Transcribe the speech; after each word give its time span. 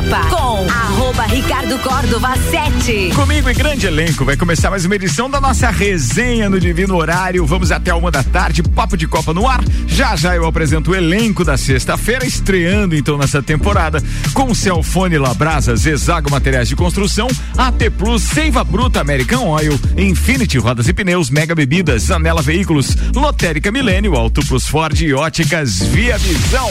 Copa 0.00 0.30
com 0.30 0.70
arroba 0.70 1.24
Ricardo 1.24 1.78
Córdova 1.80 2.34
7. 2.34 3.10
Comigo 3.14 3.50
e 3.50 3.52
grande 3.52 3.86
elenco, 3.86 4.24
vai 4.24 4.34
começar 4.34 4.70
mais 4.70 4.86
uma 4.86 4.94
edição 4.94 5.28
da 5.28 5.38
nossa 5.38 5.68
resenha 5.68 6.48
no 6.48 6.58
Divino 6.58 6.96
Horário. 6.96 7.44
Vamos 7.44 7.70
até 7.70 7.92
uma 7.92 8.10
da 8.10 8.22
tarde, 8.22 8.62
Papo 8.62 8.96
de 8.96 9.06
Copa 9.06 9.34
no 9.34 9.46
ar. 9.46 9.62
Já 9.86 10.16
já 10.16 10.34
eu 10.34 10.46
apresento 10.46 10.92
o 10.92 10.94
elenco 10.94 11.44
da 11.44 11.58
sexta-feira, 11.58 12.24
estreando 12.24 12.96
então 12.96 13.18
nessa 13.18 13.42
temporada 13.42 14.02
com 14.32 14.54
Celfone 14.54 15.18
Labrasa, 15.18 15.76
Zezago 15.76 16.30
Materiais 16.30 16.68
de 16.68 16.76
Construção, 16.76 17.28
AT 17.58 17.90
Plus, 17.98 18.22
Seiva 18.22 18.64
Bruta 18.64 19.02
American 19.02 19.48
Oil, 19.48 19.78
Infinity 19.98 20.56
Rodas 20.56 20.88
e 20.88 20.94
Pneus, 20.94 21.28
Mega 21.28 21.54
Bebidas, 21.54 22.10
Anela 22.10 22.40
Veículos, 22.40 22.96
Lotérica 23.14 23.70
Milênio, 23.70 24.14
Auto 24.14 24.40
Plus 24.46 24.66
Ford 24.66 24.98
e 24.98 25.12
Óticas 25.12 25.82
Via 25.82 26.16
Visão. 26.16 26.70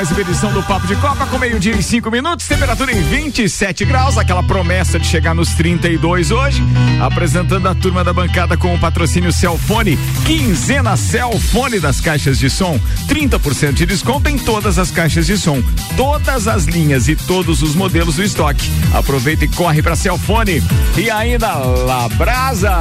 Mais 0.00 0.10
uma 0.12 0.20
edição 0.22 0.50
do 0.50 0.62
Papo 0.62 0.86
de 0.86 0.96
Copa 0.96 1.26
com 1.26 1.38
meio-dia 1.38 1.74
e 1.74 1.82
cinco 1.82 2.10
minutos, 2.10 2.48
temperatura 2.48 2.90
em 2.90 3.02
27 3.02 3.84
graus, 3.84 4.16
aquela 4.16 4.42
promessa 4.42 4.98
de 4.98 5.06
chegar 5.06 5.34
nos 5.34 5.50
32 5.50 6.30
hoje. 6.30 6.62
Apresentando 7.02 7.68
a 7.68 7.74
turma 7.74 8.02
da 8.02 8.10
bancada 8.10 8.56
com 8.56 8.74
o 8.74 8.78
patrocínio 8.78 9.30
Celfone, 9.30 9.98
quinzena 10.24 10.96
Celfone 10.96 11.78
das 11.78 12.00
caixas 12.00 12.38
de 12.38 12.48
som, 12.48 12.80
30% 13.08 13.74
de 13.74 13.84
desconto 13.84 14.30
em 14.30 14.38
todas 14.38 14.78
as 14.78 14.90
caixas 14.90 15.26
de 15.26 15.36
som, 15.36 15.62
todas 15.98 16.48
as 16.48 16.64
linhas 16.64 17.06
e 17.06 17.14
todos 17.14 17.60
os 17.60 17.74
modelos 17.74 18.16
do 18.16 18.22
estoque. 18.22 18.70
Aproveita 18.94 19.44
e 19.44 19.48
corre 19.48 19.82
para 19.82 19.96
Celfone. 19.96 20.62
E 20.96 21.10
ainda 21.10 21.52
Labrasa. 21.52 22.78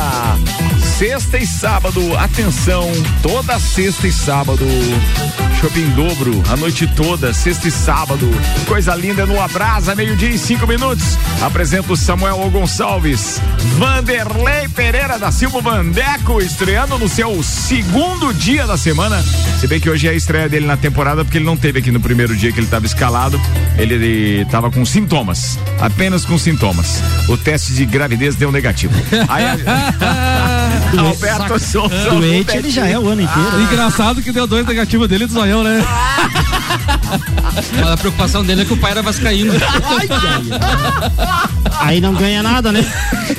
Sexta 1.00 1.38
e 1.38 1.47
sábado, 1.47 2.02
atenção, 2.17 2.92
toda 3.23 3.58
sexta 3.58 4.06
e 4.06 4.12
sábado, 4.12 4.66
shopping 5.62 5.90
dobro, 5.92 6.44
a 6.52 6.58
noite 6.58 6.86
toda, 6.88 7.09
sexta 7.34 7.68
e 7.68 7.72
sábado, 7.72 8.30
coisa 8.68 8.94
linda 8.94 9.26
no 9.26 9.42
Abrasa, 9.42 9.96
meio-dia 9.96 10.30
e 10.30 10.38
cinco 10.38 10.68
minutos. 10.68 11.18
Apresento 11.42 11.98
Samuel 11.98 12.40
O. 12.40 12.50
Gonçalves, 12.52 13.42
Vanderlei 13.78 14.70
Pereira 14.70 15.18
da 15.18 15.32
Silva 15.32 15.60
Vandeco, 15.60 16.40
estreando 16.40 17.00
no 17.00 17.10
seu 17.10 17.42
segundo 17.42 18.32
dia 18.32 18.68
da 18.68 18.78
semana. 18.78 19.24
Se 19.60 19.66
bem 19.66 19.80
que 19.80 19.90
hoje 19.90 20.08
é 20.08 20.12
a 20.12 20.14
estreia 20.14 20.48
dele 20.48 20.68
na 20.68 20.78
temporada, 20.78 21.26
porque 21.26 21.40
ele 21.40 21.46
não 21.46 21.58
teve 21.58 21.80
aqui 21.80 21.92
no 21.92 22.00
primeiro 22.00 22.36
dia 22.36 22.52
que 22.52 22.60
ele 22.60 22.68
estava 22.68 22.86
escalado, 22.86 23.42
ele 23.76 24.42
estava 24.42 24.70
com 24.70 24.86
sintomas, 24.86 25.58
apenas 25.82 26.24
com 26.26 26.38
sintomas. 26.38 27.02
O 27.28 27.36
teste 27.36 27.74
de 27.74 27.88
gravidez 27.88 28.36
deu 28.36 28.52
negativo. 28.52 28.94
Aí, 29.28 29.46
Alberto 30.98 31.60
Souza. 31.60 32.10
Doente 32.12 32.56
ele 32.56 32.70
já 32.70 32.88
é 32.88 33.00
o 33.00 33.08
ano 33.08 33.22
inteiro. 33.22 33.62
Engraçado 33.62 34.22
que 34.22 34.32
deu 34.32 34.46
dois 34.46 34.66
negativos 34.66 35.08
dele 35.08 35.26
do 35.26 35.34
zoião, 35.34 35.64
né? 35.64 35.84
A 37.92 37.98
preocupação 37.98 38.44
dele 38.44 38.62
é 38.62 38.66
que 38.66 38.73
o 38.73 38.78
pai 38.78 38.92
era 38.92 39.02
vascaíno. 39.02 39.54
Aí 41.80 42.02
não 42.02 42.14
ganha 42.14 42.44
nada, 42.44 42.72
né? 42.72 42.86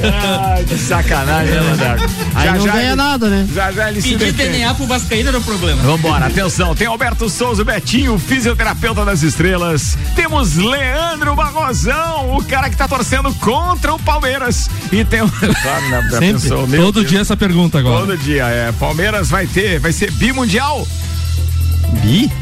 Ai, 0.03 0.65
que 0.65 0.77
sacanagem, 0.79 1.55
né, 1.55 1.61
Mandaco? 1.61 2.03
Aí 2.35 2.51
não 2.59 2.65
ganha 2.65 2.87
ele, 2.87 2.95
nada, 2.95 3.29
né? 3.29 3.47
Já 3.55 3.73
já 3.73 3.91
ele 3.91 4.01
se 4.01 4.11
Pedir 4.17 4.33
defende. 4.33 4.53
DNA 4.53 4.75
pro 4.75 4.87
vascaíno 4.87 5.29
era 5.29 5.39
o 5.39 5.43
problema. 5.43 5.83
Vambora, 5.83 6.27
atenção, 6.27 6.75
tem 6.75 6.87
Alberto 6.87 7.29
Souza 7.29 7.65
Betinho, 7.65 8.19
fisioterapeuta 8.19 9.05
das 9.05 9.23
estrelas. 9.23 9.97
Temos 10.15 10.57
Leandro 10.57 11.35
Barrosão, 11.35 12.37
o 12.37 12.45
cara 12.45 12.71
que 12.71 12.77
tá 12.77 12.89
torcendo 12.89 13.33
contra 13.35 13.95
o 13.95 13.99
Palmeiras. 13.99 14.69
E 14.91 15.05
tem 15.05 15.21
o. 15.23 15.27
Né, 15.27 16.09
já 16.11 16.19
Sempre. 16.19 16.67
meu 16.69 16.83
Todo 16.85 16.95
Deus. 17.01 17.09
dia 17.09 17.21
essa 17.21 17.37
pergunta 17.37 17.79
agora. 17.79 18.01
Todo 18.01 18.17
dia, 18.19 18.45
é. 18.45 18.73
Palmeiras 18.73 19.29
vai 19.29 19.47
ter, 19.47 19.79
vai 19.79 19.93
ser 19.93 20.11
bimundial. 20.13 20.87
Bi? 22.03 22.31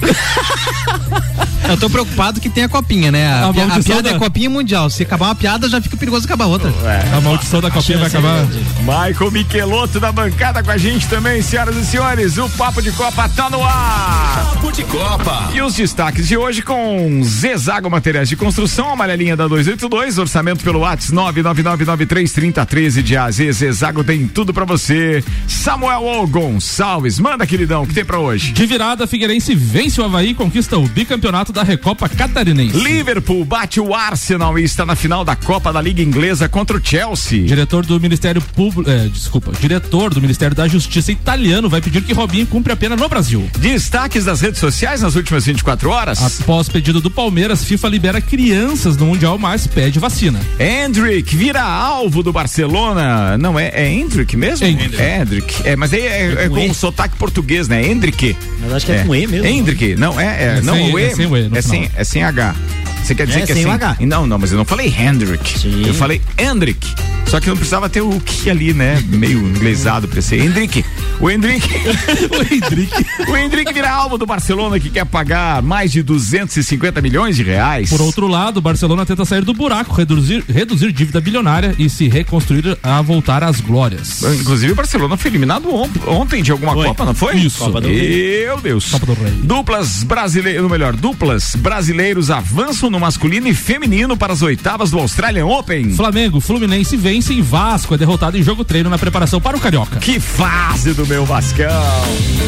Eu 1.69 1.77
tô 1.77 1.91
preocupado 1.91 2.41
que 2.41 2.49
tem 2.49 2.65
a 2.65 2.69
copinha, 2.69 3.13
né? 3.13 3.27
A, 3.31 3.49
A 3.49 3.53
pi- 3.53 3.61
a 3.61 3.67
maldição 3.67 3.83
piada 3.97 4.09
da- 4.11 4.17
é 4.17 4.19
copinha 4.19 4.49
mundial. 4.49 4.89
Se 4.89 5.03
acabar 5.03 5.27
uma 5.27 5.35
piada, 5.35 5.69
já 5.69 5.83
fica 5.83 5.99
perigoso 5.99 6.25
acabar 6.25 6.47
outra. 6.47 6.73
É. 6.83 7.15
A 7.15 7.21
maldição 7.21 7.61
da 7.61 7.71
copinha 7.71 7.99
vai 7.99 8.07
acabar. 8.07 8.47
Michael 8.81 9.31
Michelotto 9.31 10.01
da 10.01 10.11
bancada 10.11 10.63
com 10.63 10.71
a 10.71 10.79
gente 10.79 11.07
também, 11.09 11.43
senhoras 11.43 11.77
e 11.77 11.85
senhores. 11.85 12.39
O 12.39 12.49
Papo 12.51 12.81
de 12.81 12.91
Copa 12.93 13.29
tá 13.29 13.51
no 13.51 13.63
ar. 13.63 14.53
Papo 14.55 14.73
de 14.73 14.83
Copa. 14.85 15.51
E 15.53 15.61
os 15.61 15.75
destaques 15.75 16.27
de 16.27 16.39
hoje 16.39 16.63
com 16.63 17.21
Zezago 17.23 17.91
Materiais 17.91 18.31
de 18.31 18.37
Construção, 18.37 18.91
amarelinha 18.93 19.37
da 19.37 19.47
282, 19.47 20.17
orçamento 20.17 20.65
pelo 20.65 20.79
WhatsApp 20.81 21.13
999933013 21.13 23.03
de 23.03 23.15
AZ. 23.17 23.37
Zezago 23.53 24.03
tem 24.03 24.27
tudo 24.27 24.55
pra 24.55 24.65
você. 24.65 25.23
Samuel 25.47 26.03
O. 26.23 26.27
Gonçalves, 26.27 27.19
manda 27.19 27.47
queridão, 27.47 27.83
o 27.83 27.87
que 27.87 27.93
tem 27.93 28.05
pra 28.07 28.19
hoje? 28.19 28.53
De 28.53 28.65
virada, 28.65 29.07
Figueirense 29.07 29.38
vence 29.55 30.01
o 30.01 30.05
Havaí 30.05 30.31
e 30.31 30.35
conquista 30.35 30.77
o 30.77 30.87
bicampeonato 30.87 31.53
da 31.53 31.63
Recopa 31.63 32.09
Catarinense. 32.09 32.79
Liverpool 32.79 33.45
bate 33.45 33.81
o 33.81 33.95
Arsenal 33.95 34.59
e 34.59 34.65
está 34.65 34.85
na 34.85 34.95
final 34.95 35.25
da 35.25 35.35
Copa 35.35 35.73
da 35.73 35.81
Liga 35.81 36.03
Inglesa 36.03 36.49
contra 36.49 36.77
o 36.77 36.81
Chelsea. 36.85 37.45
Diretor 37.45 37.87
do 37.87 37.99
Ministério 37.99 38.41
Público, 38.41 38.91
é, 38.91 39.09
desculpa, 39.09 39.53
diretor 39.59 40.13
do 40.13 40.21
Ministério 40.21 40.55
da 40.55 40.69
Justiça 40.69 41.11
italiano 41.11 41.69
vai 41.69 41.81
pedir 41.81 42.03
que 42.03 42.13
Robinho 42.13 42.47
cumpra 42.47 42.75
a 42.75 42.77
pena 42.77 42.97
no 42.97 43.09
Brasil. 43.09 43.49
Destaques 43.59 44.25
das 44.25 44.41
redes 44.41 44.61
sociais 44.61 45.01
nas 45.01 45.15
últimas 45.17 45.47
24 45.47 45.89
horas. 45.91 46.41
Após 46.41 46.69
pedido 46.69 47.01
do 47.01 47.11
Palmeiras, 47.11 47.65
FIFA 47.65 47.89
libera 47.89 48.21
crianças 48.21 48.97
no 48.97 49.07
Mundial, 49.07 49.39
mas 49.39 49.67
pede 49.67 49.99
vacina. 49.99 50.41
Hendrick 50.61 51.35
vira 51.35 51.63
alvo 51.63 52.23
do 52.23 52.33
Barcelona. 52.33 53.39
Não, 53.39 53.59
é, 53.59 53.69
é 53.69 53.91
Hendrick 53.91 54.37
mesmo? 54.37 54.67
Hendrick. 54.67 55.01
É 55.01 55.21
Hendrick. 55.21 55.63
É, 55.65 55.77
mas 55.77 55.93
aí 55.93 56.03
é, 56.03 56.45
é 56.45 56.49
com 56.49 56.59
com 56.67 56.73
E? 56.73 56.75
sotaque 56.75 57.17
português, 57.17 57.69
né? 57.69 57.87
Hendrick. 57.87 58.37
Mas 58.61 58.73
acho 58.73 58.87
que 58.87 58.93
é, 58.93 59.05
com 59.05 59.15
E 59.15 59.27
mesmo. 59.29 59.47
Hendrick. 59.47 59.95
Não, 59.97 60.19
é, 60.19 60.27
é, 60.27 60.59
É 60.59 60.61
não, 60.63 60.75
sem- 60.75 60.93
o 60.93 60.99
E. 60.99 61.05
é 61.05 61.11
sem 61.15 61.27
o 61.27 61.37
E 61.37 61.51
é, 61.55 61.63
sem, 61.63 61.91
é 61.95 62.05
sem 62.05 62.23
H. 62.25 62.55
Você 63.03 63.15
quer 63.15 63.27
dizer 63.27 63.41
É 63.43 63.47
que 63.47 63.53
é 63.53 63.55
sem 63.55 63.67
o 63.67 63.71
H. 63.71 63.97
Não, 64.01 64.27
não, 64.27 64.39
mas 64.39 64.53
eu 64.53 64.59
não 64.59 64.65
falei 64.65 64.89
Hendrick. 64.97 65.59
Sim. 65.59 65.87
Eu 65.87 65.95
falei 65.95 66.21
Hendrick. 66.39 66.87
Só 67.27 67.41
que 67.41 67.49
não 67.49 67.57
precisava 67.57 67.89
ter 67.91 68.01
o 68.01 68.19
que 68.21 68.49
ali, 68.49 68.73
né? 68.73 69.03
Meio 69.09 69.39
inglesado 69.41 70.09
pra 70.09 70.23
ser 70.23 70.41
Hendrick. 70.41 70.83
O 71.21 71.29
Hendrick. 71.31 71.67
o 72.33 72.55
Hendrick. 72.55 73.07
o 73.31 73.37
Hendrick 73.37 73.73
vira 73.73 73.91
alvo 73.91 74.17
do 74.17 74.25
Barcelona 74.25 74.79
que 74.81 74.89
quer 74.89 75.05
pagar 75.05 75.61
mais 75.63 75.93
de 75.93 76.03
250 76.03 77.01
milhões 77.03 77.37
de 77.37 77.43
reais. 77.43 77.91
Por 77.91 78.01
outro 78.01 78.27
lado, 78.27 78.59
o 78.59 78.61
Barcelona 78.63 79.05
tenta 79.05 79.25
sair 79.27 79.45
do 79.45 79.53
buraco, 79.53 79.95
reduzir, 79.95 80.43
reduzir 80.49 80.91
dívida 80.93 81.21
bilionária 81.21 81.75
e 81.79 81.91
se 81.91 82.09
reconstruir 82.09 82.79
a 82.83 83.03
voltar 83.03 83.45
às 83.45 83.61
glórias. 83.61 84.23
Inclusive 84.23 84.73
o 84.73 84.77
Barcelona 84.77 85.17
foi 85.17 85.31
eliminado 85.31 85.69
on- 85.75 85.89
ontem 86.07 86.43
de 86.43 86.51
alguma 86.53 86.73
Foi. 86.73 86.87
Copa, 86.87 87.05
não 87.05 87.15
foi? 87.15 87.37
Isso. 87.37 87.59
Copa 87.59 87.81
do 87.81 87.89
Meu 87.89 88.59
Deus. 88.61 88.91
Copa 88.91 89.07
do 89.07 89.13
Rei. 89.15 89.33
Duplas 89.43 90.03
brasileiros, 90.03 90.63
ou 90.63 90.71
melhor, 90.71 90.95
duplas 90.97 91.55
brasileiros 91.57 92.31
avançam 92.31 92.88
no 92.91 92.99
masculino 93.01 93.49
e 93.49 93.55
feminino 93.55 94.17
para 94.17 94.33
as 94.33 94.43
oitavas 94.43 94.91
do 94.91 94.99
Australian 94.99 95.47
Open. 95.47 95.93
Flamengo, 95.95 96.41
Fluminense 96.41 96.97
vence 96.97 97.33
e 97.33 97.41
Vasco 97.43 97.95
é 97.95 97.99
derrotado 97.99 98.37
em 98.39 98.43
jogo 98.43 98.65
treino 98.65 98.89
na 98.91 98.99
preparação 98.99 99.41
para 99.41 99.57
o 99.57 99.61
Carioca. 99.61 99.99
Que 100.01 100.19
fase 100.21 100.95
do 100.95 101.07
meu 101.07 101.25
Vascão. 101.25 101.69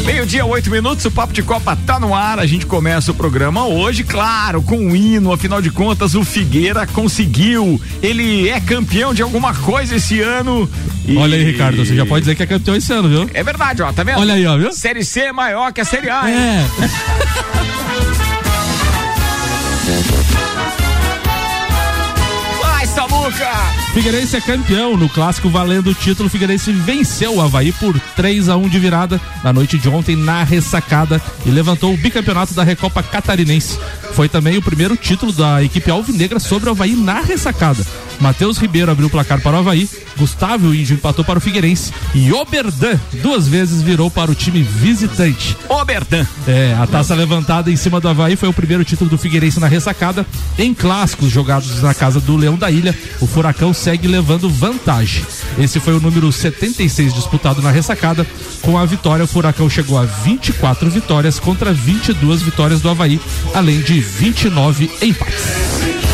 Meio-dia, 0.05 0.45
oito 0.45 0.69
minutos, 0.71 1.05
o 1.05 1.11
Papo 1.11 1.33
de 1.33 1.43
Copa 1.43 1.75
tá 1.75 1.99
no 1.99 2.13
ar. 2.15 2.39
A 2.39 2.45
gente 2.45 2.65
começa 2.65 3.11
o 3.11 3.15
programa 3.15 3.65
hoje, 3.65 4.03
claro, 4.03 4.61
com 4.61 4.77
um 4.77 4.95
hino. 4.95 5.31
Afinal 5.31 5.61
de 5.61 5.69
contas, 5.69 6.15
o 6.15 6.23
Figueira 6.23 6.85
conseguiu. 6.87 7.79
Ele 8.01 8.49
é 8.49 8.59
campeão 8.59 9.13
de 9.13 9.21
alguma 9.21 9.53
coisa 9.53 9.95
esse 9.95 10.19
ano. 10.21 10.69
e- 11.07 11.17
Olha 11.17 11.35
aí, 11.37 11.43
Ricardo, 11.43 11.77
você 11.85 11.95
já 11.95 12.05
pode 12.05 12.21
dizer 12.21 12.35
que 12.35 12.43
é 12.43 12.45
campeão 12.47 12.75
esse 12.75 12.91
ano, 12.91 13.09
viu? 13.09 13.29
É 13.33 13.43
verdade, 13.43 13.81
ó, 13.81 13.91
tá 13.91 14.03
vendo? 14.03 14.19
Olha 14.19 14.33
aí, 14.33 14.45
ó, 14.45 14.57
viu? 14.57 14.71
Série 14.73 15.03
C 15.03 15.21
é 15.21 15.31
maior 15.33 15.71
que 15.71 15.81
a 15.81 15.85
Série 15.85 16.09
A, 16.09 16.29
hein? 16.29 16.35
É. 16.35 16.65
Samuca! 23.31 23.71
Figueirense 23.93 24.37
é 24.37 24.41
campeão 24.41 24.95
no 24.95 25.09
clássico 25.09 25.49
valendo 25.49 25.89
o 25.89 25.93
título. 25.93 26.29
Figueirense 26.29 26.71
venceu 26.71 27.35
o 27.35 27.41
Havaí 27.41 27.71
por 27.73 27.99
3 28.15 28.49
a 28.49 28.55
1 28.55 28.69
de 28.69 28.79
virada 28.79 29.19
na 29.43 29.51
noite 29.51 29.77
de 29.77 29.89
ontem 29.89 30.15
na 30.15 30.43
ressacada 30.43 31.21
e 31.45 31.49
levantou 31.49 31.93
o 31.93 31.97
bicampeonato 31.97 32.53
da 32.53 32.63
Recopa 32.63 33.03
Catarinense. 33.03 33.77
Foi 34.13 34.29
também 34.29 34.57
o 34.57 34.61
primeiro 34.61 34.95
título 34.95 35.31
da 35.31 35.63
equipe 35.63 35.89
alvinegra 35.91 36.39
sobre 36.39 36.69
o 36.69 36.71
Havaí 36.71 36.95
na 36.95 37.21
ressacada. 37.21 37.85
Matheus 38.21 38.57
Ribeiro 38.57 38.91
abriu 38.91 39.07
o 39.07 39.09
placar 39.09 39.41
para 39.41 39.57
o 39.57 39.59
Havaí, 39.59 39.89
Gustavo 40.17 40.73
Índio 40.73 40.93
empatou 40.93 41.25
para 41.25 41.39
o 41.39 41.41
Figueirense 41.41 41.91
e 42.13 42.31
Oberdan 42.31 42.99
duas 43.21 43.47
vezes 43.47 43.81
virou 43.81 44.11
para 44.11 44.29
o 44.29 44.35
time 44.35 44.61
visitante. 44.61 45.57
Oberdan. 45.67 46.25
É, 46.47 46.77
a 46.79 46.85
taça 46.85 47.15
levantada 47.15 47.71
em 47.71 47.75
cima 47.75 47.99
do 47.99 48.07
Havaí 48.07 48.35
foi 48.35 48.47
o 48.47 48.53
primeiro 48.53 48.83
título 48.83 49.09
do 49.09 49.17
Figueirense 49.17 49.59
na 49.59 49.67
ressacada. 49.67 50.25
Em 50.57 50.73
clássicos 50.73 51.31
jogados 51.31 51.81
na 51.81 51.93
casa 51.93 52.19
do 52.19 52.37
Leão 52.37 52.55
da 52.55 52.69
Ilha, 52.69 52.97
o 53.19 53.25
Furacão 53.25 53.73
segue 53.73 54.07
levando 54.07 54.49
vantagem. 54.49 55.25
Esse 55.57 55.79
foi 55.79 55.95
o 55.95 55.99
número 55.99 56.31
76 56.31 57.13
disputado 57.13 57.61
na 57.61 57.71
ressacada. 57.71 58.25
Com 58.61 58.77
a 58.77 58.85
vitória, 58.85 59.25
o 59.25 59.27
Furacão 59.27 59.67
chegou 59.67 59.97
a 59.97 60.05
24 60.05 60.89
vitórias 60.91 61.39
contra 61.39 61.73
22 61.73 62.43
vitórias 62.43 62.81
do 62.81 62.89
Havaí, 62.89 63.19
além 63.55 63.81
de 63.81 63.99
29 63.99 64.91
empates. 65.01 66.10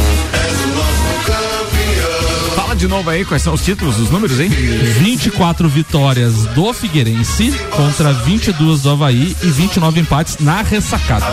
De 2.77 2.87
novo 2.87 3.09
aí 3.09 3.25
quais 3.25 3.41
são 3.41 3.55
os 3.55 3.61
títulos, 3.61 3.99
os 3.99 4.11
números, 4.11 4.39
hein? 4.39 4.49
24 4.49 5.67
vitórias 5.67 6.45
do 6.47 6.71
Figueirense 6.73 7.51
contra 7.71 8.13
22 8.13 8.83
do 8.83 8.91
Havaí 8.91 9.35
e 9.41 9.47
29 9.47 9.99
empates 9.99 10.37
na 10.39 10.61
ressacada. 10.61 11.25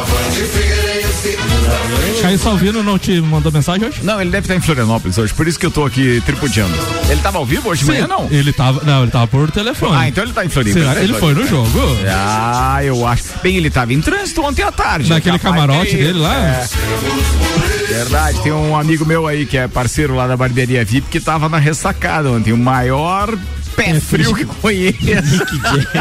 Caio 2.23 2.39
Salvino 2.39 2.83
não 2.83 2.99
te 2.99 3.21
mandou 3.21 3.53
mensagem 3.53 3.87
hoje? 3.87 4.01
Não, 4.03 4.21
ele 4.21 4.31
deve 4.31 4.45
estar 4.45 4.55
em 4.57 4.61
Florianópolis 4.61 5.19
hoje, 5.19 5.35
por 5.35 5.47
isso 5.47 5.59
que 5.59 5.67
eu 5.67 5.71
tô 5.71 5.85
aqui 5.85 6.23
tripudiando. 6.25 6.73
Ele 7.09 7.21
tava 7.21 7.39
ao 7.39 7.45
vivo 7.47 7.69
hoje 7.69 7.83
de 7.83 7.87
manhã, 7.91 8.07
não? 8.07 8.27
Ele 8.31 8.53
tava, 8.53 8.83
não, 8.85 9.03
ele 9.03 9.11
tava 9.11 9.27
por 9.27 9.51
telefone. 9.51 9.93
Ah, 9.97 10.09
então 10.09 10.25
ele 10.25 10.33
tá 10.33 10.45
em 10.45 10.49
Floripa. 10.49 10.79
Será? 10.79 10.95
tá 10.95 11.01
em 11.01 11.05
Ele 11.05 11.15
foi 11.15 11.35
no 11.35 11.47
jogo? 11.47 11.69
Ah, 12.09 12.81
eu 12.83 13.07
acho. 13.07 13.25
Bem, 13.43 13.57
ele 13.57 13.71
tava 13.71 13.93
em 13.93 14.01
trânsito 14.01 14.43
ontem 14.43 14.63
à 14.63 14.73
tarde. 14.73 15.11
Naquele 15.11 15.39
camarote 15.39 15.91
que- 15.91 15.97
dele 15.97 16.19
lá? 16.19 16.35
É. 16.35 16.69
Verdade, 17.89 18.41
tem 18.41 18.53
um 18.53 18.77
amigo 18.77 19.05
meu 19.05 19.27
aí 19.27 19.47
que 19.47 19.57
é 19.57 19.69
parceiro 19.69 20.15
lá 20.15 20.27
da 20.27 20.37
barbearia 20.37 20.85
VIP 20.85 21.07
que 21.11 21.21
tava 21.21 21.49
na 21.49 21.59
ressacada 21.59 22.31
ontem, 22.31 22.53
o 22.53 22.59
maior 22.59 23.37
pé 23.77 24.01
frio 24.01 24.35
que 24.35 24.45
conheço. 24.45 24.99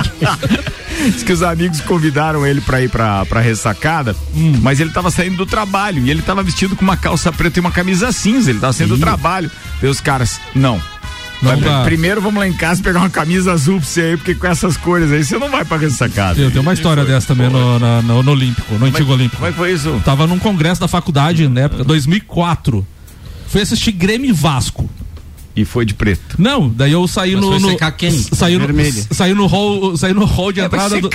Diz 1.11 1.23
que 1.23 1.33
os 1.33 1.41
amigos 1.43 1.81
convidaram 1.81 2.45
ele 2.45 2.61
pra 2.61 2.81
ir 2.81 2.89
pra, 2.89 3.25
pra 3.25 3.41
ressacada, 3.41 4.15
Hum. 4.35 4.53
mas 4.61 4.79
ele 4.79 4.91
tava 4.91 5.11
saindo 5.11 5.37
do 5.37 5.45
trabalho 5.45 6.05
e 6.05 6.09
ele 6.09 6.21
tava 6.21 6.41
vestido 6.43 6.75
com 6.75 6.83
uma 6.83 6.97
calça 6.97 7.31
preta 7.31 7.59
e 7.59 7.61
uma 7.61 7.71
camisa 7.71 8.11
cinza, 8.11 8.49
ele 8.49 8.59
tava 8.59 8.73
saindo 8.73 8.95
do 8.95 8.99
trabalho. 9.01 9.49
E 9.81 9.87
os 9.87 9.99
caras, 9.99 10.39
não. 10.55 10.81
Não 11.41 11.59
Vai- 11.59 11.83
primeiro 11.83 12.21
vamos 12.21 12.39
lá 12.39 12.47
em 12.47 12.53
casa 12.53 12.81
pegar 12.81 12.99
uma 12.99 13.09
camisa 13.09 13.51
azul 13.51 13.77
pra 13.79 13.85
você 13.85 14.01
aí, 14.01 14.17
porque 14.17 14.33
com 14.33 14.47
essas 14.47 14.77
cores 14.77 15.11
aí 15.11 15.23
você 15.25 15.37
não 15.37 15.49
vai 15.51 15.65
pra 15.65 15.75
ressacada. 15.77 16.39
Eu 16.39 16.49
tenho 16.49 16.61
uma 16.61 16.73
história 16.73 17.03
dessa 17.03 17.27
também 17.27 17.49
no, 17.49 17.77
na- 17.79 18.01
no, 18.01 18.23
no 18.23 18.31
Olímpico, 18.31 18.75
no 18.75 18.85
antigo 18.85 19.11
Olímpico. 19.11 19.37
Como 19.37 19.49
é 19.49 19.51
que 19.51 19.57
foi 19.57 19.73
isso? 19.73 20.01
Tava 20.05 20.25
num 20.25 20.39
congresso 20.39 20.79
da 20.79 20.87
faculdade 20.87 21.47
na 21.49 21.61
época, 21.61 21.83
2004. 21.83 22.85
Fui 23.49 23.61
assistir 23.61 23.91
Grêmio 23.91 24.29
e 24.29 24.33
Vasco. 24.33 24.89
E 25.55 25.63
foi 25.65 25.85
de 25.85 25.93
preto. 25.93 26.35
Não, 26.39 26.67
daí 26.67 26.91
eu 26.93 27.07
saí 27.07 27.35
Mas 27.35 27.41
no. 27.45 27.59
no 27.59 27.69
secar 27.69 27.91
quem? 27.91 28.09
Saí 28.11 28.53
no, 28.57 28.61
Vermelha. 28.65 29.05
saí 29.11 29.35
no 29.35 29.45
hall, 29.45 29.95
saí 29.95 30.11
no 30.11 30.25
hall 30.25 30.51
de 30.51 30.59
entrada 30.61 30.99
do? 30.99 31.09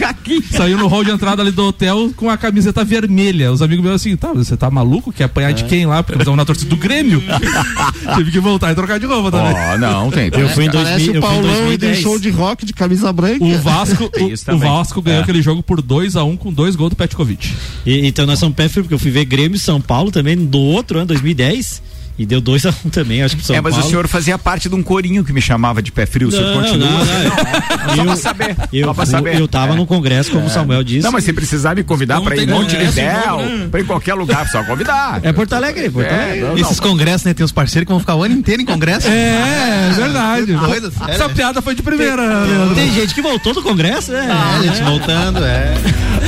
Saiu 0.53 0.79
no 0.79 0.87
hall 0.87 1.03
de 1.03 1.11
entrada 1.11 1.43
ali 1.43 1.51
do 1.51 1.65
hotel 1.65 2.13
com 2.15 2.31
a 2.31 2.37
camiseta 2.37 2.85
vermelha. 2.85 3.51
Os 3.51 3.61
amigos 3.63 3.85
meus 3.85 3.97
assim, 3.97 4.17
tá, 4.17 4.33
você 4.33 4.57
tá 4.57 4.71
maluco? 4.71 5.13
Quer 5.13 5.25
apanhar 5.25 5.53
de 5.53 5.65
quem 5.65 5.87
lá? 5.87 6.05
Porque 6.05 6.15
nós 6.15 6.23
estamos 6.23 6.37
na 6.37 6.45
torcida 6.45 6.71
do 6.71 6.77
Grêmio. 6.77 7.21
Tive 8.17 8.31
que 8.31 8.39
voltar 8.39 8.71
e 8.71 8.75
trocar 8.77 9.01
de 9.01 9.07
roupa 9.07 9.31
também. 9.33 9.53
Ó, 9.55 9.79
não, 9.79 10.11
tem. 10.11 10.31
Eu 10.33 10.49
fui 10.51 10.67
em 10.67 10.71
Parece 10.71 11.11
2000, 11.11 11.13
o 11.13 11.17
eu 11.17 11.23
fui 11.23 11.37
em 11.37 11.43
Paulão 11.43 11.51
e 11.73 11.77
2010. 11.79 11.79
deixou 11.95 12.19
de 12.19 12.31
rock 12.31 12.65
de 12.65 12.73
camisa 12.73 13.13
branca. 13.13 13.45
O 13.45 13.59
Vasco, 13.59 14.05
o, 14.21 14.55
o. 14.55 14.59
Vasco 14.59 15.03
ganhou 15.03 15.19
É. 15.21 15.23
aquele 15.25 15.43
jogo 15.43 15.63
por 15.65 15.83
2 15.83 16.15
a 16.15 16.23
1 16.23 16.37
com 16.37 16.53
dois 16.53 16.77
gols 16.77 16.91
do 16.91 16.97
Petkovic. 16.97 17.53
E- 17.85 18.07
então 18.07 18.25
nós 18.25 18.39
somos 18.39 18.55
pé 18.55 18.69
porque 18.69 18.95
eu 18.95 18.99
fui 19.01 19.11
ver 19.11 19.25
Grêmio 19.25 19.57
e 19.57 19.59
São 19.59 19.81
Paulo 19.81 20.13
também 20.13 20.37
do 20.37 20.59
outro 20.59 20.99
ano, 20.99 21.07
2010. 21.09 21.83
E 22.19 22.27
deu 22.27 22.41
2 22.41 22.67
a 22.67 22.71
1 22.71 22.73
um 22.85 22.91
também, 22.91 23.23
acho 23.23 23.37
que 23.37 23.45
São 23.45 23.55
é, 23.55 23.61
mas 23.61 23.75
Paulo. 23.75 23.87
o 23.87 23.91
senhor 23.91 24.09
fazia 24.09 24.37
parte 24.37 24.69
de 24.69 24.75
um 24.75 24.83
corinho 24.83 25.25
que 25.25 25.33
me 25.33 25.41
chamava 25.41 25.81
de 25.81 25.93
pé 25.93 26.05
frio. 26.05 26.29
o 26.29 26.33
senhor 26.33 26.53
Não, 26.53 26.63
continua? 26.63 26.89
não, 26.89 26.99
não. 26.99 27.95
Só 27.97 28.05
pra 28.05 28.17
saber. 28.17 28.57
Eu, 28.73 28.87
só 28.89 28.95
pra 28.95 29.07
saber. 29.07 29.41
eu 29.41 29.47
tava 29.47 29.73
É. 29.75 29.77
no 29.77 29.87
congresso, 29.87 30.31
como 30.33 30.47
o 30.47 30.51
Samuel 30.51 30.83
disse. 30.83 31.05
Não, 31.05 31.13
mas 31.13 31.23
se 31.25 31.33
precisar 31.33 31.77
me 31.77 31.85
convidar 31.85 32.17
Não 32.17 32.25
pra 32.25 32.37
ir 32.37 32.43
em 32.49 32.53
Montevidéu, 32.53 33.37
né? 33.39 33.69
pra 33.71 33.81
ir 33.81 33.85
em 33.85 33.87
qualquer 33.87 34.15
lugar, 34.15 34.49
só 34.49 34.65
convidar. 34.65 35.21
É 35.23 35.33
Porto 35.33 35.53
Alegre, 35.53 35.89
Porto 35.91 36.07
É, 36.09 36.15
Alegre. 36.25 36.41
não, 36.41 36.49
não. 36.51 36.59
Esses 36.59 36.81
congressos, 36.81 37.25
né? 37.25 37.35
Tem 37.35 37.45
os 37.45 37.53
parceiros 37.53 37.87
que 37.87 37.93
vão 37.93 38.01
ficar 38.01 38.17
o 38.17 38.25
ano 38.25 38.35
inteiro 38.35 38.61
em 38.63 38.67
congresso. 38.67 39.07
É, 39.09 39.91
é 39.91 39.93
verdade. 39.95 40.53
Coisa 40.55 40.91
séria. 40.91 41.13
Essa 41.13 41.29
piada 41.29 41.63
foi 41.63 41.75
de 41.77 41.83
primeira, 41.83 42.17
Leandro. 42.17 42.75
Tem 42.75 42.93
gente 42.93 43.15
que 43.15 43.23
voltou 43.23 43.55
do 43.55 43.63
congresso, 43.63 44.11
né? 44.13 44.29
É, 44.59 44.63
gente 44.63 44.83
voltando, 44.83 45.39
é. 45.45 45.73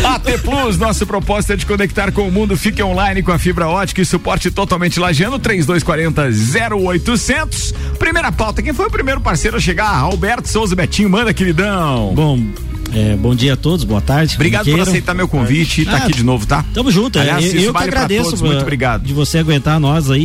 AT 0.04 0.38
Plus, 0.42 0.78
nosso 0.78 1.04
propósito 1.04 1.52
é 1.52 1.56
de 1.56 1.66
conectar 1.66 2.12
com 2.12 2.28
o 2.28 2.32
mundo. 2.32 2.56
Fique 2.56 2.81
online 2.82 3.22
com 3.22 3.32
a 3.32 3.38
fibra 3.38 3.69
ótica 3.69 4.00
e 4.00 4.04
suporte 4.04 4.50
totalmente 4.50 4.98
lajeando. 5.00 5.38
3240 5.82 6.77
0800. 6.77 7.75
Primeira 7.99 8.31
pauta. 8.32 8.62
Quem 8.62 8.73
foi 8.73 8.87
o 8.87 8.91
primeiro 8.91 9.21
parceiro 9.21 9.56
a 9.56 9.61
chegar? 9.61 9.94
Alberto 9.97 10.49
Souza 10.49 10.75
Betinho, 10.75 11.09
manda, 11.11 11.32
queridão. 11.35 12.12
Bom, 12.15 12.41
é, 12.94 13.15
bom 13.17 13.35
dia 13.35 13.55
a 13.55 13.56
todos, 13.56 13.85
boa 13.85 14.00
tarde. 14.00 14.35
Obrigado 14.35 14.71
por 14.71 14.81
aceitar 14.81 15.15
meu 15.15 15.29
convite 15.29 15.82
e 15.82 15.85
tá 15.85 15.93
Ah, 15.93 15.97
aqui 15.99 16.12
de 16.12 16.23
novo, 16.25 16.47
tá? 16.47 16.65
Tamo 16.75 16.91
junto, 16.91 17.19
é, 17.19 17.23
Aliás, 17.23 17.44
eu, 17.44 17.49
isso 17.49 17.56
eu 17.59 17.67
que 17.67 17.79
vale 17.79 17.91
pra 17.91 18.00
agradeço 18.00 18.25
todos, 18.25 18.41
muito 18.41 18.55
pra- 18.55 18.62
obrigado. 18.62 19.03
de 19.05 19.12
você 19.15 19.38
aguentar 19.38 19.79
nós 19.79 20.11
aí 20.11 20.23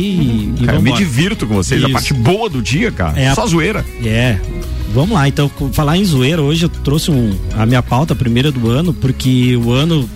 e, 0.58 0.62
e 0.62 0.66
Cara, 0.66 0.80
me 0.80 0.92
divirto 0.92 1.46
com 1.46 1.54
vocês, 1.54 1.82
a 1.82 1.86
Isso. 1.86 1.92
parte 1.92 2.14
boa 2.14 2.48
do 2.48 2.62
dia, 2.62 2.90
cara. 2.90 3.18
É 3.20 3.28
a- 3.28 3.34
Só 3.34 3.46
zoeira. 3.46 3.84
É. 4.04 4.38
Vamos 4.94 5.12
lá, 5.12 5.28
então, 5.28 5.50
falar 5.72 5.98
em 5.98 6.04
zoeira, 6.04 6.40
hoje 6.40 6.64
eu 6.64 6.68
trouxe 6.70 7.10
um, 7.10 7.36
a 7.56 7.66
minha 7.66 7.82
pauta 7.82 8.14
primeira 8.14 8.50
do 8.50 8.70
ano, 8.70 8.94
porque 8.94 9.54
o 9.56 9.70
ano 9.72 10.08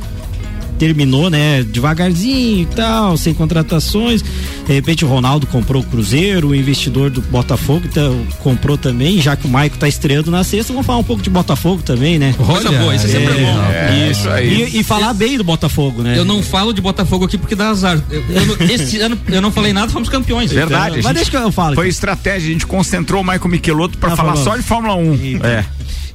terminou, 0.81 1.29
né, 1.29 1.62
devagarzinho 1.62 2.62
e 2.62 2.67
tal, 2.75 3.15
sem 3.19 3.35
contratações. 3.35 4.23
De 4.67 4.73
repente 4.73 5.05
o 5.05 5.09
Ronaldo 5.09 5.47
comprou 5.47 5.82
o 5.82 5.85
Cruzeiro, 5.85 6.49
o 6.49 6.55
investidor 6.55 7.11
do 7.11 7.21
Botafogo 7.21 7.82
então, 7.85 8.19
comprou 8.38 8.79
também, 8.79 9.21
já 9.21 9.37
que 9.37 9.47
o 9.47 9.50
Maico 9.50 9.77
tá 9.77 9.87
estreando 9.87 10.31
na 10.31 10.43
sexta, 10.43 10.73
vamos 10.73 10.87
falar 10.87 10.99
um 10.99 11.05
pouco 11.05 11.23
de 11.23 11.29
Botafogo 11.29 11.82
também, 11.82 12.19
né? 12.19 12.35
Coisa 12.35 12.73
boa, 12.73 12.94
isso 12.97 13.05
é 13.06 13.09
sempre 13.11 13.35
bom. 13.35 13.62
É, 13.71 14.09
isso 14.11 14.29
aí. 14.31 14.71
E, 14.73 14.81
e 14.81 14.82
falar 14.82 15.12
bem 15.12 15.37
do 15.37 15.44
Botafogo, 15.44 16.03
né? 16.03 16.17
Eu 16.17 16.25
não 16.25 16.43
falo 16.43 16.73
de 16.73 16.81
Botafogo 16.81 17.26
aqui 17.26 17.37
porque 17.37 17.55
dá 17.55 17.69
azar. 17.69 18.03
Eu, 18.11 18.25
eu 18.31 18.47
não- 18.47 18.56
esse 18.71 18.99
ano 19.00 19.19
eu 19.29 19.43
não 19.43 19.53
falei 19.53 19.75
nada, 19.75 19.93
fomos 19.93 20.09
campeões. 20.09 20.50
Verdade. 20.50 21.00
a 21.00 21.03
Mas 21.03 21.15
deixa 21.15 21.31
que 21.31 21.37
eu 21.37 21.53
falo. 21.53 21.75
Foi 21.75 21.88
estratégia, 21.88 22.49
a 22.49 22.53
gente 22.53 22.67
concentrou 22.67 23.21
o 23.21 23.25
Michael 23.25 23.49
Michelotto 23.49 23.99
pra 23.99 24.11
Tá 24.11 24.17
falar 24.17 24.37
só 24.37 24.56
de 24.56 24.62
Fórmula 24.62 24.94
1. 24.94 25.41
É. 25.44 25.65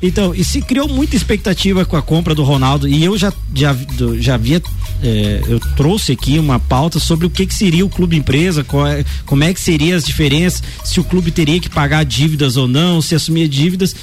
Então, 0.02 0.34
e 0.36 0.44
se 0.44 0.62
criou 0.62 0.88
muita 0.88 1.16
expectativa 1.16 1.86
com 1.86 1.96
a 1.96 2.02
compra 2.02 2.36
do 2.36 2.44
Ronaldo 2.44 2.88
e 2.88 3.04
eu 3.04 3.18
já 3.18 3.32
já, 3.54 3.76
já 4.20 4.36
havia 4.36 4.62
é, 5.04 5.42
eu 5.48 5.60
trouxe 5.76 6.12
aqui 6.14 6.40
uma 6.40 6.60
pauta 6.60 7.00
sobre 7.00 7.26
o 7.26 7.30
que, 7.30 7.46
que 7.46 7.54
seria 7.54 7.86
o 7.86 7.90
clube 7.90 8.16
empresa, 8.16 8.64
qual 8.64 8.88
é- 8.88 9.04
como 9.26 9.44
é 9.44 9.54
que 9.54 9.60
seriam 9.60 9.98
as 9.98 10.06
diferenças, 10.06 10.64
se 10.84 11.00
o 11.00 11.04
clube 11.04 11.32
teria 11.32 11.60
que 11.60 11.70
pagar 11.70 12.04
dívidas 12.06 12.56
ou 12.58 12.68
não, 12.68 13.02
se 13.02 13.14
assumir 13.14 13.48
dívidas 13.48 13.96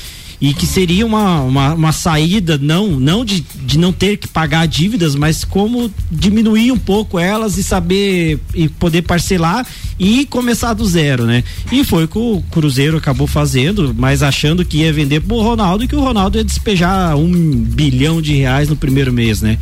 e 0.43 0.53
que 0.53 0.67
seria 0.67 1.06
uma, 1.06 1.41
uma, 1.43 1.73
uma 1.73 1.93
saída 1.93 2.59
não 2.61 2.89
não 2.99 3.25
de, 3.25 3.44
de 3.65 3.79
não 3.79 3.93
ter 3.93 4.17
que 4.17 4.27
pagar 4.27 4.67
dívidas, 4.67 5.15
mas 5.15 5.44
como 5.44 5.89
diminuir 6.11 6.73
um 6.73 6.79
pouco 6.79 7.17
elas 7.17 7.56
e 7.59 7.62
saber 7.62 8.41
e 8.53 8.69
poder 8.69 9.03
parcelar 9.03 9.65
e 10.01 10.27
começar 10.27 10.75
do 10.75 10.84
zero, 10.84 11.27
né? 11.27 11.44
E 11.70 11.84
foi 11.84 12.05
o 12.05 12.08
que 12.08 12.19
o 12.19 12.43
Cruzeiro 12.51 12.96
acabou 12.96 13.29
fazendo, 13.29 13.94
mas 13.96 14.20
achando 14.20 14.65
que 14.65 14.79
ia 14.79 14.93
vender 14.93 15.20
pro 15.20 15.41
Ronaldo 15.41 15.84
e 15.84 15.89
que 15.89 15.94
o 15.94 16.01
Ronaldo 16.01 16.37
ia 16.39 16.44
despejar 16.44 17.15
um 17.17 17.31
bilhão 17.31 18.20
de 18.20 18.34
reais 18.34 18.69
no 18.69 18.75
primeiro 18.75 19.13
mês, 19.13 19.41
né? 19.41 19.58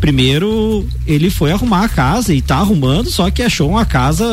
Primeiro 0.00 0.84
ele 1.06 1.30
foi 1.30 1.52
arrumar 1.52 1.84
a 1.84 1.88
casa 1.88 2.34
e 2.34 2.42
tá 2.42 2.56
arrumando, 2.56 3.08
só 3.10 3.30
que 3.30 3.40
achou 3.42 3.70
uma 3.70 3.84
casa 3.86 4.24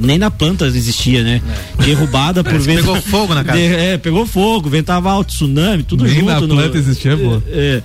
nem 0.00 0.18
na 0.18 0.30
planta 0.30 0.66
existia, 0.66 1.22
né? 1.24 1.42
Derrubada 1.84 2.44
por 2.44 2.58
vento. 2.60 2.82
Pegou 2.84 3.02
fogo 3.02 3.34
na 3.34 3.42
casa. 3.42 3.58
De- 3.58 3.74
é, 3.74 3.98
pegou 3.98 4.24
fogo, 4.24 4.70
ventava 4.70 5.10
tsunami, 5.32 5.82
tudo 5.82 6.04
Nem 6.04 6.14
junto. 6.14 6.26
na 6.26 6.40
no- 6.40 6.48
planta 6.48 6.78
existia, 6.78 7.16
pô. 7.16 7.42
é. 7.48 7.82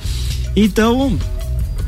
Então, 0.56 1.18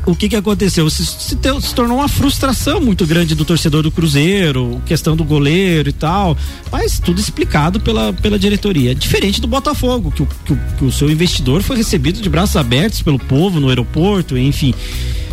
o 0.06 0.14
que 0.14 0.28
que 0.28 0.36
aconteceu? 0.36 0.88
Se, 0.88 1.04
se, 1.04 1.36
se 1.60 1.74
tornou 1.74 1.98
uma 1.98 2.08
frustração 2.08 2.80
muito 2.80 3.06
grande 3.06 3.34
do 3.34 3.44
torcedor 3.44 3.82
do 3.82 3.90
Cruzeiro, 3.90 4.80
questão 4.86 5.14
do 5.16 5.24
goleiro 5.24 5.88
e 5.88 5.92
tal, 5.92 6.36
mas 6.70 6.98
tudo 7.00 7.20
explicado 7.20 7.80
pela, 7.80 8.12
pela 8.12 8.38
diretoria. 8.38 8.94
Diferente 8.94 9.40
do 9.40 9.46
Botafogo, 9.46 10.10
que 10.12 10.22
o, 10.22 10.28
que, 10.44 10.52
o, 10.52 10.58
que 10.78 10.84
o 10.84 10.92
seu 10.92 11.10
investidor 11.10 11.62
foi 11.62 11.76
recebido 11.76 12.20
de 12.20 12.28
braços 12.28 12.56
abertos 12.56 13.02
pelo 13.02 13.18
povo 13.18 13.58
no 13.60 13.68
aeroporto, 13.68 14.38
enfim. 14.38 14.72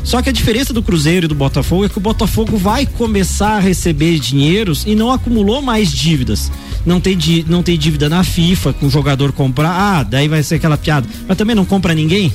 Só 0.08 0.22
que 0.22 0.30
a 0.30 0.32
diferença 0.32 0.72
do 0.72 0.82
Cruzeiro 0.82 1.26
e 1.26 1.28
do 1.28 1.36
Botafogo 1.36 1.84
é 1.84 1.90
que 1.90 1.98
o 1.98 2.02
Botafogo 2.02 2.56
vai 2.56 2.86
começar 2.86 3.58
a 3.58 3.60
receber 3.60 4.18
dinheiros 4.20 4.86
e 4.88 4.96
não 4.96 5.12
acumulou 5.12 5.62
mais 5.62 5.92
dívidas. 5.92 6.50
Não 6.86 7.02
tem, 7.02 7.18
não 7.46 7.62
tem 7.62 7.78
dívida 7.78 8.08
na 8.08 8.24
FIFA 8.24 8.72
com 8.72 8.86
o 8.86 8.90
jogador 8.90 9.34
comprar. 9.34 9.70
Ah, 9.70 10.04
daí 10.04 10.30
vai 10.30 10.42
ser 10.44 10.56
aquela 10.56 10.78
piada. 10.78 11.06
Mas 11.28 11.38
também 11.38 11.54
não 11.54 11.66
compra 11.66 11.94
ninguém? 11.94 12.32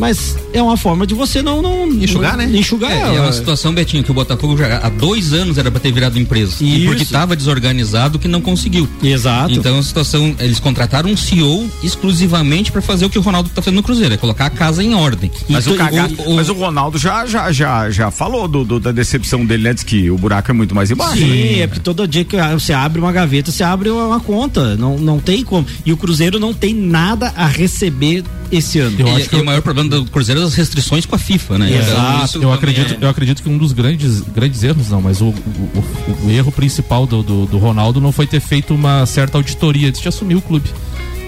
Mas 0.00 0.36
é 0.52 0.62
uma 0.62 0.76
forma 0.76 1.06
de 1.06 1.14
você 1.14 1.42
não. 1.42 1.60
não 1.62 1.86
Enxugar, 1.86 2.36
não, 2.36 2.46
né? 2.46 2.58
Enxugar. 2.58 2.90
É, 2.90 3.12
e 3.12 3.16
é 3.16 3.20
uma 3.20 3.32
situação, 3.32 3.72
Betinho, 3.74 4.02
que 4.02 4.10
o 4.10 4.14
Botafogo 4.14 4.56
já 4.56 4.78
há 4.78 4.88
dois 4.88 5.32
anos 5.32 5.58
era 5.58 5.70
pra 5.70 5.78
ter 5.78 5.92
virado 5.92 6.18
empresa. 6.18 6.56
E 6.60 6.78
Isso. 6.78 6.86
porque 6.86 7.02
estava 7.02 7.36
desorganizado 7.36 8.18
que 8.18 8.26
não 8.26 8.40
conseguiu. 8.40 8.88
Exato. 9.02 9.52
Então 9.52 9.78
a 9.78 9.82
situação, 9.82 10.34
eles 10.40 10.58
contrataram 10.58 11.10
um 11.10 11.16
CEO 11.16 11.68
exclusivamente 11.82 12.72
pra 12.72 12.80
fazer 12.80 13.04
o 13.04 13.10
que 13.10 13.18
o 13.18 13.22
Ronaldo 13.22 13.50
tá 13.54 13.60
fazendo 13.60 13.76
no 13.76 13.82
Cruzeiro, 13.82 14.14
é 14.14 14.16
colocar 14.16 14.46
a 14.46 14.50
casa 14.50 14.82
em 14.82 14.94
ordem. 14.94 15.30
Mas 15.48 15.66
E 15.66 15.70
o, 15.70 15.72
o- 15.74 16.32
o- 16.32 16.36
mas 16.36 16.48
o 16.48 16.54
Ronaldo 16.54 16.98
já, 16.98 17.26
já, 17.26 17.52
já, 17.52 17.90
já 17.90 18.10
falou 18.10 18.48
do, 18.48 18.64
do- 18.64 18.80
da 18.80 18.90
decepção 18.92 19.44
dele, 19.44 19.64
né? 19.64 19.74
Diz 19.74 19.82
que 19.84 20.10
o 20.10 20.16
buraco 20.16 20.50
é 20.50 20.54
muito 20.54 20.74
mais 20.74 20.90
embaixo. 20.90 21.18
Sim, 21.18 21.60
é 21.60 21.66
porque 21.66 21.80
todo 21.80 22.06
dia 22.08 22.24
que 22.24 22.36
você 22.54 22.72
abre 22.72 23.00
uma 23.00 23.12
gaveta, 23.12 23.52
você 23.52 23.62
abre 23.62 23.90
uma 23.90 24.18
conta. 24.20 24.76
Não, 24.76 24.96
não 24.98 25.18
tem 25.20 25.44
como. 25.44 25.66
E 25.84 25.92
o 25.92 25.96
Cruzeiro 25.96 26.38
não 26.40 26.54
tem 26.54 26.74
nada 26.74 27.32
a 27.36 27.46
receber 27.46 28.24
esse 28.50 28.78
ano. 28.78 28.96
Eu 28.98 29.06
e, 29.08 29.10
acho 29.12 29.28
que 29.28 29.36
eu- 29.36 29.42
o 29.42 29.44
maior 29.44 29.62
problema 29.62 29.88
do 29.88 30.04
Cruzeiro 30.06 30.40
é 30.40 30.44
as 30.44 30.54
restrições 30.54 31.06
com 31.06 31.14
a 31.14 31.18
FIFA, 31.18 31.58
né? 31.58 31.72
Exato. 31.78 32.24
isso 32.24 32.38
Eu 32.42 32.52
acredito, 32.52 32.94
é- 32.94 33.04
eu 33.04 33.08
acredito 33.08 33.42
que 33.42 33.48
um 33.48 33.56
dos 33.58 33.72
grandes, 33.72 34.20
grandes 34.20 34.62
erros, 34.62 34.88
não, 34.90 35.00
mas 35.00 35.20
o, 35.20 35.26
o, 35.26 35.32
o- 35.32 36.26
o 36.26 36.30
erro 36.30 36.50
principal 36.50 37.06
do, 37.06 37.22
do, 37.22 37.46
do 37.46 37.58
Ronaldo 37.58 38.00
não 38.00 38.12
foi 38.12 38.26
ter 38.26 38.40
feito 38.40 38.74
uma 38.74 39.06
certa 39.06 39.38
auditoria 39.38 39.88
antes 39.88 40.00
de 40.00 40.08
assumir 40.08 40.34
o 40.34 40.40
clube. 40.42 40.68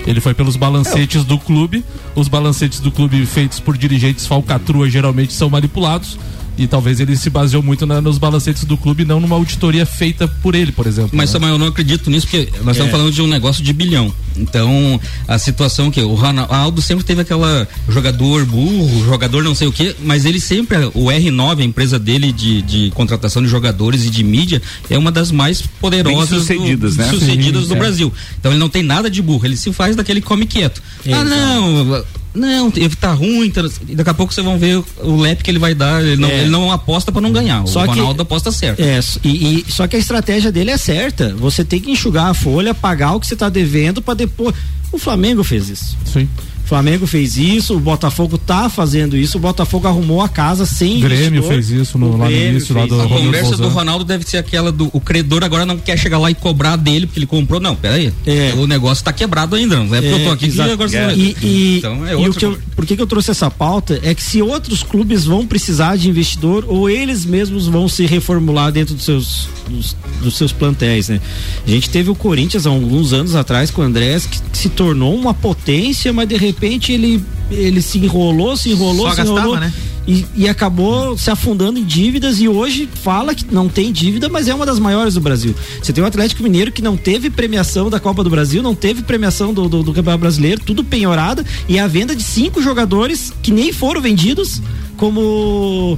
Ele 0.07 0.21
foi 0.21 0.35
pelos 0.35 0.57
balancetes 0.57 1.23
do 1.25 1.39
clube. 1.39 1.85
Os 2.17 2.27
balancetes 2.27 2.81
do 2.81 2.91
clube 2.91 3.25
feitos 3.25 3.61
por 3.61 3.79
dirigentes 3.79 4.27
falcatrua 4.27 4.91
geralmente 4.91 5.33
são 5.33 5.49
manipulados. 5.49 6.19
E 6.59 6.67
talvez 6.67 7.01
ele 7.01 7.17
se 7.17 7.31
baseou 7.31 7.63
muito 7.63 7.87
na- 7.87 8.01
nos 8.01 8.19
balancetes 8.19 8.65
do 8.65 8.77
clube, 8.77 9.05
não 9.07 9.19
numa 9.19 9.35
auditoria 9.37 9.87
feita 9.87 10.29
por 10.29 10.55
ele, 10.55 10.71
por 10.71 10.87
exemplo. 10.87 11.11
Mas 11.15 11.31
né? 11.31 11.33
Samuel, 11.33 11.55
eu 11.55 11.59
não 11.59 11.67
acredito 11.69 12.11
nisso, 12.11 12.27
porque 12.27 12.51
nós 12.63 12.77
estamos 12.77 12.91
falando 12.93 13.11
de 13.11 13.23
um 13.23 13.27
negócio 13.27 13.63
de 13.65 13.73
bilhão. 13.73 14.13
Então, 14.37 15.01
a 15.27 15.39
situação 15.39 15.91
que 15.91 16.01
o 16.01 16.15
Ronaldo 16.15 16.83
sempre 16.83 17.05
teve 17.05 17.23
aquela 17.23 17.67
jogador 17.89 18.45
burro, 18.45 19.05
jogador 19.07 19.43
não 19.43 19.55
sei 19.55 19.67
o 19.69 19.73
quê, 19.73 19.97
mas 20.05 20.25
ele 20.27 20.39
sempre, 20.41 20.77
o 20.95 21.07
R9, 21.07 21.61
a 21.61 21.65
empresa 21.65 21.99
dele 21.99 22.31
de, 22.33 22.61
de 22.63 22.91
contratação 22.95 23.43
de 23.43 23.49
jogadores 23.49 24.05
e 24.05 24.11
de 24.11 24.23
mídia, 24.23 24.61
é 24.91 24.99
uma 24.99 25.11
das 25.11 25.31
mais 25.31 25.63
poderosas 25.81 26.47
Bem-sucedidas, 26.47 26.97
do, 26.97 27.03
né? 27.03 27.09
sucedidas 27.11 27.63
Sim, 27.63 27.69
do 27.69 27.75
é. 27.75 27.79
Brasil. 27.79 28.13
Então 28.39 28.53
ele 28.53 28.61
não 28.61 28.69
tem 28.69 28.83
nada 28.83 29.09
de 29.11 29.23
burro, 29.23 29.47
ele 29.47 29.57
se 29.57 29.73
faz 29.73 29.97
daquele 29.97 30.21
come 30.21 30.45
quieto. 30.47 30.83
Ah, 31.11 31.25
não, 31.25 32.05
não, 32.35 32.73
ele 32.75 32.95
tá 32.97 33.13
ruim, 33.13 33.51
tá- 33.51 33.63
daqui 33.91 34.11
a 34.11 34.15
pouco 34.15 34.33
vocês 34.33 34.45
vão 34.45 34.59
ver 34.59 34.83
o 35.03 35.17
lep 35.21 35.43
que 35.43 35.51
ele 35.51 35.59
vai 35.59 35.75
dar. 35.75 36.03
Ele 36.03 36.17
não, 36.17 36.29
É. 36.29 36.41
ele 36.43 36.51
não 36.51 36.71
aposta 36.73 37.13
pra 37.13 37.21
não 37.21 37.33
ganhar. 37.33 37.67
Só 37.67 37.81
o 37.81 37.89
que- 37.93 37.99
Ronaldo 37.99 38.23
aposta 38.23 38.51
certo. 38.51 38.81
É, 38.81 38.99
e, 39.23 39.29
e- 39.61 39.65
só 39.69 39.87
que 39.87 39.97
a 39.97 39.99
estratégia 39.99 40.51
dele 40.51 40.71
é 40.71 40.77
certa. 40.77 41.35
Você 41.37 41.65
tem 41.65 41.81
que 41.81 41.91
enxugar 41.91 42.29
a 42.29 42.35
folha, 42.35 42.73
pagar 42.75 43.15
o 43.15 43.21
que 43.21 43.27
você 43.27 43.35
está 43.35 43.49
devendo 43.49 44.01
para 44.01 44.15
depois. 44.15 44.55
O 44.91 44.99
Flamengo 44.99 45.43
fez 45.45 45.69
isso. 45.69 45.97
Sim. 46.05 46.29
O 46.73 46.75
Flamengo 46.75 47.07
fez 47.07 47.37
isso, 47.37 47.77
o 47.77 47.81
Botafogo 47.81 48.39
tá 48.39 48.67
fazendo 48.71 49.15
isso, 49.15 49.37
o 49.37 49.41
Botafogo 49.43 49.87
arrumou 49.87 50.23
a 50.23 50.29
casa 50.29 50.65
sem 50.65 51.01
Grêmio 51.01 51.27
investidor. 51.27 51.49
fez 51.53 51.69
isso 51.71 51.99
no- 51.99 52.15
O 52.15 52.17
lá 52.17 52.25
no 52.31 52.33
início, 52.35 52.75
lá 52.75 52.87
do 52.87 52.99
A 52.99 53.07
conversa 53.07 53.59
do. 53.59 53.69
Ronaldo 53.69 54.05
deve 54.07 54.25
ser 54.25 54.39
aquela 54.39 54.73
do 54.73 54.89
o 54.91 54.99
credor 54.99 55.45
agora 55.45 55.67
não 55.67 55.77
quer 55.77 55.99
chegar 55.99 56.17
lá 56.17 56.31
e 56.31 56.35
cobrar 56.35 56.77
dele 56.77 57.07
porque 57.07 57.19
ele 57.19 57.27
comprou. 57.27 57.61
Não, 57.61 57.77
peraí. 57.77 58.11
É. 58.27 58.55
O 58.57 58.67
negócio 58.67 59.05
tá 59.05 59.13
quebrado 59.13 59.55
ainda. 59.55 59.77
Não 59.85 59.95
é 59.95 60.01
porque 60.01 60.15
eu 60.15 60.25
tô 60.25 60.31
aqui 60.31 60.47
que 60.47 60.53
exato. 60.53 60.71
agora 60.73 60.89
você 60.89 60.97
É. 60.97 61.05
vai- 61.07 61.15
E, 61.15 61.37
e, 61.43 61.77
Então 61.79 62.07
é 62.07 62.13
e 62.15 62.29
o 62.29 62.33
que 62.33 62.45
eu, 62.47 62.59
por 62.75 62.87
que, 62.87 62.97
que 62.97 63.03
eu 63.03 63.07
trouxe 63.07 63.31
essa 63.31 63.51
pauta 63.51 64.01
é 64.03 64.15
que 64.15 64.23
se 64.23 64.41
outros 64.41 64.83
clubes 64.83 65.27
vão 65.27 65.47
precisar 65.47 65.97
de 65.97 66.09
investidor 66.09 66.65
ou 66.67 66.89
eles 66.89 67.27
mesmos 67.27 67.67
vão 67.67 67.87
se 67.87 68.07
reformular 68.07 68.73
dentro 68.73 68.95
dos 68.95 69.05
seus, 69.05 69.47
dos, 69.69 69.95
dos 70.23 70.39
seus 70.39 70.53
plantéis, 70.53 71.11
né? 71.11 71.21
A 71.67 71.71
gente 71.71 71.91
teve 71.91 72.09
o 72.09 72.15
Corinthians 72.15 72.67
há 72.67 72.71
alguns 72.71 73.13
anos 73.13 73.35
atrás 73.35 73.71
com 73.71 73.83
o 73.83 73.85
Andrés 73.85 74.25
que, 74.25 74.41
que 74.41 74.57
se 74.57 74.71
tornou 74.71 75.15
uma 75.15 75.35
potência, 75.35 76.11
mas 76.15 76.27
de 76.27 76.37
repente 76.39 76.62
ele, 76.67 77.25
ele 77.51 77.83
se 77.83 77.99
enrolou, 77.99 78.57
se 78.57 78.71
enrolou, 78.71 79.09
Só 79.09 79.15
se 79.15 79.21
enrolou. 79.23 79.53
gastava, 79.53 79.61
né? 79.61 79.73
E, 80.07 80.27
e 80.35 80.49
acabou 80.49 81.17
se 81.17 81.31
afundando 81.31 81.79
em 81.79 81.85
dívidas 81.85 82.41
e 82.41 82.49
hoje 82.49 82.89
fala 82.93 83.35
que 83.35 83.45
não 83.53 83.69
tem 83.69 83.93
dívida, 83.93 84.29
mas 84.29 84.49
é 84.49 84.55
uma 84.55 84.67
das 84.67 84.79
maiores 84.79 85.15
do 85.15 85.21
Brasil. 85.21 85.55
Você 85.81 85.93
tem 85.93 86.03
o 86.03 86.07
Atlético 86.07 86.43
Mineiro 86.43 86.73
que 86.73 86.83
não 86.83 86.97
teve 86.97 87.31
premiação 87.31 87.89
da 87.89 88.01
Copa 88.01 88.25
do 88.25 88.31
Brasil, 88.31 88.63
não 88.63 88.75
teve 88.75 89.03
premiação 89.03 89.55
do, 89.55 89.69
do, 89.69 89.83
do 89.83 89.93
Campeonato 89.93 90.21
Brasileiro, 90.21 90.61
tudo 90.65 90.83
penhorada 90.83 91.45
e 91.69 91.79
a 91.79 91.87
venda 91.87 92.17
de 92.17 92.23
cinco 92.23 92.61
jogadores 92.61 93.33
que 93.43 93.53
nem 93.53 93.73
foram 93.73 94.01
vendidos 94.01 94.61
como 94.97 95.97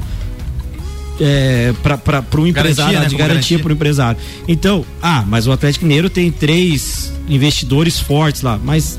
é, 1.20 1.72
para 1.82 2.40
um 2.40 2.46
empresário, 2.46 3.00
né? 3.00 3.06
de 3.06 3.16
garantia 3.16 3.28
garantia. 3.28 3.58
para 3.58 3.70
o 3.70 3.72
empresário. 3.72 4.20
Então, 4.46 4.84
ah, 5.02 5.24
mas 5.26 5.46
o 5.46 5.52
Atlético 5.52 5.86
Mineiro 5.86 6.10
tem 6.10 6.30
três 6.30 7.10
investidores 7.28 7.98
fortes 7.98 8.42
lá, 8.42 8.60
mas 8.62 8.98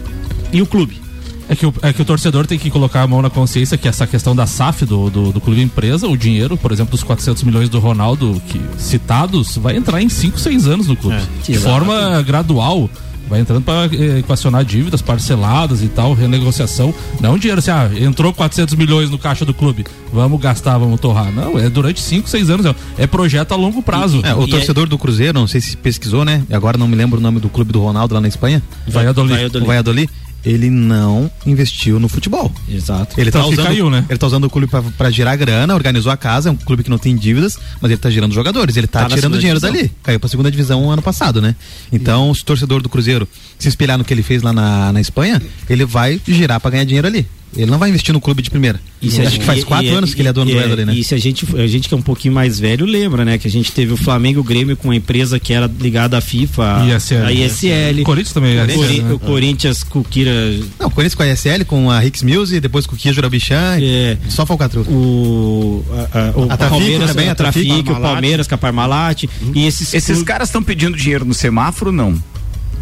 e 0.51 0.62
o 0.62 0.65
clube? 0.65 1.04
É 1.47 1.55
que, 1.55 1.65
o, 1.65 1.73
é 1.81 1.93
que 1.93 2.01
o 2.01 2.05
torcedor 2.05 2.47
tem 2.47 2.57
que 2.57 2.69
colocar 2.69 3.03
a 3.03 3.07
mão 3.07 3.21
na 3.21 3.29
consciência 3.29 3.77
que 3.77 3.87
essa 3.87 4.07
questão 4.07 4.35
da 4.35 4.47
SAF 4.47 4.85
do, 4.85 5.09
do, 5.09 5.31
do 5.31 5.39
clube 5.41 5.61
empresa, 5.61 6.07
o 6.07 6.17
dinheiro, 6.17 6.57
por 6.57 6.71
exemplo, 6.71 6.91
dos 6.91 7.03
400 7.03 7.43
milhões 7.43 7.69
do 7.69 7.79
Ronaldo 7.79 8.41
que, 8.47 8.59
citados, 8.77 9.57
vai 9.57 9.75
entrar 9.75 10.01
em 10.01 10.09
5, 10.09 10.39
6 10.39 10.67
anos 10.67 10.87
no 10.87 10.95
clube. 10.95 11.17
de 11.43 11.53
exato. 11.53 11.69
forma 11.69 12.21
gradual. 12.23 12.89
Vai 13.27 13.39
entrando 13.39 13.63
para 13.63 13.85
equacionar 14.19 14.63
dívidas 14.63 15.01
parceladas 15.01 15.81
e 15.81 15.87
tal, 15.87 16.13
renegociação. 16.13 16.93
Não 17.19 17.39
dinheiro 17.39 17.57
assim, 17.57 17.71
ah, 17.71 17.89
entrou 17.99 18.31
400 18.31 18.75
milhões 18.75 19.09
no 19.09 19.17
caixa 19.17 19.43
do 19.43 19.51
clube, 19.51 19.83
vamos 20.13 20.39
gastar, 20.39 20.77
vamos 20.77 20.99
torrar. 20.99 21.31
Não, 21.31 21.57
é 21.57 21.67
durante 21.67 21.99
5, 22.01 22.29
6 22.29 22.49
anos. 22.51 22.67
é- 22.67 22.75
É 22.99 23.07
projeto 23.07 23.51
a 23.53 23.55
longo 23.55 23.81
prazo. 23.81 24.21
É, 24.23 24.33
o 24.35 24.43
E 24.43 24.49
torcedor 24.49 24.87
do 24.87 24.95
Cruzeiro, 24.97 25.39
não 25.39 25.47
sei 25.47 25.59
se 25.59 25.75
pesquisou, 25.75 26.23
né? 26.23 26.43
Agora 26.51 26.77
não 26.77 26.87
me 26.87 26.95
lembro 26.95 27.17
o 27.19 27.21
nome 27.21 27.39
do 27.39 27.49
clube 27.49 27.73
do 27.73 27.81
Ronaldo 27.81 28.13
lá 28.13 28.21
na 28.21 28.27
Espanha. 28.27 28.61
Valladolid. 28.87 29.35
Valladolid. 29.35 29.65
Valladolid. 29.67 30.09
Ele 30.45 30.69
não 30.69 31.29
investiu 31.45 31.99
no 31.99 32.07
futebol. 32.07 32.53
Exato. 32.69 33.19
Ele 33.19 33.31
tá 33.31 33.39
Tanto 33.39 33.49
que 33.49 33.53
usando, 33.55 33.65
caiu, 33.67 33.89
né? 33.89 34.05
ele 34.07 34.17
tá 34.19 34.27
usando 34.27 34.43
o 34.43 34.49
clube 34.49 34.67
pra, 34.67 34.81
pra 34.81 35.09
girar 35.09 35.35
grana, 35.37 35.73
organizou 35.73 36.11
a 36.11 36.17
casa, 36.17 36.49
é 36.49 36.51
um 36.51 36.55
clube 36.55 36.83
que 36.83 36.89
não 36.89 36.97
tem 36.99 37.15
dívidas, 37.15 37.57
mas 37.81 37.89
ele 37.91 37.99
tá 37.99 38.09
girando 38.09 38.33
jogadores, 38.33 38.77
ele 38.77 38.85
tá, 38.87 39.05
Tá 39.07 39.15
tirando 39.15 39.37
dinheiro 39.39 39.59
divisão. 39.59 39.75
dali. 39.81 39.91
Caiu 40.03 40.19
pra 40.19 40.29
segunda 40.29 40.51
divisão 40.51 40.89
ano 40.91 41.01
passado, 41.01 41.41
né? 41.41 41.55
Então, 41.91 42.33
se 42.33 42.41
o 42.41 42.45
torcedor 42.45 42.81
do 42.81 42.89
Cruzeiro 42.89 43.27
se 43.57 43.67
espelhar 43.67 43.97
no 43.97 44.03
que 44.03 44.13
ele 44.13 44.21
fez 44.23 44.41
lá 44.43 44.53
na, 44.53 44.93
na 44.93 45.01
Espanha, 45.01 45.41
ele 45.69 45.83
vai 45.85 46.21
girar 46.27 46.59
pra 46.59 46.69
ganhar 46.71 46.83
dinheiro 46.83 47.07
ali. 47.07 47.25
Ele 47.55 47.71
não 47.71 47.77
vai 47.77 47.89
investir 47.89 48.13
no 48.13 48.19
clube 48.19 48.41
de 48.41 48.49
primeira. 48.49 48.81
E 49.01 49.05
a 49.05 49.09
Acho 49.09 49.21
gente- 49.23 49.39
que 49.39 49.45
faz 49.45 49.59
e- 49.61 49.65
quatro 49.65 49.85
e- 49.87 49.89
anos 49.95 50.13
que 50.13 50.21
ele 50.21 50.27
é 50.27 50.33
dono 50.33 50.45
do 50.49 50.51
e- 50.51 50.55
Valladolid, 50.55 50.85
né? 50.85 50.93
E 50.93 51.03
se 51.05 51.15
a 51.15 51.17
gente, 51.17 51.45
a 51.57 51.65
gente 51.67 51.87
que 51.87 51.93
é 51.93 51.97
um 51.97 52.01
pouquinho 52.01 52.33
mais 52.33 52.59
velho 52.59 52.85
lembra, 52.85 53.23
né? 53.23 53.37
Que 53.37 53.47
a 53.47 53.51
gente 53.51 53.71
teve 53.71 53.93
o 53.93 53.97
Flamengo 53.97 54.39
e 54.39 54.41
o 54.41 54.43
Grêmio 54.43 54.75
com 54.75 54.89
uma 54.89 54.95
empresa 54.95 55.39
que 55.39 55.53
era 55.53 55.71
ligada 55.79 56.17
à 56.17 56.21
FIFA, 56.21 56.83
ISL. 56.85 57.25
a 57.25 57.31
ISL. 57.31 58.01
O 58.01 58.03
Corinthians 58.03 58.33
também 58.33 58.57
é 58.57 58.63
O, 58.63 58.67
Cori- 58.73 58.93
ISL, 58.93 59.03
né? 59.03 59.13
o 59.13 59.19
Corinthians 59.19 59.83
com 59.83 59.99
o 59.99 60.03
Kira, 60.03 60.31
Não, 60.79 60.87
o 60.87 60.91
Corinthians 60.91 61.15
com 61.15 61.23
a 61.23 61.27
ESL, 61.27 61.63
com 61.65 61.89
a 61.89 61.99
Rix 61.99 62.23
Muse, 62.23 62.59
depois 62.59 62.85
com 62.85 62.95
o 62.95 62.97
Kia 62.97 63.13
Jurabichan, 63.13 63.77
É. 63.81 64.17
só 64.27 64.45
falcatrua. 64.45 64.83
o, 64.89 65.85
a, 65.91 66.19
a, 66.19 66.31
o 66.37 66.43
A 66.51 66.57
Trafic 66.57 66.69
Palmeiras, 66.69 67.09
também, 67.09 67.29
a 67.29 67.31
a 67.31 67.35
Trafic, 67.35 67.67
Trafic, 67.67 67.89
o. 67.91 68.01
Palmeiras 68.01 68.47
com 68.47 68.55
a 68.55 68.57
Parmalat. 68.57 69.23
E 69.53 69.65
esses, 69.65 69.93
Esses 69.93 70.05
clubes- 70.07 70.23
caras 70.23 70.49
estão 70.49 70.61
pedindo 70.61 70.97
dinheiro 70.97 71.23
no 71.23 71.33
semáforo, 71.33 71.91
não? 71.91 72.21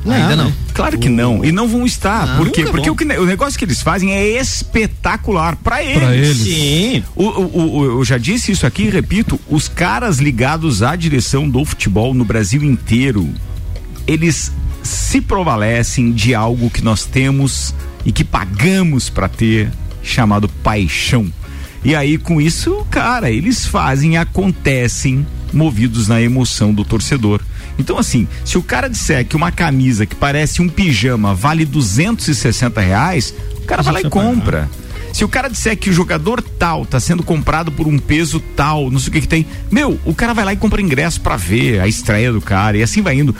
Ainda 0.05 0.35
não. 0.35 0.53
Claro 0.73 0.97
que 0.97 1.07
não. 1.09 1.45
E 1.45 1.51
não 1.51 1.67
vão 1.67 1.85
estar. 1.85 2.27
Não, 2.27 2.37
Por 2.37 2.51
quê? 2.51 2.65
Porque 2.65 2.89
o, 2.89 2.95
que- 2.95 3.05
o 3.05 3.25
negócio 3.25 3.57
que 3.57 3.63
eles 3.65 3.81
fazem 3.81 4.11
é 4.11 4.27
espetacular 4.39 5.55
pra 5.57 5.83
eles. 5.83 5.97
Pra 5.99 6.15
eles. 6.15 6.37
Sim. 6.37 7.03
O, 7.15 7.23
o- 7.23 7.77
o- 7.77 7.85
eu 7.99 8.05
já 8.05 8.17
disse 8.17 8.51
isso 8.51 8.65
aqui 8.65 8.83
e 8.83 8.89
repito: 8.89 9.39
os 9.49 9.67
caras 9.67 10.19
ligados 10.19 10.83
à 10.83 10.95
direção 10.95 11.47
do 11.49 11.63
futebol 11.63 12.13
no 12.13 12.25
Brasil 12.25 12.63
inteiro, 12.63 13.29
eles 14.05 14.51
se 14.81 15.21
provalecem 15.21 16.11
de 16.11 16.35
algo 16.35 16.69
que 16.69 16.83
nós 16.83 17.05
temos 17.05 17.73
e 18.05 18.11
que 18.11 18.23
pagamos 18.25 19.09
pra 19.09 19.29
ter, 19.29 19.71
chamado 20.01 20.49
paixão. 20.49 21.31
E 21.85 21.95
aí, 21.95 22.17
com 22.17 22.41
isso, 22.41 22.85
cara, 22.89 23.29
eles 23.31 23.65
fazem, 23.65 24.17
acontecem, 24.17 25.25
movidos 25.53 26.07
na 26.07 26.21
emoção 26.21 26.73
do 26.73 26.83
torcedor. 26.83 27.39
Então, 27.77 27.97
assim, 27.97 28.27
se 28.45 28.57
o 28.57 28.63
cara 28.63 28.87
disser 28.87 29.25
que 29.25 29.35
uma 29.35 29.51
camisa 29.51 30.05
que 30.05 30.15
parece 30.15 30.61
um 30.61 30.69
pijama 30.69 31.33
vale 31.33 31.65
260 31.65 32.81
reais, 32.81 33.33
o 33.57 33.65
cara 33.65 33.81
vai 33.81 33.93
lá 33.93 34.01
e 34.01 34.09
compra. 34.09 34.69
Se 35.13 35.23
o 35.23 35.29
cara 35.29 35.47
disser 35.47 35.77
que 35.77 35.91
o 35.91 35.93
jogador 35.93 36.41
tal 36.41 36.87
tá 36.87 36.99
sendo 36.99 37.21
comprado 37.21 37.71
por 37.71 37.87
um 37.87 37.99
peso 37.99 38.39
tal, 38.55 38.89
não 38.89 38.99
sei 38.99 39.09
o 39.09 39.11
que 39.11 39.21
que 39.21 39.27
tem, 39.27 39.45
meu, 39.69 39.99
o 40.05 40.13
cara 40.13 40.33
vai 40.33 40.43
lá 40.43 40.53
e 40.53 40.57
compra 40.57 40.81
ingresso 40.81 41.21
pra 41.21 41.37
ver 41.37 41.79
a 41.79 41.87
estreia 41.87 42.31
do 42.31 42.41
cara 42.41 42.77
e 42.77 42.83
assim 42.83 43.01
vai 43.01 43.19
indo. 43.19 43.35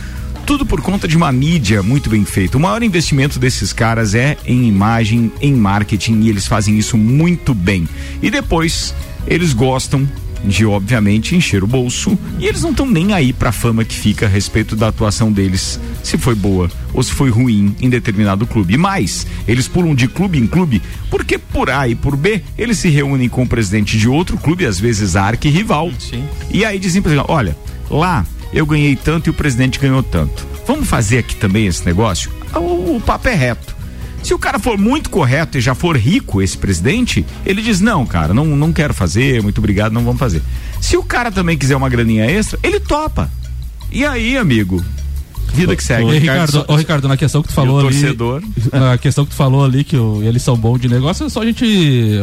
Tudo 0.46 0.66
por 0.66 0.82
conta 0.82 1.08
de 1.08 1.18
uma 1.18 1.32
mídia 1.32 1.82
muito 1.82 2.10
bem 2.10 2.26
feita. 2.26 2.58
O 2.58 2.62
maior 2.62 2.84
investimento 2.84 3.40
desses 3.40 3.74
caras 3.74 4.14
é 4.14 4.38
em 4.46 4.68
imagem, 4.68 5.32
em 5.42 5.54
marketing 5.54 6.22
e 6.22 6.30
eles 6.30 6.46
fazem 6.46 6.78
isso 6.78 6.96
muito 6.96 7.56
bem. 7.56 7.88
E 8.22 8.30
depois 8.30 8.94
eles 9.26 9.54
gostam 9.54 10.08
de 10.44 10.66
obviamente 10.66 11.36
encher 11.36 11.64
o 11.64 11.68
bolso 11.68 12.18
e 12.38 12.46
eles 12.46 12.62
não 12.62 12.72
estão 12.72 12.86
nem 12.86 13.14
aí 13.14 13.32
pra 13.32 13.52
fama 13.52 13.86
que 13.86 13.96
fica 13.96 14.26
a 14.26 14.30
respeito 14.30 14.76
da 14.76 14.90
atuação 14.90 15.32
deles, 15.32 15.80
se 16.04 16.18
foi 16.18 16.36
boa 16.36 16.70
ou 16.94 17.02
se 17.02 17.12
foi 17.12 17.30
ruim 17.30 17.76
em 17.80 17.90
determinado 17.90 18.46
clube. 18.46 18.78
Mais, 18.78 19.26
eles 19.48 19.68
pulam 19.68 19.96
de 19.96 20.08
clube 20.08 20.38
em 20.38 20.48
clube 20.48 20.82
porque 21.10 21.38
por 21.38 21.70
A 21.70 21.88
e 21.88 21.96
por 21.96 22.16
B 22.16 22.42
eles 22.58 22.78
se 22.78 22.90
reúnem 22.90 23.30
com 23.30 23.44
o 23.44 23.48
presidente 23.48 23.98
de 23.98 24.08
outro 24.08 24.38
clube, 24.38 24.66
às 24.66 24.80
vezes 24.80 25.16
arqui-rival. 25.16 25.92
Sim. 25.98 26.24
E 26.52 26.66
aí 26.66 26.78
dizem 26.78 27.02
ele, 27.06 27.22
olha, 27.28 27.56
lá 27.90 28.26
eu 28.54 28.66
ganhei 28.66 28.96
tanto 28.96 29.28
e 29.28 29.32
o 29.32 29.34
presidente 29.34 29.80
ganhou 29.80 30.04
tanto. 30.04 30.46
Vamos 30.68 30.88
fazer 30.88 31.20
aqui 31.20 31.36
também 31.36 31.68
esse 31.68 31.86
negócio? 31.86 32.32
O, 32.56 32.98
o 32.98 33.02
papo 33.02 33.28
é 33.28 33.34
reto. 33.34 33.76
Se 34.24 34.34
o 34.34 34.40
cara 34.40 34.58
for 34.58 34.78
muito 34.78 35.10
correto 35.10 35.58
e 35.58 35.62
já 35.62 35.76
for 35.76 35.98
rico, 35.98 36.42
esse 36.42 36.58
presidente, 36.58 37.26
ele 37.46 37.62
diz: 37.62 37.80
não, 37.82 38.06
cara, 38.06 38.34
não, 38.34 38.46
não 38.46 38.72
quero 38.72 38.94
fazer, 38.94 39.44
muito 39.44 39.58
obrigado, 39.58 39.92
não 39.92 40.04
vamos 40.04 40.20
fazer. 40.20 40.42
Se 40.82 40.96
o 40.98 41.04
cara 41.04 41.32
também 41.32 41.58
quiser 41.58 41.76
uma 41.76 41.90
graninha 41.90 42.26
extra, 42.26 42.58
ele 42.64 42.80
topa. 42.80 43.30
E 43.92 44.06
aí, 44.06 44.38
amigo? 44.38 44.84
Vida 45.54 45.76
que 45.76 45.84
segue. 45.84 46.06
Ô, 46.06 46.10
Ricardo, 46.10 46.66
ô, 46.68 46.76
Ricardo, 46.76 47.08
na 47.08 47.16
questão 47.18 47.42
que 47.44 47.50
tu 47.50 47.54
falou 47.54 47.76
o 47.76 47.80
ali. 47.88 48.00
torcedor. 48.00 48.42
Na 48.72 48.98
questão 48.98 49.24
que 49.24 49.32
tu 49.32 49.36
falou 49.36 49.64
ali, 49.64 49.84
que 49.84 49.96
o- 49.96 50.24
eles 50.24 50.42
são 50.42 50.58
bons 50.58 50.80
de 50.80 50.88
negócio, 50.90 51.26
é 51.28 51.30
só 51.30 51.42
a 51.44 51.46
gente 51.46 51.64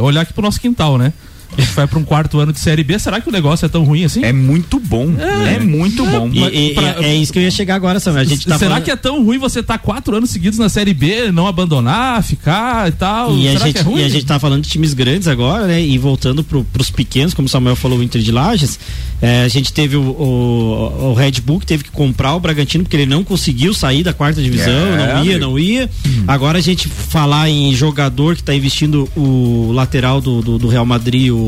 olhar 0.01 0.23
aqui 0.23 0.33
pro 0.33 0.43
nosso 0.43 0.61
quintal, 0.61 0.99
né? 0.99 1.13
A 1.57 1.61
gente 1.61 1.73
vai 1.75 1.87
pra 1.87 1.99
um 1.99 2.05
quarto 2.05 2.39
ano 2.39 2.53
de 2.53 2.61
Série 2.61 2.85
B, 2.85 2.99
será 2.99 3.21
que 3.21 3.29
o 3.29 3.33
negócio 3.33 3.67
é 3.67 3.69
tão 3.69 3.85
ruim 3.85 4.05
assim? 4.05 4.25
É 4.25 4.33
muito 4.33 4.79
bom. 4.79 5.09
É, 5.19 5.59
muito 5.59 6.05
bom. 6.07 6.31
E, 6.33 6.71
e- 6.71 6.75
pra- 6.75 6.97
é 7.03 7.15
isso 7.15 7.33
que 7.33 7.39
eu 7.39 7.43
ia 7.43 7.51
chegar 7.51 7.75
agora, 7.75 7.99
Samuel. 8.01 8.23
A 8.23 8.25
gente 8.25 8.47
tá 8.47 8.57
Será 8.57 8.71
falando- 8.71 8.85
que 8.85 8.91
é 8.91 8.97
tão 8.97 9.25
ruim 9.25 9.37
você 9.39 9.61
estar 9.61 9.79
quatro 9.79 10.17
anos 10.17 10.31
seguidos 10.31 10.59
na 10.59 10.69
Série 10.69 10.95
B, 10.95 11.31
não 11.33 11.47
abandonar, 11.47 12.23
ficar 12.23 12.89
e 12.89 12.93
tal? 12.93 13.37
E 13.37 13.49
a, 13.49 13.53
Será 13.53 13.65
gente, 13.67 13.75
que 13.75 13.79
é 13.81 13.83
ruim? 13.83 14.01
e 14.01 14.05
a 14.05 14.09
gente 14.09 14.27
tá 14.27 14.39
falando 14.39 14.63
de 14.63 14.69
times 14.71 14.95
grandes 14.95 15.27
agora, 15.29 15.67
né? 15.67 15.83
E 15.83 15.99
voltando 15.99 16.43
pro, 16.45 16.63
pros 16.65 16.91
pequenos, 16.91 17.35
como 17.35 17.47
o 17.47 17.49
Samuel 17.49 17.77
falou, 17.77 17.99
o 17.99 18.03
Inter 18.03 18.23
de 18.23 18.31
Lages, 18.33 18.79
é, 19.21 19.43
a 19.43 19.49
gente 19.49 19.73
teve 19.73 19.97
o, 19.97 20.03
o, 20.03 21.11
o 21.11 21.15
Red 21.15 21.33
Bull 21.45 21.61
que 21.61 21.67
teve 21.67 21.85
que 21.85 21.91
comprar 21.91 22.35
o 22.35 22.41
Bragantino 22.41 22.85
porque 22.85 22.97
ele 22.97 23.07
não 23.07 23.23
conseguiu 23.25 23.75
sair 23.75 24.03
da 24.03 24.13
quarta 24.13 24.41
divisão, 24.43 24.73
É, 24.73 25.15
não 25.15 25.25
ia, 25.25 25.39
não 25.39 25.59
ia. 25.59 25.91
Agora 26.27 26.59
a 26.59 26.63
gente 26.63 26.89
falar 26.89 27.49
em 27.51 27.75
jogador 27.75 28.37
que 28.37 28.43
tá 28.43 28.55
investindo 28.55 29.09
o 29.17 29.73
lateral 29.73 30.21
do, 30.21 30.41
do, 30.41 30.59
do 30.59 30.69
Real 30.69 30.87
Madrid, 30.87 31.31
o 31.31 31.40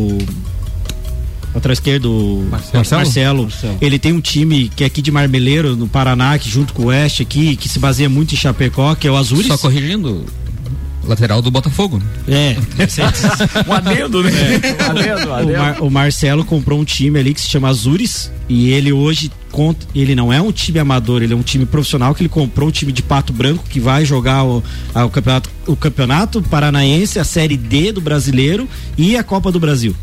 lateral 1.54 1.72
esquerdo, 1.72 2.10
o 2.10 2.48
Marcelo? 2.50 3.02
Marcelo. 3.04 3.48
Ele 3.80 3.98
tem 3.98 4.12
um 4.12 4.20
time 4.20 4.70
que 4.74 4.84
é 4.84 4.86
aqui 4.86 5.02
de 5.02 5.10
Marmeleiro, 5.10 5.76
no 5.76 5.86
Paraná, 5.86 6.38
que 6.38 6.48
junto 6.48 6.72
com 6.72 6.84
o 6.84 6.86
Oeste 6.86 7.22
aqui, 7.22 7.56
que 7.56 7.68
se 7.68 7.78
baseia 7.78 8.08
muito 8.08 8.34
em 8.34 8.36
Chapecó, 8.36 8.94
que 8.94 9.06
é 9.06 9.10
o 9.10 9.16
Azures. 9.16 9.46
Só 9.46 9.58
corrigindo, 9.58 10.24
lateral 11.06 11.42
do 11.42 11.50
Botafogo. 11.50 12.00
É, 12.28 12.56
Um 13.68 13.72
adendo, 13.72 14.22
né? 14.22 14.30
Um 14.30 14.90
adendo, 14.90 15.26
um 15.26 15.30
o, 15.30 15.34
adendo. 15.34 15.58
Mar- 15.58 15.82
o 15.82 15.90
Marcelo 15.90 16.44
comprou 16.44 16.80
um 16.80 16.84
time 16.84 17.18
ali 17.18 17.34
que 17.34 17.40
se 17.40 17.48
chama 17.48 17.68
Azures 17.68 18.30
e 18.48 18.70
ele 18.70 18.92
hoje 18.92 19.30
conta, 19.50 19.86
ele 19.94 20.14
não 20.14 20.32
é 20.32 20.40
um 20.40 20.50
time 20.52 20.78
amador, 20.78 21.22
ele 21.22 21.32
é 21.34 21.36
um 21.36 21.42
time 21.42 21.66
profissional 21.66 22.14
que 22.14 22.22
ele 22.22 22.28
comprou 22.28 22.68
o 22.68 22.72
time 22.72 22.90
de 22.92 23.02
Pato 23.02 23.32
Branco 23.32 23.64
que 23.68 23.78
vai 23.80 24.04
jogar 24.04 24.44
o, 24.44 24.62
a- 24.94 25.04
o 25.04 25.10
campeonato, 25.10 25.50
o 25.66 25.76
campeonato 25.76 26.42
paranaense, 26.42 27.18
a 27.18 27.24
série 27.24 27.56
D 27.56 27.92
do 27.92 28.00
brasileiro 28.00 28.68
e 28.96 29.16
a 29.16 29.22
Copa 29.22 29.50
do 29.52 29.60
Brasil. 29.60 29.94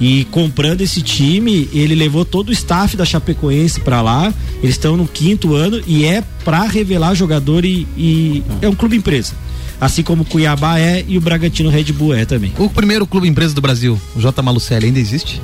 E 0.00 0.24
comprando 0.32 0.80
esse 0.80 1.00
time, 1.00 1.68
ele 1.72 1.94
levou 1.94 2.24
todo 2.24 2.48
o 2.48 2.52
staff 2.52 2.96
da 2.96 3.04
Chapecoense 3.04 3.78
pra 3.80 4.02
lá. 4.02 4.34
Eles 4.60 4.74
estão 4.74 4.96
no 4.96 5.06
quinto 5.06 5.54
ano 5.54 5.80
e 5.86 6.04
é 6.04 6.24
pra 6.44 6.64
revelar 6.64 7.14
jogador 7.14 7.64
e, 7.64 7.86
e 7.96 8.42
é 8.60 8.68
um 8.68 8.74
clube 8.74 8.96
empresa. 8.96 9.32
Assim 9.84 10.02
como 10.04 10.22
o 10.22 10.24
Cuiabá 10.24 10.78
é 10.78 11.04
e 11.08 11.18
o 11.18 11.20
Bragantino 11.20 11.68
Red 11.68 11.86
Bull 11.92 12.14
é 12.14 12.24
também. 12.24 12.52
O 12.56 12.70
primeiro 12.70 13.04
clube 13.04 13.26
empresa 13.26 13.52
do 13.52 13.60
Brasil, 13.60 14.00
o 14.14 14.20
J. 14.20 14.40
Malucelli, 14.40 14.86
ainda 14.86 15.00
existe? 15.00 15.42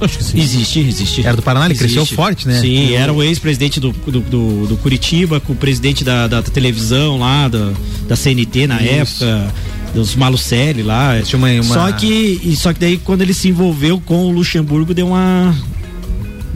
Acho 0.00 0.18
que 0.18 0.24
sim. 0.24 0.40
Existe, 0.40 0.80
existe. 0.80 1.20
Era 1.26 1.36
do 1.36 1.42
Paraná, 1.42 1.66
ele 1.66 1.74
Existe. 1.74 1.94
cresceu 1.94 2.16
forte, 2.16 2.48
né? 2.48 2.60
Sim, 2.60 2.94
era 2.94 3.12
o 3.12 3.22
ex-presidente 3.22 3.78
do, 3.78 3.92
do, 3.92 4.20
do, 4.20 4.66
do 4.66 4.76
Curitiba, 4.78 5.38
com 5.38 5.52
o 5.52 5.56
presidente 5.56 6.02
da, 6.04 6.26
da 6.26 6.42
televisão 6.42 7.16
lá, 7.18 7.46
da, 7.48 7.72
da 8.08 8.16
CNT 8.16 8.66
na 8.66 8.82
Isso. 8.82 9.24
época, 9.24 9.54
dos 9.94 10.14
Malucelli 10.16 10.82
lá. 10.82 11.18
Tinha 11.22 11.38
uma- 11.38 11.48
uma- 11.52 11.62
Só 11.62 11.92
que 11.92 12.54
só 12.56 12.72
que 12.74 12.80
daí 12.80 12.98
quando 12.98 13.22
ele 13.22 13.32
se 13.32 13.48
envolveu 13.48 13.98
com 14.00 14.26
o 14.26 14.30
Luxemburgo 14.32 14.92
deu 14.92 15.06
uma 15.06 15.54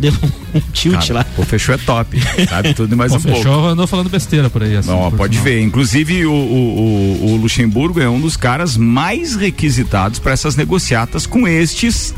deu 0.01 0.13
um 0.55 0.61
tilt 0.73 1.01
Cara, 1.09 1.15
lá. 1.15 1.27
o 1.39 1.43
fechou 1.45 1.75
é 1.75 1.79
top. 1.79 2.19
Sabe 2.49 2.75
tudo 2.75 2.93
e 2.95 2.97
mais 2.97 3.13
Pô, 3.13 3.19
um 3.19 3.21
pouco. 3.23 3.37
fechou, 3.39 3.69
andou 3.69 3.87
falando 3.87 4.09
besteira 4.09 4.49
por 4.51 4.63
aí. 4.63 4.77
Assim, 4.77 4.91
Ó, 4.91 5.11
por 5.11 5.19
pode 5.19 5.35
sinal. 5.39 5.45
ver. 5.45 5.61
Inclusive, 5.63 6.27
o, 6.27 6.33
o, 6.33 6.35
o- 6.35 7.33
o 7.33 7.37
Luxemburgo 7.37 8.01
é 8.01 8.09
um 8.09 8.21
dos 8.21 8.37
caras 8.37 8.77
mais 8.77 9.37
requisitados 9.37 10.19
para 10.19 10.33
essas 10.33 10.57
negociatas 10.57 11.27
com 11.27 11.47
estes 11.47 12.15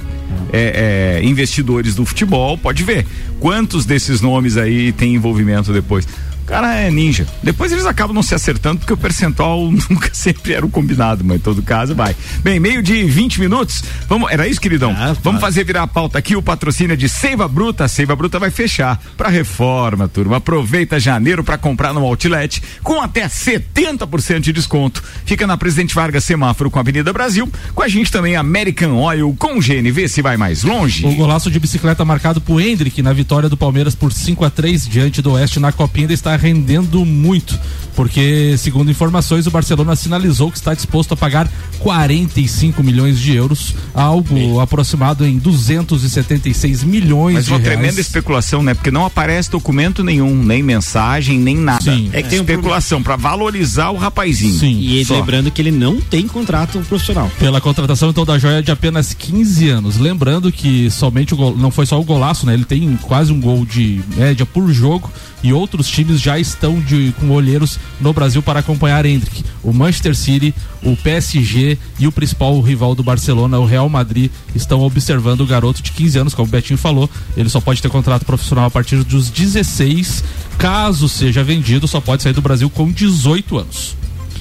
é, 0.52 1.20
é, 1.20 1.24
investidores 1.26 1.94
do 1.94 2.04
futebol. 2.06 2.56
Pode 2.56 2.82
ver. 2.82 3.06
Quantos 3.40 3.84
desses 3.84 4.20
nomes 4.20 4.56
aí 4.56 4.92
tem 4.92 5.14
envolvimento 5.14 5.72
depois? 5.72 6.06
Cara 6.52 6.74
é 6.74 6.90
ninja. 6.90 7.26
Depois 7.42 7.72
eles 7.72 7.86
acabam 7.86 8.14
não 8.14 8.22
se 8.22 8.34
acertando 8.34 8.80
porque 8.80 8.92
o 8.92 8.96
percentual 8.96 9.72
nunca 9.88 10.10
sempre 10.12 10.52
era 10.52 10.66
o 10.66 10.68
combinado, 10.68 11.24
mas 11.24 11.38
em 11.38 11.40
todo 11.40 11.62
caso 11.62 11.94
vai. 11.94 12.14
Bem, 12.44 12.60
meio 12.60 12.82
de 12.82 13.04
20 13.04 13.40
minutos. 13.40 13.82
Vamos, 14.06 14.30
era 14.30 14.46
isso, 14.46 14.60
queridão? 14.60 14.94
Ah, 14.94 15.16
Vamos 15.22 15.40
fazer 15.40 15.64
virar 15.64 15.84
a 15.84 15.86
pauta 15.86 16.18
aqui 16.18 16.36
o 16.36 16.42
patrocínio 16.42 16.94
de 16.94 17.08
Seiva 17.08 17.48
Bruta. 17.48 17.86
A 17.86 17.88
Seiva 17.88 18.14
Bruta 18.14 18.38
vai 18.38 18.50
fechar 18.50 19.00
para 19.16 19.30
reforma, 19.30 20.06
turma. 20.06 20.36
Aproveita 20.36 21.00
janeiro 21.00 21.42
para 21.42 21.56
comprar 21.56 21.94
no 21.94 22.04
Outlet 22.04 22.62
com 22.82 23.00
até 23.00 23.26
70% 23.26 24.40
de 24.40 24.52
desconto. 24.52 25.02
Fica 25.24 25.46
na 25.46 25.56
Presidente 25.56 25.94
Vargas 25.94 26.22
Semáforo 26.22 26.70
com 26.70 26.78
a 26.78 26.82
Avenida 26.82 27.14
Brasil. 27.14 27.50
Com 27.74 27.80
a 27.80 27.88
gente 27.88 28.12
também 28.12 28.36
American 28.36 28.92
Oil 28.98 29.34
com 29.38 29.58
GNV 29.58 30.06
se 30.06 30.20
vai 30.20 30.36
mais 30.36 30.64
longe. 30.64 31.06
O 31.06 31.14
golaço 31.14 31.50
de 31.50 31.58
bicicleta 31.58 32.04
marcado 32.04 32.42
por 32.42 32.60
Hendrick 32.60 33.00
na 33.00 33.14
vitória 33.14 33.48
do 33.48 33.56
Palmeiras 33.56 33.94
por 33.94 34.12
5 34.12 34.44
a 34.44 34.50
3 34.50 34.86
diante 34.86 35.22
do 35.22 35.32
Oeste 35.32 35.58
na 35.58 35.72
Copinha 35.72 36.02
ainda 36.02 36.12
está 36.12 36.41
rendendo 36.42 37.04
muito, 37.04 37.56
porque 37.94 38.56
segundo 38.58 38.90
informações 38.90 39.46
o 39.46 39.50
Barcelona 39.50 39.94
sinalizou 39.94 40.50
que 40.50 40.58
está 40.58 40.74
disposto 40.74 41.14
a 41.14 41.16
pagar 41.16 41.48
45 41.78 42.82
milhões 42.82 43.18
de 43.20 43.34
euros, 43.36 43.74
algo 43.94 44.58
aproximado 44.58 45.24
em 45.24 45.38
276 45.38 46.82
milhões 46.82 47.34
Mas 47.34 47.44
de 47.44 47.52
uma 47.52 47.58
reais. 47.58 47.74
tremenda 47.78 48.00
especulação, 48.00 48.62
né? 48.62 48.74
Porque 48.74 48.90
não 48.90 49.04
aparece 49.04 49.50
documento 49.50 50.02
nenhum, 50.02 50.34
nem 50.34 50.62
mensagem, 50.62 51.38
nem 51.38 51.56
nada. 51.56 51.82
Sim. 51.82 52.10
É 52.12 52.22
que 52.22 52.30
tem 52.30 52.40
especulação 52.40 53.02
para 53.02 53.14
valorizar 53.14 53.90
o 53.90 53.96
rapazinho. 53.96 54.58
Sim. 54.58 54.80
E 54.80 55.04
Só. 55.04 55.14
lembrando 55.14 55.50
que 55.50 55.62
ele 55.62 55.70
não 55.70 56.00
tem 56.00 56.26
contrato 56.26 56.80
profissional. 56.88 57.30
Pela 57.38 57.60
contratação 57.60 58.10
então 58.10 58.24
da 58.24 58.36
joia 58.38 58.62
de 58.62 58.72
apenas 58.72 59.14
15 59.14 59.68
anos. 59.68 59.96
Lembrando 59.98 60.50
que 60.50 60.90
somente 60.90 61.34
o 61.34 61.36
gol, 61.36 61.56
não 61.56 61.70
foi 61.70 61.86
só 61.86 62.00
o 62.00 62.04
golaço, 62.04 62.46
né? 62.46 62.54
Ele 62.54 62.64
tem 62.64 62.98
quase 63.02 63.32
um 63.32 63.40
gol 63.40 63.64
de 63.64 64.00
média 64.16 64.44
por 64.44 64.72
jogo 64.72 65.10
e 65.42 65.52
outros 65.52 65.88
times 65.88 66.20
já 66.20 66.38
estão 66.38 66.80
de, 66.80 67.12
com 67.18 67.30
olheiros 67.30 67.78
no 68.00 68.12
Brasil 68.12 68.42
para 68.42 68.60
acompanhar 68.60 69.04
Hendrick. 69.04 69.44
O 69.62 69.72
Manchester 69.72 70.14
City, 70.14 70.54
o 70.82 70.96
PSG 70.96 71.78
e 71.98 72.06
o 72.06 72.12
principal 72.12 72.60
rival 72.60 72.94
do 72.94 73.02
Barcelona, 73.02 73.58
o 73.58 73.66
Real 73.66 73.88
Madrid, 73.88 74.30
estão 74.54 74.80
observando 74.82 75.40
o 75.40 75.46
garoto 75.46 75.82
de 75.82 75.92
15 75.92 76.18
anos, 76.18 76.34
como 76.34 76.48
o 76.48 76.50
Betinho 76.50 76.78
falou. 76.78 77.08
Ele 77.36 77.48
só 77.48 77.60
pode 77.60 77.82
ter 77.82 77.88
contrato 77.88 78.24
profissional 78.24 78.66
a 78.66 78.70
partir 78.70 79.02
dos 79.02 79.30
16. 79.30 80.24
Caso 80.58 81.08
seja 81.08 81.42
vendido, 81.42 81.88
só 81.88 82.00
pode 82.00 82.22
sair 82.22 82.32
do 82.32 82.42
Brasil 82.42 82.70
com 82.70 82.90
18 82.90 83.58
anos. 83.58 83.96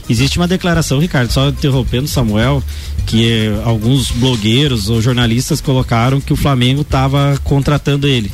Existe 0.09 0.37
uma 0.37 0.47
declaração, 0.47 0.99
Ricardo, 0.99 1.31
só 1.31 1.49
interrompendo 1.49 2.07
Samuel, 2.07 2.61
que 3.05 3.31
eh, 3.31 3.61
alguns 3.63 4.11
blogueiros 4.11 4.89
ou 4.89 5.01
jornalistas 5.01 5.61
colocaram 5.61 6.19
que 6.19 6.33
o 6.33 6.35
Flamengo 6.35 6.81
estava 6.81 7.39
contratando 7.43 8.07
ele. 8.07 8.31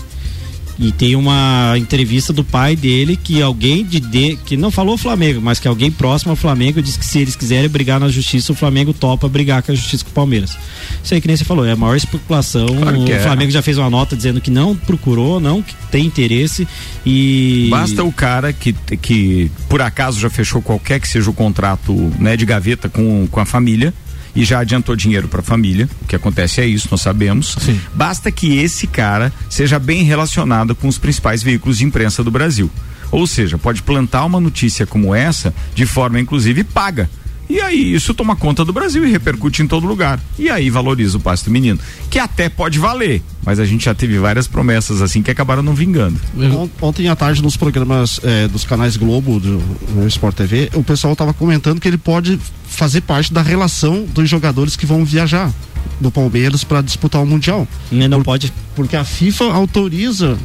E 0.79 0.91
tem 0.91 1.15
uma 1.15 1.73
entrevista 1.77 2.31
do 2.31 2.43
pai 2.43 2.75
dele 2.75 3.15
que 3.15 3.41
alguém 3.41 3.83
de, 3.83 3.99
de 3.99 4.35
que 4.45 4.55
não 4.55 4.69
falou 4.69 4.97
Flamengo, 4.97 5.41
mas 5.41 5.59
que 5.59 5.67
alguém 5.67 5.91
próximo 5.91 6.31
ao 6.31 6.35
Flamengo 6.35 6.81
disse 6.81 6.99
que 6.99 7.05
se 7.05 7.19
eles 7.19 7.35
quiserem 7.35 7.67
brigar 7.67 7.99
na 7.99 8.09
justiça, 8.09 8.51
o 8.51 8.55
Flamengo 8.55 8.93
topa 8.93 9.27
brigar 9.27 9.63
com 9.63 9.71
a 9.71 9.75
justiça 9.75 10.03
com 10.03 10.11
o 10.11 10.13
Palmeiras. 10.13 10.57
Isso 11.03 11.13
aí 11.13 11.21
que 11.21 11.27
nem 11.27 11.35
você 11.35 11.43
falou, 11.43 11.65
é 11.65 11.71
a 11.71 11.75
maior 11.75 11.95
especulação. 11.95 12.67
Claro 12.67 12.99
o 12.99 13.11
é. 13.11 13.19
Flamengo 13.19 13.51
já 13.51 13.61
fez 13.61 13.77
uma 13.77 13.89
nota 13.89 14.15
dizendo 14.15 14.39
que 14.39 14.51
não 14.51 14.75
procurou, 14.75 15.39
não 15.39 15.61
que 15.61 15.73
tem 15.89 16.05
interesse 16.05 16.67
e 17.05 17.67
Basta 17.71 18.03
o 18.03 18.11
cara 18.11 18.53
que, 18.53 18.73
que 19.01 19.49
por 19.67 19.81
acaso 19.81 20.19
já 20.19 20.29
fechou 20.29 20.61
qualquer 20.61 20.99
que 20.99 21.07
seja 21.07 21.29
o 21.29 21.33
contrato 21.33 21.93
né, 22.19 22.37
de 22.37 22.45
gaveta 22.45 22.87
com, 22.87 23.27
com 23.31 23.39
a 23.39 23.45
família 23.45 23.93
e 24.35 24.43
já 24.43 24.59
adiantou 24.59 24.95
dinheiro 24.95 25.27
para 25.27 25.39
a 25.39 25.43
família. 25.43 25.89
O 26.01 26.05
que 26.05 26.15
acontece 26.15 26.61
é 26.61 26.65
isso, 26.65 26.87
nós 26.91 27.01
sabemos. 27.01 27.55
Sim. 27.59 27.79
Basta 27.93 28.31
que 28.31 28.57
esse 28.57 28.87
cara 28.87 29.31
seja 29.49 29.79
bem 29.79 30.03
relacionado 30.03 30.75
com 30.75 30.87
os 30.87 30.97
principais 30.97 31.43
veículos 31.43 31.77
de 31.79 31.85
imprensa 31.85 32.23
do 32.23 32.31
Brasil. 32.31 32.69
Ou 33.11 33.25
seja, 33.25 33.57
pode 33.57 33.81
plantar 33.83 34.25
uma 34.25 34.39
notícia 34.39 34.85
como 34.85 35.15
essa 35.15 35.53
de 35.73 35.85
forma 35.85 36.19
inclusive 36.19 36.63
paga. 36.63 37.09
E 37.49 37.61
aí 37.61 37.93
isso 37.93 38.13
toma 38.13 38.35
conta 38.35 38.65
do 38.65 38.73
Brasil 38.73 39.05
e 39.07 39.11
repercute 39.11 39.61
em 39.61 39.67
todo 39.67 39.87
lugar. 39.87 40.19
E 40.37 40.49
aí 40.49 40.69
valoriza 40.69 41.17
o 41.17 41.19
pasto 41.19 41.49
menino, 41.49 41.79
que 42.09 42.19
até 42.19 42.49
pode 42.49 42.77
valer, 42.77 43.21
mas 43.45 43.59
a 43.59 43.65
gente 43.65 43.85
já 43.85 43.95
teve 43.95 44.17
várias 44.19 44.47
promessas 44.47 45.01
assim 45.01 45.21
que 45.23 45.31
acabaram 45.31 45.63
não 45.63 45.73
vingando. 45.73 46.19
On- 46.37 46.69
Ontem 46.81 47.07
à 47.07 47.15
tarde, 47.15 47.41
nos 47.41 47.55
programas 47.55 48.19
eh, 48.23 48.47
dos 48.49 48.65
canais 48.65 48.97
Globo, 48.97 49.39
do 49.39 49.61
no 49.95 50.07
Sport 50.07 50.35
TV, 50.35 50.69
o 50.73 50.83
pessoal 50.83 51.13
estava 51.13 51.33
comentando 51.33 51.79
que 51.79 51.87
ele 51.87 51.97
pode 51.97 52.37
fazer 52.67 53.01
parte 53.01 53.31
da 53.33 53.41
relação 53.41 54.03
dos 54.03 54.29
jogadores 54.29 54.75
que 54.75 54.85
vão 54.85 55.05
viajar 55.05 55.51
do 55.99 56.11
Palmeiras 56.11 56.63
para 56.63 56.81
disputar 56.81 57.21
o 57.21 57.25
Mundial. 57.25 57.67
né, 57.91 58.07
não 58.07 58.21
pode 58.23 58.51
Porque 58.75 58.95
a 58.95 59.03
FIFA 59.03 59.45
autoriza 59.53 60.37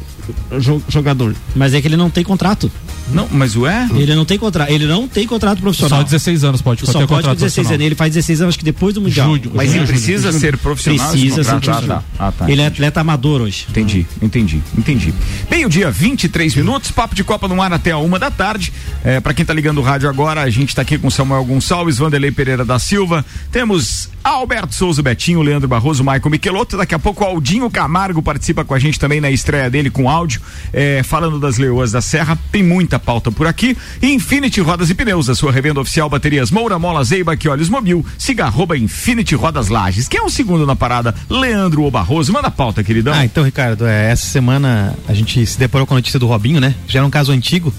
jo- 0.59 0.81
jogador. 0.89 1.35
Mas 1.55 1.73
é 1.73 1.81
que 1.81 1.87
ele 1.87 1.97
não 1.97 2.09
tem 2.09 2.23
contrato. 2.23 2.71
Não, 3.11 3.27
mas 3.29 3.55
o 3.57 3.67
é? 3.67 3.87
Ele 3.95 4.15
não 4.15 4.23
tem 4.23 4.39
contrato. 4.39 4.71
Ele 4.71 4.85
não 4.87 5.07
tem 5.09 5.27
contrato 5.27 5.59
profissional. 5.61 5.99
Só 5.99 6.03
16 6.05 6.43
anos 6.45 6.61
pode, 6.61 6.79
Só 6.85 6.85
ter 6.87 6.93
pode 6.99 7.07
com 7.07 7.15
contrato 7.15 7.35
16 7.37 7.53
profissional. 7.53 7.73
anos. 7.75 7.85
Ele 7.85 7.95
faz 7.95 8.13
16 8.13 8.41
anos, 8.41 8.51
acho 8.53 8.59
que 8.59 8.63
depois 8.65 8.93
do 8.95 9.01
Mundial. 9.01 9.27
Júlio. 9.27 9.51
Mas 9.53 9.75
ele 9.75 9.85
precisa 9.85 10.31
ser 10.31 10.57
profissional? 10.57 11.11
Precisa 11.11 11.43
ser 11.43 11.51
contrato? 11.51 11.61
profissional. 11.85 12.03
Ah, 12.13 12.17
tá. 12.17 12.27
Ah, 12.27 12.31
tá. 12.31 12.49
Ele 12.51 12.61
é 12.61 12.65
atleta 12.67 13.01
amador 13.01 13.41
hoje. 13.41 13.65
Entendi, 13.69 14.07
entendi, 14.21 14.61
entendi. 14.77 15.13
Meio-dia, 15.51 15.91
23 15.91 16.55
minutos, 16.55 16.89
papo 16.91 17.13
de 17.13 17.23
Copa 17.25 17.47
no 17.49 17.61
ar 17.61 17.73
até 17.73 17.91
a 17.91 17.97
uma 17.97 18.17
da 18.17 18.31
tarde. 18.31 18.71
É, 19.03 19.19
para 19.19 19.33
quem 19.33 19.43
tá 19.45 19.53
ligando 19.53 19.79
o 19.79 19.83
rádio 19.83 20.07
agora, 20.09 20.41
a 20.41 20.49
gente 20.49 20.73
tá 20.73 20.81
aqui 20.81 20.97
com 20.97 21.09
Samuel 21.09 21.43
Gonçalves, 21.43 21.97
Vanderlei 21.97 22.31
Pereira 22.31 22.63
da 22.63 22.79
Silva. 22.79 23.23
Temos 23.51 24.09
Alberto 24.23 24.73
Souza 24.73 25.01
Betinho, 25.03 25.32
Leandro 25.41 25.67
Barroso, 25.67 26.03
Maicon 26.03 26.29
Michelotto. 26.29 26.77
Daqui 26.77 26.93
a 26.93 26.99
pouco 26.99 27.23
o 27.23 27.27
Aldinho 27.27 27.69
Camargo 27.69 28.21
participa 28.21 28.63
com 28.63 28.73
a 28.73 28.79
gente 28.79 28.99
também 28.99 29.19
na 29.19 29.31
estreia 29.31 29.69
dele 29.69 29.89
com 29.89 30.09
áudio, 30.09 30.41
é, 30.71 31.01
falando 31.03 31.39
das 31.39 31.57
Leoas 31.57 31.91
da 31.91 32.01
Serra. 32.01 32.37
Tem 32.51 32.61
muita 32.61 32.99
pauta 32.99 33.31
por 33.31 33.47
aqui. 33.47 33.77
Infinity 34.01 34.61
Rodas 34.61 34.89
e 34.89 34.93
Pneus, 34.93 35.29
a 35.29 35.35
sua 35.35 35.51
revenda 35.51 35.79
oficial 35.79 36.09
baterias 36.09 36.51
Moura, 36.51 36.77
Mola, 36.77 37.03
Zeiba, 37.03 37.35
que 37.35 37.49
olhos 37.49 37.69
mobil. 37.69 38.05
Siga 38.17 38.45
arroba 38.45 38.77
Infinity 38.77 39.35
Rodas 39.35 39.69
Lages. 39.69 40.07
Quem 40.07 40.19
é 40.19 40.23
o 40.23 40.29
segundo 40.29 40.65
na 40.65 40.75
parada? 40.75 41.15
Leandro 41.29 41.83
ou 41.83 41.91
Barroso. 41.91 42.31
Manda 42.31 42.47
a 42.47 42.51
pauta, 42.51 42.83
queridão. 42.83 43.13
Ah, 43.13 43.25
então, 43.25 43.43
Ricardo, 43.43 43.85
é, 43.85 44.11
essa 44.11 44.25
semana 44.25 44.95
a 45.07 45.13
gente 45.13 45.45
se 45.45 45.57
deparou 45.57 45.87
com 45.87 45.93
a 45.93 45.97
notícia 45.97 46.19
do 46.19 46.27
Robinho, 46.27 46.59
né? 46.59 46.75
Já 46.87 46.99
era 46.99 47.07
um 47.07 47.09
caso 47.09 47.31
antigo, 47.31 47.73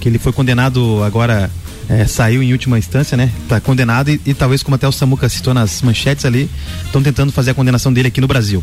que 0.00 0.08
ele 0.08 0.18
foi 0.18 0.32
condenado 0.32 1.02
agora, 1.04 1.50
é, 1.90 2.06
saiu 2.06 2.40
em 2.40 2.52
última 2.52 2.78
instância, 2.78 3.16
né? 3.16 3.28
Tá 3.48 3.60
condenado 3.60 4.10
e, 4.10 4.20
e 4.24 4.32
talvez, 4.32 4.62
como 4.62 4.76
até 4.76 4.86
o 4.86 4.92
Samuca 4.92 5.28
citou 5.28 5.52
nas 5.52 5.82
manchetes 5.82 6.24
ali, 6.24 6.48
estão 6.84 7.02
tentando 7.02 7.32
fazer 7.32 7.50
a 7.50 7.54
condenação 7.54 7.92
dele 7.92 8.06
aqui 8.06 8.20
no 8.20 8.28
Brasil. 8.28 8.62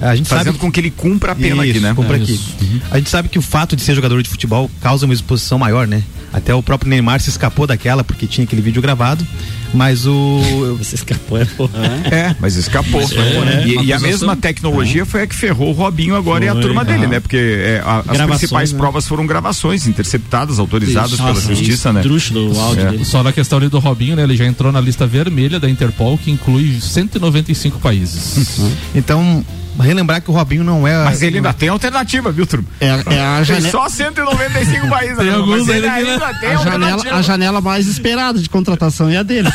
A 0.00 0.16
gente 0.16 0.28
Fazendo 0.28 0.46
sabe 0.46 0.58
com 0.58 0.70
que 0.72 0.80
ele 0.80 0.90
cumpra 0.90 1.32
a 1.32 1.34
pena 1.34 1.64
Isso, 1.66 1.70
aqui, 1.76 1.80
né? 1.80 1.94
compra 1.94 2.16
É, 2.18 2.22
aqui. 2.22 2.32
isso. 2.34 2.56
A 2.90 2.98
gente 2.98 3.10
sabe 3.10 3.28
que 3.28 3.38
o 3.38 3.42
fato 3.42 3.76
de 3.76 3.82
ser 3.82 3.94
jogador 3.94 4.22
de 4.22 4.28
futebol 4.28 4.70
causa 4.80 5.04
uma 5.06 5.14
exposição 5.14 5.58
maior, 5.58 5.86
né? 5.86 6.02
Até 6.32 6.54
o 6.54 6.62
próprio 6.62 6.88
Neymar 6.88 7.20
se 7.20 7.28
escapou 7.28 7.66
daquela 7.66 8.02
porque 8.02 8.26
tinha 8.26 8.44
aquele 8.44 8.62
vídeo 8.62 8.80
gravado, 8.80 9.26
mas 9.74 10.06
o 10.06 10.40
Você 10.80 10.94
escapou, 10.94 11.38
é 11.38 11.44
porra. 11.44 11.72
É, 12.10 12.34
mas 12.40 12.56
escapou. 12.56 13.00
né? 13.44 13.64
E, 13.66 13.84
e 13.86 13.92
a 13.92 13.98
mesma 14.00 14.34
tecnologia 14.34 15.04
foi 15.04 15.22
a 15.22 15.26
que 15.26 15.34
ferrou 15.34 15.68
o 15.68 15.72
Robinho 15.72 16.16
agora 16.16 16.44
e 16.44 16.48
a 16.48 16.52
Foi, 16.52 16.62
turma 16.62 16.84
dele, 16.86 17.06
né? 17.06 17.20
Porque 17.20 17.36
é, 17.36 17.82
a- 17.84 17.98
as 17.98 18.04
Gravações, 18.06 18.38
principais 18.38 18.72
né? 18.72 18.78
provas 18.78 19.06
foram 19.06 19.26
gravações 19.26 19.86
interceptadas, 19.86 20.58
autorizadas 20.58 21.12
pela 21.16 21.28
Nossa, 21.34 21.54
justiça, 21.54 21.92
né? 21.92 22.00
Esdrúxulo 22.00 22.54
o 22.54 22.58
áudio 22.60 22.86
É. 22.86 22.90
dele. 22.92 23.04
Só 23.04 23.22
na 23.22 23.30
questão 23.32 23.58
ali 23.58 23.68
do 23.68 23.78
Robinho, 23.78 24.16
né? 24.16 24.22
Ele 24.22 24.36
já 24.36 24.46
entrou 24.46 24.72
na 24.72 24.80
lista 24.80 25.06
vermelha 25.06 25.60
da 25.60 25.68
Interpol, 25.68 26.16
que 26.16 26.30
inclui 26.30 26.78
195 26.80 27.78
países. 27.78 28.58
então 28.94 29.44
relembrar 29.78 30.20
que 30.22 30.30
o 30.30 30.34
Robinho 30.34 30.62
não 30.64 30.86
é 30.86 31.04
Mas 31.04 31.22
ele 31.22 31.36
ainda 31.38 31.52
tem 31.52 31.68
alternativa, 31.68 32.30
viu, 32.30 32.46
turma? 32.46 32.66
É, 32.80 32.86
é 32.86 32.92
a, 33.20 33.36
Tem 33.36 33.44
janela, 33.44 33.70
só 33.70 33.88
195 33.88 34.88
países. 34.88 35.16
Tem 35.16 35.26
né? 35.26 35.34
alguns 35.34 35.66
Mas 35.66 35.68
ele 35.76 35.88
ainda 35.88 36.10
ainda 36.12 36.34
tem 36.40 36.50
a, 36.50 36.56
janela, 36.56 37.02
a 37.18 37.22
janela 37.22 37.60
mais 37.60 37.86
esperada 37.86 38.38
de 38.38 38.48
contratação 38.48 39.08
é 39.08 39.16
a 39.16 39.22
dele. 39.22 39.48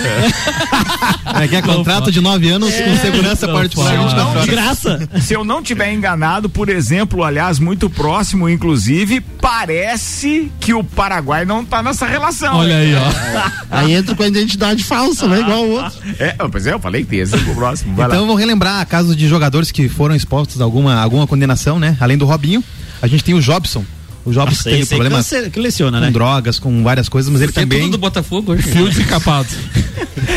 É 1.41 1.47
que 1.47 1.56
é 1.56 1.62
contrato 1.62 2.12
de 2.12 2.21
nove 2.21 2.49
anos 2.49 2.73
com 2.73 2.97
segurança 2.97 3.47
Não 3.47 3.53
particular. 3.53 3.91
fala. 3.93 4.08
24 4.08 4.32
De 4.32 4.38
horas. 4.38 4.49
graça. 4.49 5.10
Se 5.21 5.34
eu 5.34 5.43
não 5.43 5.62
tiver 5.62 5.93
enganado, 5.93 6.49
por 6.49 6.69
exemplo, 6.69 7.23
aliás, 7.23 7.60
muito 7.60 7.89
próximo, 7.89 8.49
inclusive, 8.49 9.21
parece 9.21 10.51
que 10.60 10.73
o 10.73 10.84
Paraguai 10.84 11.45
não 11.45 11.63
tá 11.63 11.82
nessa 11.84 12.06
relação. 12.06 12.58
Olha 12.58 12.77
aí, 12.77 12.93
ó. 12.95 13.51
Aí 13.69 13.93
entra 13.93 14.15
com 14.15 14.23
a 14.23 14.27
identidade 14.27 14.84
falsa, 14.84 15.27
né? 15.27 15.39
Igual 15.41 15.63
o 15.65 15.71
outro. 15.71 15.99
É, 16.19 16.36
pois 16.51 16.65
é, 16.67 16.73
eu 16.73 16.80
falei 16.80 17.03
que 17.03 17.10
tem 17.10 17.19
esse 17.19 17.38
próximo. 17.38 17.95
Vai 17.95 18.08
Então 18.08 18.21
lá. 18.21 18.27
vou 18.27 18.36
relembrar 18.36 18.86
casos 18.88 19.15
de 19.15 19.27
jogadores 19.27 19.71
que 19.71 19.88
foram 19.89 20.07
expostos 20.15 20.62
a 20.62 20.63
alguma, 20.63 20.96
alguma 20.96 21.28
condenação, 21.28 21.80
né? 21.80 21.98
Além 22.00 22.17
do 22.17 22.26
Robinho, 22.26 22.63
a 23.02 23.08
gente 23.08 23.24
tem 23.24 23.34
o 23.36 23.41
Jobson. 23.41 23.84
O 24.26 24.32
Jobson 24.32 24.50
Nossa, 24.50 24.63
teve 24.63 24.82
aí 24.82 24.86
problemas 24.86 25.30
que 25.54 25.60
leciona, 25.60 26.00
com 26.00 26.06
né? 26.06 26.12
drogas, 26.12 26.60
com 26.60 26.84
várias 26.84 27.08
coisas, 27.08 27.32
mas 27.32 27.41
ele 27.41 27.52
Porque 27.52 27.62
é 27.62 27.63
também. 27.63 27.80
tudo 27.84 27.91
do 27.91 27.98
Botafogo 27.98 28.52
hoje. 28.52 28.63
Fio 28.63 28.89
desencapado. 28.89 29.48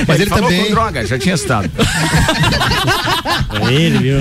Mas 0.07 0.21
ele 0.21 0.31
falou 0.31 0.49
também. 0.49 0.67
com 0.67 0.71
droga, 0.71 1.07
já 1.07 1.19
tinha 1.19 1.37
citado. 1.37 1.69
É 3.69 3.73
ele, 3.73 3.99
viu? 3.99 4.19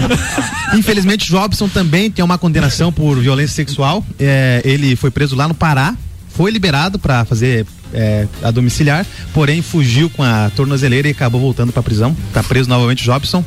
Infelizmente, 0.73 1.27
Jobson 1.27 1.67
também 1.67 2.09
tem 2.09 2.23
uma 2.23 2.37
condenação 2.37 2.91
por 2.91 3.19
violência 3.19 3.55
sexual. 3.55 4.03
É, 4.19 4.61
ele 4.65 4.95
foi 4.95 5.11
preso 5.11 5.35
lá 5.35 5.47
no 5.47 5.53
Pará, 5.53 5.95
foi 6.29 6.51
liberado 6.51 6.97
para 6.97 7.23
fazer 7.25 7.65
é, 7.93 8.27
a 8.41 8.51
domiciliar, 8.51 9.05
porém 9.33 9.61
fugiu 9.61 10.09
com 10.09 10.23
a 10.23 10.49
tornozeleira 10.55 11.07
e 11.07 11.11
acabou 11.11 11.39
voltando 11.39 11.71
para 11.71 11.83
prisão. 11.83 12.15
Tá 12.33 12.43
preso 12.43 12.69
novamente 12.69 13.03
Jobson. 13.03 13.43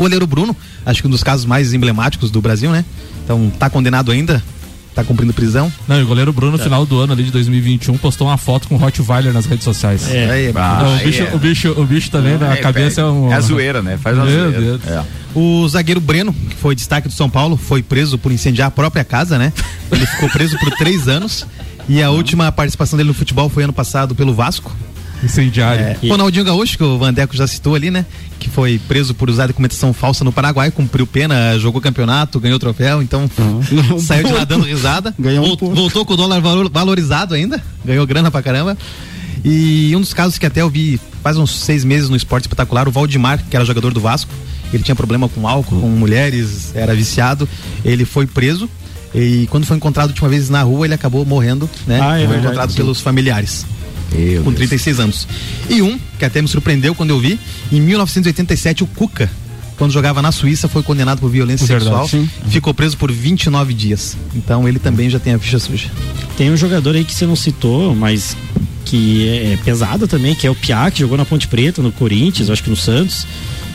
Goleiro 0.00 0.26
Bruno, 0.26 0.56
acho 0.86 1.02
que 1.02 1.06
um 1.06 1.10
dos 1.10 1.22
casos 1.22 1.44
mais 1.44 1.74
emblemáticos 1.74 2.30
do 2.30 2.40
Brasil, 2.40 2.70
né? 2.72 2.84
Então 3.22 3.50
tá 3.58 3.68
condenado 3.68 4.10
ainda, 4.10 4.42
tá 4.94 5.04
cumprindo 5.04 5.32
prisão. 5.34 5.70
Não, 5.86 6.00
e 6.00 6.02
o 6.02 6.06
goleiro 6.06 6.32
Bruno, 6.32 6.52
no 6.52 6.58
final 6.58 6.86
do 6.86 6.98
ano 6.98 7.12
ali 7.12 7.22
de 7.24 7.30
2021, 7.30 7.98
postou 7.98 8.26
uma 8.28 8.38
foto 8.38 8.66
com 8.66 8.76
o 8.76 8.78
Rottweiler 8.78 9.30
nas 9.32 9.44
redes 9.44 9.62
sociais. 9.62 10.10
É. 10.10 10.30
Aí, 10.30 10.52
Ah, 10.56 10.96
o, 11.00 11.04
bicho, 11.04 11.22
é. 11.22 11.34
o, 11.34 11.38
bicho, 11.38 11.80
o 11.82 11.84
bicho 11.84 12.10
também, 12.10 12.38
na 12.38 12.54
É, 12.54 12.56
cabeça 12.56 13.02
é, 13.02 13.04
é, 13.04 13.06
um. 13.06 13.30
É 13.30 13.34
a 13.34 13.40
zoeira, 13.40 13.82
né? 13.82 13.98
Faz 13.98 14.16
uma 14.16 14.24
Meu 14.24 14.50
zoeira. 14.52 14.60
Deus. 14.78 14.86
É. 14.86 15.04
O 15.34 15.68
zagueiro 15.68 16.00
Breno, 16.00 16.32
que 16.32 16.56
foi 16.56 16.74
destaque 16.74 17.06
do 17.06 17.12
São 17.14 17.28
Paulo, 17.28 17.58
foi 17.58 17.82
preso 17.82 18.16
por 18.16 18.32
incendiar 18.32 18.68
a 18.68 18.70
própria 18.70 19.04
casa, 19.04 19.38
né? 19.38 19.52
Ele 19.92 20.06
ficou 20.06 20.30
preso 20.30 20.58
por 20.58 20.70
três 20.78 21.08
anos. 21.08 21.46
E 21.88 22.02
a 22.02 22.10
última 22.10 22.50
participação 22.50 22.96
dele 22.96 23.08
no 23.08 23.14
futebol 23.14 23.48
foi 23.50 23.64
ano 23.64 23.72
passado 23.72 24.14
pelo 24.14 24.32
Vasco. 24.34 24.74
Incendiário. 25.22 25.82
É, 26.02 26.08
Ronaldinho 26.08 26.44
Gaúcho, 26.44 26.76
que 26.76 26.84
o 26.84 26.98
Vandeco 26.98 27.36
já 27.36 27.46
citou 27.46 27.74
ali, 27.74 27.90
né? 27.90 28.04
Que 28.38 28.48
foi 28.48 28.80
preso 28.88 29.14
por 29.14 29.28
usar 29.28 29.46
documentação 29.48 29.92
falsa 29.92 30.24
no 30.24 30.32
Paraguai, 30.32 30.70
cumpriu 30.70 31.06
pena, 31.06 31.58
jogou 31.58 31.80
campeonato, 31.80 32.40
ganhou 32.40 32.58
troféu, 32.58 33.02
então 33.02 33.30
saiu 34.00 34.26
de 34.26 34.32
lá 34.32 34.44
dando 34.44 34.64
risada. 34.64 35.14
Ganhou 35.18 35.44
um 35.44 35.56
pouco. 35.56 35.74
voltou 35.74 36.04
com 36.04 36.14
o 36.14 36.16
dólar 36.16 36.40
valor- 36.40 36.70
valorizado 36.70 37.34
ainda, 37.34 37.62
ganhou 37.84 38.06
grana 38.06 38.30
pra 38.30 38.42
caramba. 38.42 38.76
E 39.44 39.92
um 39.96 40.00
dos 40.00 40.12
casos 40.14 40.38
que 40.38 40.46
até 40.46 40.60
eu 40.62 40.68
vi 40.70 41.00
faz 41.22 41.36
uns 41.36 41.50
seis 41.50 41.84
meses 41.84 42.08
no 42.08 42.16
esporte 42.16 42.44
espetacular, 42.44 42.88
o 42.88 42.90
Valdemar, 42.90 43.42
que 43.48 43.56
era 43.56 43.64
jogador 43.64 43.92
do 43.92 44.00
Vasco, 44.00 44.30
ele 44.72 44.82
tinha 44.82 44.94
problema 44.94 45.28
com 45.28 45.46
álcool, 45.46 45.80
com 45.80 45.88
mulheres, 45.88 46.74
era 46.74 46.94
viciado, 46.94 47.48
ele 47.84 48.04
foi 48.04 48.26
preso. 48.26 48.68
E 49.14 49.48
quando 49.50 49.66
foi 49.66 49.76
encontrado 49.76 50.08
a 50.08 50.10
última 50.12 50.28
vez 50.28 50.48
na 50.48 50.62
rua, 50.62 50.86
ele 50.86 50.94
acabou 50.94 51.24
morrendo, 51.26 51.68
né? 51.86 51.98
Ah, 52.00 52.16
é 52.16 52.18
foi 52.20 52.26
verdade, 52.28 52.44
encontrado 52.46 52.70
sim. 52.70 52.76
pelos 52.76 53.00
familiares 53.00 53.66
Meu 54.12 54.42
com 54.42 54.50
Deus. 54.50 54.56
36 54.56 55.00
anos. 55.00 55.28
E 55.68 55.82
um, 55.82 55.98
que 56.18 56.24
até 56.24 56.40
me 56.42 56.48
surpreendeu 56.48 56.94
quando 56.94 57.10
eu 57.10 57.18
vi, 57.18 57.38
em 57.70 57.80
1987, 57.80 58.82
o 58.84 58.86
Cuca, 58.86 59.30
quando 59.76 59.92
jogava 59.92 60.20
na 60.20 60.30
Suíça, 60.30 60.68
foi 60.68 60.82
condenado 60.82 61.20
por 61.20 61.30
violência 61.30 61.66
Verdade, 61.66 61.84
sexual, 61.84 62.08
sim. 62.08 62.28
ficou 62.50 62.74
preso 62.74 62.96
por 62.96 63.10
29 63.10 63.72
dias. 63.72 64.16
Então 64.34 64.68
ele 64.68 64.78
também 64.78 65.08
já 65.08 65.18
tem 65.18 65.32
a 65.32 65.38
ficha 65.38 65.58
suja. 65.58 65.90
Tem 66.36 66.50
um 66.50 66.56
jogador 66.56 66.94
aí 66.94 67.04
que 67.04 67.14
você 67.14 67.26
não 67.26 67.34
citou, 67.36 67.94
mas 67.94 68.36
que 68.84 69.28
é, 69.28 69.52
é 69.52 69.56
pesado 69.56 70.06
também, 70.06 70.34
que 70.34 70.46
é 70.46 70.50
o 70.50 70.54
Piá, 70.54 70.90
que 70.90 71.00
jogou 71.00 71.16
na 71.16 71.24
Ponte 71.24 71.48
Preta, 71.48 71.80
no 71.80 71.92
Corinthians, 71.92 72.50
acho 72.50 72.62
que 72.62 72.70
no 72.70 72.76
Santos. 72.76 73.26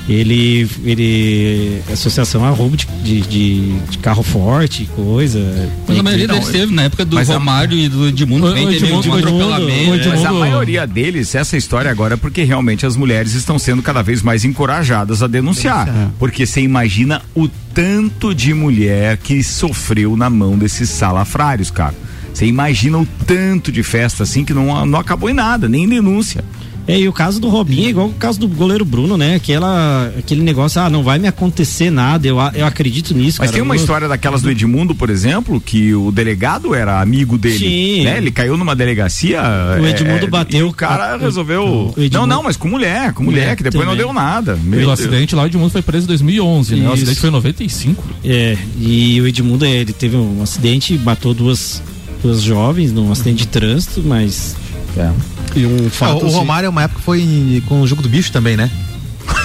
Ele, 0.08 0.68
ele 0.84 1.82
associação 1.92 2.46
a 2.46 2.50
roubo 2.52 2.78
de, 2.78 2.86
de, 3.04 3.22
de- 3.22 3.80
de 3.90 3.98
carro 3.98 4.22
forte, 4.22 4.88
coisa. 4.96 5.40
Mas 5.88 5.98
a 5.98 6.04
maioria 6.04 6.28
deles 6.28 6.48
teve, 6.50 6.74
na 6.76 6.84
época 6.84 7.04
do 7.06 7.16
mas 7.16 7.28
a- 7.30 7.34
Romário 7.34 7.76
e 7.76 7.90
do 7.90 8.08
Edmundo, 8.08 8.46
o 8.46 8.54
teve 8.54 8.76
Edmundo- 8.86 9.10
um 9.10 9.14
atropelamento. 9.16 10.10
Mas 10.10 10.24
a 10.26 10.32
maioria 10.32 10.86
deles, 10.86 11.34
essa 11.34 11.58
história 11.58 11.90
agora 11.90 12.14
é 12.14 12.18
porque 12.18 12.44
realmente 12.44 12.86
as 12.86 12.96
mulheres 12.96 13.34
estão 13.34 13.58
sendo 13.58 13.82
cada 13.82 14.04
vez 14.04 14.22
mais 14.22 14.46
encorajadas 14.46 15.24
a 15.24 15.28
denunciar. 15.28 15.88
Porque 16.20 16.46
você 16.46 16.62
imagina 16.62 17.22
o 17.36 17.48
tanto 17.74 18.34
de 18.36 18.54
mulher 18.54 19.18
que 19.18 19.44
sofreu 19.44 20.16
na 20.16 20.30
mão 20.30 20.56
desses 20.56 20.88
salafrários, 20.90 21.72
cara. 21.72 21.96
Você 22.32 22.46
imagina 22.46 22.98
o 23.00 23.08
tanto 23.26 23.72
de 23.72 23.82
festa 23.82 24.22
assim 24.24 24.46
que 24.46 24.54
não, 24.54 24.86
não 24.86 25.00
acabou 25.00 25.30
em 25.30 25.34
nada, 25.34 25.68
nem 25.68 25.86
em 25.86 25.90
denúncia. 25.90 26.44
É, 26.88 27.00
e 27.00 27.08
o 27.08 27.14
caso 27.14 27.40
do 27.40 27.50
Robinho 27.50 27.88
é 27.88 27.90
igual 27.90 28.08
o 28.08 28.14
caso 28.14 28.40
do 28.40 28.48
goleiro 28.48 28.86
Bruno, 28.86 29.18
né? 29.18 29.36
Aquela, 29.36 30.14
aquele 30.18 30.42
negócio, 30.42 30.80
ah, 30.80 30.90
não 30.90 31.02
vai 31.04 31.18
me 31.18 31.28
acontecer 31.28 31.90
nada, 31.90 32.28
eu, 32.28 32.38
eu 32.54 32.66
acredito 32.66 33.14
nisso. 33.16 33.38
Mas 33.40 33.48
cara. 33.50 33.54
tem 33.54 33.62
uma 33.62 33.76
Eu- 33.76 33.80
história 33.80 34.08
daquelas 34.08 34.42
do 34.44 34.52
Edmundo, 34.52 34.94
por 34.94 35.10
exemplo, 35.10 35.60
que 35.60 35.96
o 35.96 36.12
delegado 36.12 36.76
era 36.76 37.02
amigo 37.02 37.38
dele. 37.38 37.58
Sim. 37.58 38.04
Né? 38.04 38.18
Ele 38.18 38.30
caiu 38.32 38.56
numa 38.56 38.76
delegacia. 38.76 39.42
O 39.82 39.86
é, 39.86 39.90
Edmundo 39.90 40.26
é, 40.26 40.30
bateu 40.30 40.60
E 40.68 40.70
o 40.70 40.74
cara 40.74 41.16
a- 41.16 41.18
resolveu. 41.18 41.66
o 41.66 41.94
Não, 42.12 42.28
não, 42.28 42.44
mas 42.44 42.56
com 42.56 42.68
mulher, 42.68 43.14
com 43.14 43.24
mulher, 43.24 43.56
que 43.56 43.64
depois 43.64 43.84
não 43.86 43.94
também. 43.94 44.06
deu 44.06 44.14
nada. 44.14 44.56
Meu 44.64 44.80
E 44.82 44.84
o 44.84 44.88
Deus. 44.88 45.00
acidente 45.00 45.34
lá, 45.36 45.44
o 45.44 45.46
Edmundo 45.48 45.72
foi 45.72 45.82
preso 45.82 46.06
em 46.06 46.08
2011, 46.08 46.76
né? 46.76 46.82
O 46.82 46.84
Isso. 46.86 46.94
acidente 46.94 47.20
foi 47.20 47.30
em 47.30 47.34
95. 47.34 48.04
É, 48.24 48.58
e 48.80 49.20
o 49.22 49.28
Edmundo, 49.28 49.66
ele 49.66 49.92
teve 49.92 50.16
um 50.18 50.42
acidente, 50.44 50.98
matou 51.04 51.34
duas, 51.34 51.82
duas 52.22 52.42
jovens 52.44 52.92
num 52.92 53.12
acidente 53.12 53.38
de 53.40 53.48
trânsito, 53.48 54.04
mas 54.06 54.56
É. 54.98 55.12
E 55.56 55.66
um 55.66 55.88
Ah, 55.88 55.90
fato. 55.90 56.24
o 56.24 56.28
assim, 56.28 56.36
Romário, 56.36 56.70
uma 56.70 56.84
época, 56.84 57.02
foi 57.04 57.62
com 57.68 57.82
o 57.82 57.88
jogo 57.88 58.02
do 58.02 58.10
bicho 58.10 58.32
também, 58.32 58.56
né? 58.58 58.70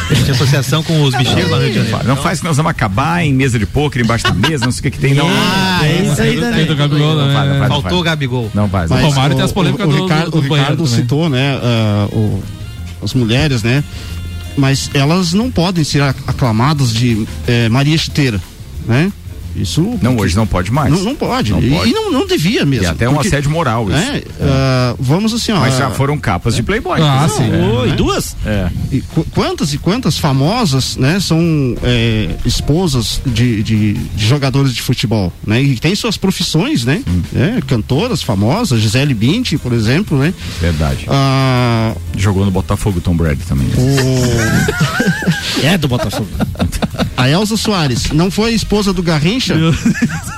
Tinha 0.08 0.32
associação 0.32 0.82
com 0.82 1.02
os 1.04 1.14
bicheiros 1.14 1.50
lá 1.50 1.56
no 1.58 1.62
Rio 1.64 1.72
de 1.72 1.78
Janeiro. 1.90 2.08
Não 2.08 2.16
faz 2.16 2.40
que 2.40 2.44
nós 2.44 2.56
vamos 2.56 2.70
acabar 2.70 3.24
em 3.24 3.32
mesa 3.32 3.58
de 3.58 3.64
pôquer, 3.64 4.02
embaixo 4.02 4.24
da 4.24 4.34
mesa, 4.34 4.64
não 4.64 4.72
sei 4.72 4.80
o 4.80 4.82
que, 4.82 4.90
que 4.90 4.98
tem, 4.98 5.14
não. 5.14 5.26
Ah, 5.28 5.80
é 5.84 6.02
isso 6.02 6.20
aí 6.20 6.38
também. 6.38 6.66
do 6.66 6.76
Gabigol, 6.76 7.14
Não 7.14 7.26
né? 7.28 7.32
faz, 7.34 7.48
não 7.48 7.58
faz, 7.58 7.60
não 7.60 7.68
Faltou 7.68 7.90
o 7.90 7.92
faz. 7.92 8.04
Gabigol. 8.04 8.50
Não 8.52 8.68
faz. 8.68 8.90
Mas 8.90 9.04
O 9.04 9.06
Romário 9.08 9.36
tem 9.36 9.44
as 9.44 9.52
polêmicas 9.52 9.86
o, 9.86 9.90
do- 9.90 10.02
Ricardo, 10.02 10.30
do 10.32 10.38
o 10.38 10.40
Ricardo 10.40 10.76
também. 10.84 10.86
citou, 11.00 11.28
né, 11.30 11.58
ah, 11.62 12.08
o- 12.12 12.42
as 13.02 13.14
mulheres, 13.14 13.62
né, 13.62 13.82
mas 14.58 14.90
elas 14.92 15.32
não 15.32 15.50
podem 15.50 15.84
ser 15.84 16.02
ac- 16.02 16.18
aclamadas 16.26 16.92
de 16.92 17.26
eh, 17.46 17.68
Maria 17.70 17.96
Chiteira, 17.96 18.40
né? 18.86 19.10
Isso. 19.56 19.98
Não, 20.02 20.16
hoje 20.16 20.36
não 20.36 20.46
pode 20.46 20.70
mais. 20.72 20.92
Não, 20.92 21.02
não 21.02 21.14
pode. 21.14 21.52
Não 21.52 21.62
E- 21.62 21.70
pode. 21.70 21.90
E 21.90 21.92
não, 21.92 22.10
não 22.12 22.26
devia 22.26 22.64
mesmo. 22.64 22.84
E 22.84 22.86
até 22.86 23.08
um 23.08 23.18
assédio 23.18 23.50
moral 23.50 23.84
isso. 23.90 23.98
né, 23.98 24.22
ah, 24.40 24.94
vamos 24.98 25.32
assim, 25.34 25.52
ó. 25.52 25.60
Mas 25.60 25.76
já 25.76 25.90
foram 25.90 26.16
capas 26.18 26.54
de 26.54 26.62
Playboy. 26.62 27.00
Ah, 27.00 27.28
sim. 27.28 27.50
É. 27.50 27.80
Oi, 27.80 27.92
duas? 27.92 28.36
É. 28.46 28.68
E 28.92 29.00
qu- 29.00 29.26
quantas 29.34 29.72
e 29.74 29.78
quantas 29.78 30.18
famosas, 30.18 30.96
né, 30.96 31.18
são 31.20 31.40
é, 31.82 32.28
esposas 32.44 33.20
de, 33.26 33.62
de, 33.62 33.92
de 33.94 34.26
jogadores 34.26 34.74
de 34.74 34.82
futebol, 34.82 35.32
né? 35.46 35.60
E 35.62 35.76
tem 35.76 35.94
suas 35.94 36.16
profissões, 36.16 36.84
né? 36.84 37.02
Hum. 37.08 37.22
É, 37.34 37.60
cantoras 37.66 38.22
famosas, 38.22 38.80
Gisele 38.80 39.14
Bündchen, 39.14 39.58
por 39.58 39.72
exemplo, 39.72 40.18
né? 40.18 40.32
Verdade. 40.60 41.06
Ah, 41.08 41.94
Jogou 42.16 42.44
no 42.44 42.50
Botafogo 42.50 43.00
Tom 43.00 43.16
Brady 43.16 43.42
também. 43.44 43.66
né? 43.66 43.74
o, 43.78 45.64
É 45.66 45.76
do 45.76 45.88
Botafogo. 45.88 46.28
a 47.16 47.28
Elza 47.28 47.56
Soares 47.56 48.10
não 48.12 48.30
foi 48.30 48.52
esposa 48.54 48.92
do 48.92 49.02
Garrincha? 49.02 49.39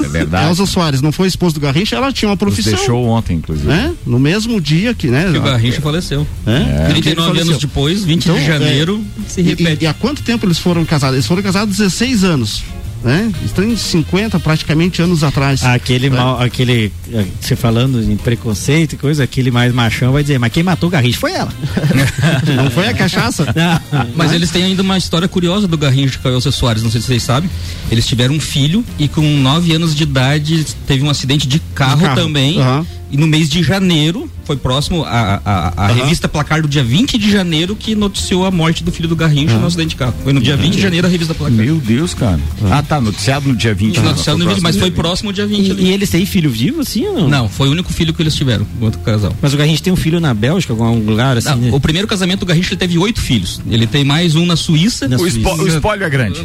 É 0.05 0.09
verdade. 0.09 0.49
Elza 0.49 0.67
Soares 0.67 1.01
não 1.01 1.13
foi 1.13 1.29
esposa 1.29 1.55
do 1.55 1.61
Garrincha, 1.61 1.97
ela 1.97 2.13
tinha 2.13 2.29
uma 2.29 2.35
Nos 2.35 2.39
profissão. 2.39 2.73
deixou 2.75 3.05
ontem, 3.07 3.37
inclusive. 3.37 3.67
Né? 3.67 3.93
No 4.07 4.19
mesmo 4.19 4.61
dia 4.61 4.95
que, 4.95 5.09
né? 5.09 5.31
Que 5.33 5.39
o 5.39 5.43
Garrincha 5.43 5.81
faleceu. 5.81 6.27
É. 6.47 6.87
39 6.89 6.91
Ele 7.01 7.11
anos 7.11 7.25
faleceu. 7.53 7.59
depois, 7.69 8.05
20 8.05 8.25
Então, 8.25 8.37
de 8.39 8.47
janeiro, 8.47 9.05
se 9.27 9.41
E- 9.41 9.45
repete. 9.45 9.83
E, 9.83 9.85
e 9.85 9.87
há 9.87 9.95
quanto 9.95 10.23
tempo 10.23 10.47
eles 10.47 10.59
foram 10.59 10.85
casados? 10.85 11.17
Eles 11.17 11.27
foram 11.27 11.43
casados 11.43 11.77
16 11.77 12.25
anos. 12.25 12.63
Né? 13.03 13.33
Eles 13.41 13.53
têm 13.53 13.77
50 13.77 14.39
praticamente 14.39 15.03
anos 15.03 15.25
atrás. 15.25 15.65
Aquele 15.65 16.09
mal, 16.09 16.41
aquele, 16.41 16.93
eh, 17.13 17.25
você 17.41 17.57
falando 17.57 18.01
em 18.01 18.17
preconceito 18.17 18.93
e 18.93 18.97
coisa, 18.97 19.25
aquele 19.25 19.51
mais 19.51 19.73
machão 19.75 20.13
vai 20.13 20.23
dizer, 20.23 20.39
mas 20.39 20.53
quem 20.53 20.63
matou 20.63 20.89
o 20.89 20.93
Garrincha 20.93 21.19
foi 21.19 21.33
ela. 21.33 21.53
Não 22.57 22.71
foi 22.71 22.89
a 22.89 22.95
cachaça? 22.95 23.47
Mas 24.15 24.33
eles 24.33 24.51
têm 24.51 24.65
ainda 24.65 24.83
uma 24.83 24.97
história 24.97 25.27
curiosa 25.27 25.67
do 25.67 25.77
Garrincha 25.77 26.13
de 26.13 26.19
Caioça 26.19 26.51
Soares, 26.51 26.83
não 26.83 26.91
sei 26.91 27.01
se 27.01 27.07
vocês 27.07 27.23
sabem. 27.23 27.49
Eles 27.91 28.07
tiveram 28.07 28.35
um 28.35 28.41
filho 28.41 28.85
e 28.99 29.09
com 29.09 29.23
9 29.23 29.75
anos 29.75 29.95
de 29.95 30.03
idade 30.03 30.65
teve 30.87 31.03
um 31.03 31.11
acidente 31.11 31.47
de 31.47 31.59
carro, 31.75 32.03
carro. 32.03 32.17
também. 32.17 32.61
Aham. 32.61 32.87
E 33.13 33.17
no 33.19 33.27
mês 33.27 33.49
de 33.51 33.63
janeiro, 33.63 34.29
foi 34.45 34.57
próximo 34.57 35.05
a, 35.05 35.41
a, 35.45 35.73
a 35.85 35.87
revista 35.89 36.27
Placar 36.29 36.63
do 36.63 36.69
dia 36.69 36.83
20 36.83 37.19
de 37.19 37.31
janeiro 37.31 37.77
que 37.77 37.95
noticiou 37.95 38.47
a 38.47 38.51
morte 38.51 38.83
do 38.83 38.91
filho 38.91 39.07
do 39.09 39.15
Garrincha 39.15 39.59
no 39.59 39.67
acidente 39.67 39.91
de 39.91 39.97
carro. 39.97 40.15
Foi 40.25 40.33
no 40.33 40.41
dia 40.41 40.57
20 40.57 40.75
de 40.77 40.81
janeiro 40.81 41.07
a 41.07 41.11
revista 41.11 41.35
Placar. 41.35 41.55
Meu 41.57 41.77
Deus, 41.77 42.15
cara. 42.15 42.41
Ah, 42.71 42.83
tá. 42.83 43.01
Noticiado 43.03 43.47
no 43.49 43.55
dia 43.55 43.75
20. 43.75 44.01
Noticiado 44.01 44.39
no 44.39 44.49
vídeo, 44.49 44.63
mas 44.63 44.77
foi 44.79 44.91
próximo 44.91 45.29
ao 45.29 45.33
dia 45.35 45.47
20 45.47 45.69
E, 45.79 45.83
e 45.85 45.91
eles 45.93 46.09
têm 46.09 46.25
filho 46.25 46.51
vivo, 46.51 46.81
assim 46.81 47.07
ou 47.07 47.15
não? 47.15 47.29
Não, 47.29 47.49
foi 47.51 47.69
o 47.69 47.73
único 47.73 47.93
filho 47.93 48.15
que 48.15 48.23
eles 48.23 48.35
tiveram, 48.35 48.67
o 48.81 48.85
outro 48.87 49.01
casal. 49.01 49.37
Mas 49.43 49.53
o 49.53 49.57
Garrincha 49.59 49.83
tem 49.83 49.93
um 49.93 49.97
filho 49.97 50.19
na 50.19 50.33
Bélgica, 50.33 50.73
algum 50.73 50.99
lugar 51.05 51.37
assim. 51.37 51.51
Não, 51.51 51.57
né? 51.59 51.71
o 51.73 51.79
primeiro 51.81 52.09
casamento 52.09 52.41
do 52.41 52.47
Garrincha 52.47 52.71
ele 52.73 52.79
teve 52.79 52.97
oito 52.99 53.21
filhos. 53.21 53.61
Ele 53.71 53.87
tem 53.87 54.05
mais 54.05 54.35
um 54.35 54.47
na 54.47 54.57
Suíça. 54.57 55.07
Na 55.07 55.19
O, 55.19 55.27
espo- 55.27 55.55
o 55.55 55.69
espólio 55.69 56.05
é 56.05 56.11
grande. 56.11 56.41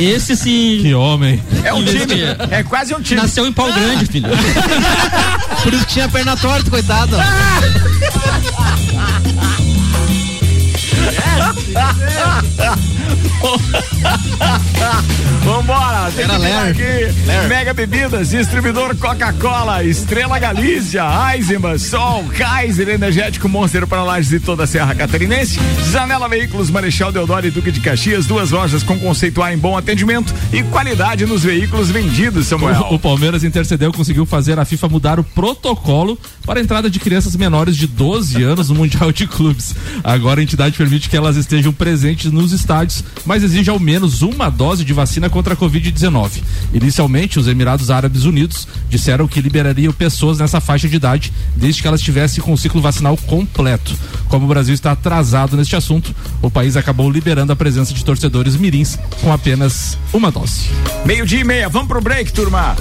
Esse 0.00 0.36
se. 0.36 0.80
Que 0.82 0.94
homem. 0.94 1.40
É 1.64 1.72
um 1.72 1.84
time. 1.84 2.22
É 2.50 2.62
quase 2.64 2.92
um 2.92 3.00
time. 3.00 3.20
Nasceu 3.20 3.46
em 3.46 3.52
pau 3.52 3.72
grande, 3.72 4.06
filho. 4.06 4.26
Por 5.62 5.72
isso 5.72 5.86
tinha 5.92 6.08
perna 6.08 6.34
torta, 6.38 6.70
coitado. 6.70 7.16
Vambora, 15.44 16.10
tem 16.14 16.24
Era 16.24 16.34
que 16.34 16.40
Ler. 16.40 16.70
aqui. 16.70 17.48
Mega 17.48 17.74
Bebidas, 17.74 18.30
distribuidor 18.30 18.96
Coca-Cola, 18.96 19.82
Estrela 19.84 20.38
Galícia, 20.38 21.02
Eisenbahn, 21.34 21.78
Sol, 21.78 22.24
Kaiser, 22.36 22.88
Energético 22.88 23.48
Monster 23.48 23.86
para 23.86 24.04
Lages 24.04 24.32
e 24.32 24.40
toda 24.40 24.64
a 24.64 24.66
Serra 24.66 24.94
Catarinense, 24.94 25.58
Zanela 25.90 26.28
Veículos, 26.28 26.70
Marechal 26.70 27.10
Deodoro 27.10 27.46
e 27.46 27.50
Duque 27.50 27.72
de 27.72 27.80
Caxias, 27.80 28.26
duas 28.26 28.50
lojas 28.50 28.82
com 28.82 28.98
conceito 28.98 29.42
A 29.42 29.52
em 29.52 29.58
bom 29.58 29.76
atendimento 29.76 30.32
e 30.52 30.62
qualidade 30.64 31.26
nos 31.26 31.42
veículos 31.42 31.90
vendidos, 31.90 32.46
Samuel. 32.46 32.86
O, 32.90 32.94
o 32.94 32.98
Palmeiras 32.98 33.42
intercedeu 33.42 33.92
conseguiu 33.92 34.24
fazer 34.24 34.58
a 34.58 34.64
FIFA 34.64 34.88
mudar 34.88 35.18
o 35.18 35.24
protocolo 35.24 36.18
para 36.46 36.60
a 36.60 36.62
entrada 36.62 36.88
de 36.88 37.00
crianças 37.00 37.34
menores 37.34 37.76
de 37.76 37.86
12 37.86 38.42
anos 38.42 38.68
no 38.68 38.76
Mundial 38.76 39.10
de 39.12 39.26
Clubes. 39.26 39.74
Agora 40.04 40.40
a 40.40 40.42
entidade 40.42 40.76
permite 40.76 41.08
que 41.08 41.16
elas 41.16 41.36
estejam 41.36 41.72
presentes 41.72 42.30
nos 42.30 42.52
estádios, 42.52 43.01
mas 43.24 43.42
exige 43.42 43.70
ao 43.70 43.78
menos 43.78 44.22
uma 44.22 44.50
dose 44.50 44.84
de 44.84 44.92
vacina 44.92 45.28
contra 45.30 45.54
a 45.54 45.56
Covid-19. 45.56 46.42
Inicialmente, 46.72 47.38
os 47.38 47.48
Emirados 47.48 47.90
Árabes 47.90 48.24
Unidos 48.24 48.66
disseram 48.88 49.28
que 49.28 49.40
liberariam 49.40 49.92
pessoas 49.92 50.38
nessa 50.38 50.60
faixa 50.60 50.88
de 50.88 50.96
idade 50.96 51.32
desde 51.56 51.82
que 51.82 51.88
elas 51.88 52.00
estivessem 52.00 52.42
com 52.42 52.52
o 52.52 52.58
ciclo 52.58 52.80
vacinal 52.80 53.16
completo. 53.16 53.96
Como 54.28 54.46
o 54.46 54.48
Brasil 54.48 54.74
está 54.74 54.92
atrasado 54.92 55.56
neste 55.56 55.76
assunto, 55.76 56.14
o 56.40 56.50
país 56.50 56.76
acabou 56.76 57.10
liberando 57.10 57.52
a 57.52 57.56
presença 57.56 57.92
de 57.92 58.04
torcedores 58.04 58.56
mirins 58.56 58.98
com 59.20 59.32
apenas 59.32 59.98
uma 60.12 60.30
dose. 60.30 60.68
Meio-dia 61.04 61.40
e 61.40 61.44
meia, 61.44 61.68
vamos 61.68 61.88
pro 61.88 62.00
break, 62.00 62.32
turma. 62.32 62.76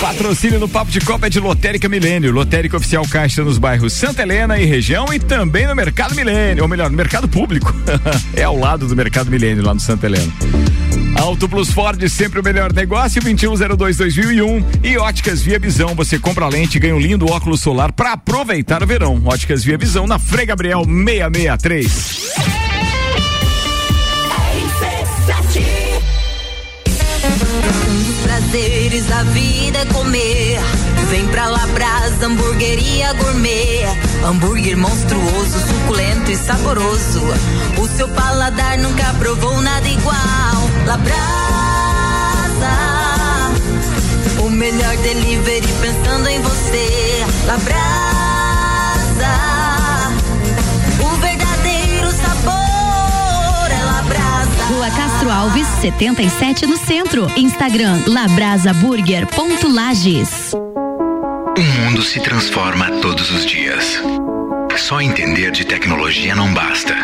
Patrocínio 0.00 0.58
no 0.58 0.68
Papo 0.68 0.90
de 0.90 1.00
Copa 1.00 1.26
é 1.26 1.30
de 1.30 1.40
Lotérica 1.40 1.88
Milênio. 1.88 2.32
Lotérica 2.32 2.76
Oficial 2.76 3.06
Caixa 3.08 3.42
nos 3.44 3.58
bairros 3.58 3.92
Santa 3.92 4.22
Helena 4.22 4.58
e 4.58 4.64
região 4.64 5.12
e 5.12 5.18
também 5.18 5.66
no 5.66 5.74
Mercado 5.74 6.14
Milênio, 6.14 6.62
ou 6.62 6.68
melhor, 6.68 6.90
no 6.90 6.96
Mercado 6.96 7.28
Público. 7.28 7.74
é 8.34 8.43
ao 8.44 8.56
lado 8.56 8.86
do 8.86 8.94
Mercado 8.94 9.30
Milênio, 9.30 9.64
lá 9.64 9.74
no 9.74 9.80
Santa 9.80 10.06
Helena. 10.06 10.32
Auto 11.16 11.48
Plus 11.48 11.70
Ford, 11.70 12.06
sempre 12.08 12.40
o 12.40 12.42
melhor 12.42 12.72
negócio, 12.72 13.22
2102-2001 13.22 14.64
e 14.82 14.98
Óticas 14.98 15.40
Via 15.42 15.58
Visão. 15.58 15.94
Você 15.94 16.18
compra 16.18 16.48
lente 16.48 16.76
e 16.76 16.80
ganha 16.80 16.94
um 16.94 17.00
lindo 17.00 17.26
óculos 17.30 17.60
solar 17.60 17.92
para 17.92 18.12
aproveitar 18.12 18.82
o 18.82 18.86
verão. 18.86 19.22
Óticas 19.24 19.64
Via 19.64 19.78
Visão 19.78 20.06
na 20.06 20.18
Frei 20.18 20.46
Gabriel 20.46 20.84
663. 20.84 22.34
Um 27.88 28.04
dos 28.04 28.16
prazeres 28.24 29.06
da 29.06 29.22
vida 29.22 29.78
é 29.78 29.84
comer. 29.86 30.60
Vem 31.14 31.28
pra 31.28 31.46
Labrasa, 31.46 32.26
hamburgueria 32.26 33.12
gourmet. 33.12 33.86
Hambúrguer 34.24 34.76
monstruoso, 34.76 35.60
suculento 35.60 36.32
e 36.32 36.36
saboroso. 36.36 37.22
O 37.78 37.86
seu 37.86 38.08
paladar 38.08 38.76
nunca 38.78 39.14
provou 39.20 39.62
nada 39.62 39.88
igual. 39.88 40.68
Labrasa, 40.84 41.14
o 44.40 44.50
melhor 44.50 44.96
delivery 44.96 45.68
pensando 45.80 46.28
em 46.28 46.40
você. 46.40 47.24
Labrasa, 47.46 47.78
o 50.98 51.10
verdadeiro 51.20 52.10
sabor 52.10 53.70
é 53.70 53.84
Labrasa. 53.84 54.64
Rua 54.68 54.90
Castro 54.90 55.30
Alves, 55.30 55.68
77 55.80 56.66
no 56.66 56.76
centro. 56.76 57.30
Instagram 57.36 58.02
labrasaburger.lages. 58.08 60.63
O 61.56 61.62
mundo 61.62 62.02
se 62.02 62.18
transforma 62.20 62.90
todos 63.00 63.30
os 63.30 63.46
dias. 63.46 64.00
Só 64.76 65.00
entender 65.00 65.52
de 65.52 65.64
tecnologia 65.64 66.34
não 66.34 66.52
basta. 66.52 66.94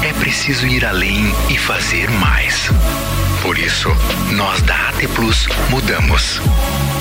É 0.00 0.12
preciso 0.12 0.66
ir 0.66 0.84
além 0.84 1.34
e 1.50 1.58
fazer 1.58 2.08
mais. 2.08 2.70
Por 3.42 3.58
isso, 3.58 3.88
nós 4.30 4.62
da 4.62 4.88
AT 4.88 5.08
Plus 5.08 5.48
mudamos. 5.70 6.40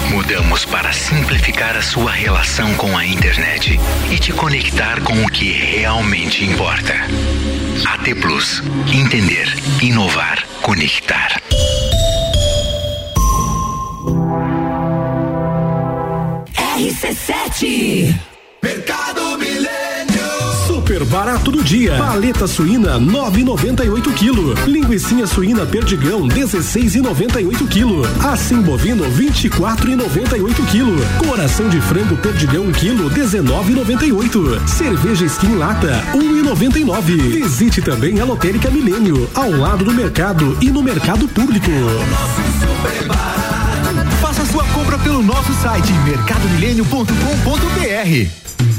Mudamos 0.10 0.66
para 0.66 0.92
simplificar 0.92 1.78
a 1.78 1.82
sua 1.84 2.12
relação 2.12 2.74
com 2.74 2.98
a 2.98 3.06
internet 3.06 3.80
e 4.10 4.18
te 4.18 4.34
conectar 4.34 5.00
com 5.02 5.24
o 5.24 5.30
que 5.30 5.52
realmente 5.52 6.44
importa. 6.44 6.96
AT 7.86 8.16
Plus. 8.20 8.64
Entender, 8.92 9.48
inovar, 9.82 10.44
conectar. 10.64 11.40
RC7 16.82 18.15
Mercado 18.63 19.38
Milênio. 19.38 20.26
Super 20.65 21.06
barato 21.06 21.52
do 21.52 21.63
dia. 21.63 21.96
Paleta 21.96 22.48
suína 22.48 23.00
9,98 23.00 24.12
kg. 24.15 24.65
Linguiça 24.65 25.28
suína 25.28 25.63
perdigão 25.67 26.28
16,98 26.28 27.67
kg. 27.67 28.26
Assim 28.28 28.60
bovino 28.63 29.04
24,98 29.12 30.56
kg. 30.72 31.28
Coração 31.28 31.70
de 31.70 31.80
frango 31.82 32.17
perdigão 32.17 32.63
1 32.63 32.72
kg 32.72 33.10
19,98. 33.13 34.67
Cerveja 34.67 35.26
skin 35.26 35.58
lata 35.58 36.04
1,99. 36.15 37.04
Visite 37.30 37.84
também 37.84 38.20
a 38.20 38.26
Lotérica 38.26 38.72
Milênio, 38.72 39.30
ao 39.36 39.52
lado 39.52 39.86
do 39.86 39.94
mercado 39.94 40.58
e 40.60 40.72
no 40.72 40.82
mercado 40.82 41.28
público. 41.28 41.70
Faça 42.10 42.60
sua 42.60 42.91
compra 43.08 43.31
pelo 45.04 45.24
nosso 45.24 45.54
site 45.62 45.92
mercadomilênio.com.br. 46.06 48.61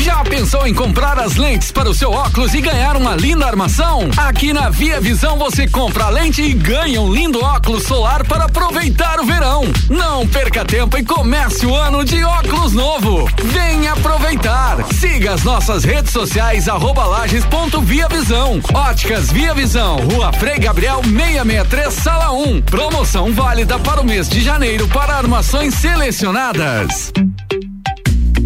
Já 0.00 0.24
pensou 0.24 0.66
em 0.66 0.72
comprar 0.72 1.18
as 1.18 1.36
lentes 1.36 1.70
para 1.70 1.88
o 1.88 1.94
seu 1.94 2.10
óculos 2.10 2.54
e 2.54 2.60
ganhar 2.62 2.96
uma 2.96 3.14
linda 3.14 3.44
armação? 3.44 4.08
Aqui 4.16 4.50
na 4.50 4.70
Via 4.70 4.98
Visão 4.98 5.36
você 5.36 5.68
compra 5.68 6.04
a 6.04 6.08
lente 6.08 6.40
e 6.40 6.54
ganha 6.54 7.02
um 7.02 7.12
lindo 7.12 7.44
óculos 7.44 7.82
solar 7.82 8.26
para 8.26 8.44
aproveitar 8.44 9.20
o 9.20 9.26
verão. 9.26 9.64
Não 9.90 10.26
perca 10.26 10.64
tempo 10.64 10.96
e 10.96 11.04
comece 11.04 11.66
o 11.66 11.74
ano 11.74 12.02
de 12.02 12.24
óculos 12.24 12.72
novo. 12.72 13.28
Venha 13.44 13.92
aproveitar. 13.92 14.78
Siga 14.94 15.34
as 15.34 15.44
nossas 15.44 15.84
redes 15.84 16.12
sociais 16.12 16.66
arroba 16.66 17.04
lages.via 17.04 18.08
Visão. 18.08 18.58
Óticas 18.72 19.30
Via 19.30 19.52
Visão, 19.52 19.96
Rua 19.96 20.32
Frei 20.32 20.58
Gabriel 20.58 21.02
663, 21.02 21.92
Sala 21.92 22.32
1. 22.32 22.62
Promoção 22.62 23.34
válida 23.34 23.78
para 23.78 24.00
o 24.00 24.04
mês 24.04 24.30
de 24.30 24.40
janeiro 24.40 24.88
para 24.88 25.16
armações 25.16 25.74
selecionadas. 25.74 27.12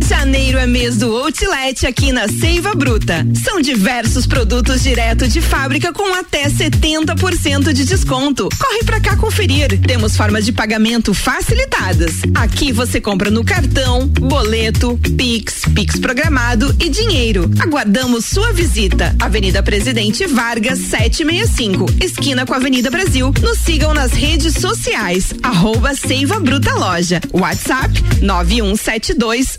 Janeiro 0.08 0.58
é 0.58 0.66
mês 0.66 0.98
do 0.98 1.16
Outlet 1.16 1.86
aqui 1.86 2.12
na 2.12 2.28
Seiva 2.28 2.74
Bruta. 2.74 3.26
São 3.42 3.58
diversos 3.58 4.26
produtos 4.26 4.82
direto 4.82 5.26
de 5.26 5.40
fábrica 5.40 5.94
com 5.94 6.14
até 6.14 6.46
70% 6.46 7.72
de 7.72 7.86
desconto. 7.86 8.50
Corre 8.58 8.84
pra 8.84 9.00
cá 9.00 9.16
conferir. 9.16 9.80
Temos 9.80 10.14
formas 10.14 10.44
de 10.44 10.52
pagamento 10.52 11.14
facilitadas. 11.14 12.20
Aqui 12.34 12.70
você 12.70 13.00
compra 13.00 13.30
no 13.30 13.42
cartão, 13.42 14.06
boleto, 14.06 14.98
Pix, 15.16 15.62
Pix 15.74 15.98
programado 15.98 16.74
e 16.78 16.90
dinheiro. 16.90 17.50
Aguardamos 17.58 18.26
sua 18.26 18.52
visita. 18.52 19.16
Avenida 19.18 19.62
Presidente 19.62 20.26
Vargas 20.26 20.80
765, 20.80 21.86
esquina 22.02 22.44
com 22.44 22.52
a 22.52 22.56
Avenida 22.56 22.90
Brasil. 22.90 23.32
Nos 23.40 23.58
sigam 23.58 23.94
nas 23.94 24.12
redes 24.12 24.54
sociais. 24.54 25.32
Arroba 25.42 25.94
Seiva 25.94 26.38
Bruta 26.38 26.74
Loja. 26.74 27.22
WhatsApp 27.32 28.04
9172 28.20 29.58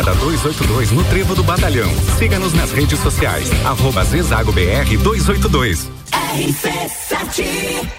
Amarelinha 0.00 0.02
da 0.02 0.12
282 0.14 0.90
no 0.90 1.04
Trevo 1.04 1.34
do 1.34 1.42
Batalhão. 1.42 1.90
Siga-nos 2.18 2.52
nas 2.54 2.72
redes 2.72 2.98
sociais. 3.00 3.48
Arroba 3.64 4.04
Zezago 4.04 4.52
BR 4.52 4.96
282. 5.02 5.88
RC7 6.34 7.90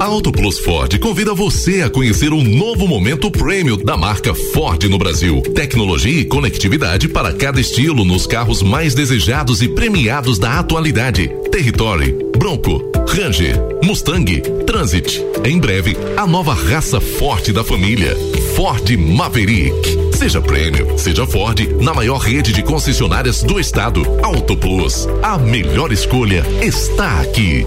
A 0.00 0.04
Auto 0.04 0.32
Plus 0.32 0.58
Ford 0.58 0.98
convida 0.98 1.34
você 1.34 1.82
a 1.82 1.90
conhecer 1.90 2.32
um 2.32 2.42
novo 2.42 2.86
momento 2.86 3.30
prêmio 3.30 3.76
da 3.76 3.96
marca 3.96 4.34
Ford 4.34 4.82
no 4.84 4.98
Brasil. 4.98 5.42
Tecnologia 5.54 6.20
e 6.20 6.24
conectividade 6.24 7.08
para 7.08 7.32
cada 7.32 7.60
estilo 7.60 8.04
nos 8.04 8.26
carros 8.26 8.62
mais 8.62 8.94
desejados 8.94 9.62
e 9.62 9.68
premiados 9.68 10.38
da 10.38 10.58
atualidade. 10.58 11.28
Territory, 11.50 12.16
Bronco, 12.36 12.82
Ranger, 13.08 13.56
Mustang, 13.84 14.40
Transit. 14.66 15.22
Em 15.44 15.58
breve, 15.58 15.96
a 16.16 16.26
nova 16.26 16.54
raça 16.54 17.00
forte 17.00 17.52
da 17.52 17.62
família. 17.62 18.16
Ford 18.56 18.90
Maverick. 18.96 20.11
Seja 20.22 20.40
prêmio, 20.40 20.96
seja 20.96 21.26
Ford, 21.26 21.58
na 21.80 21.92
maior 21.92 22.18
rede 22.18 22.52
de 22.52 22.62
concessionárias 22.62 23.42
do 23.42 23.58
estado. 23.58 24.02
Auto 24.22 24.56
Plus. 24.56 25.08
A 25.20 25.36
melhor 25.36 25.90
escolha 25.90 26.44
está 26.62 27.20
aqui. 27.20 27.66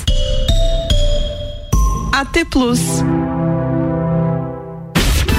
AT 2.11 2.45
Plus. 2.49 2.79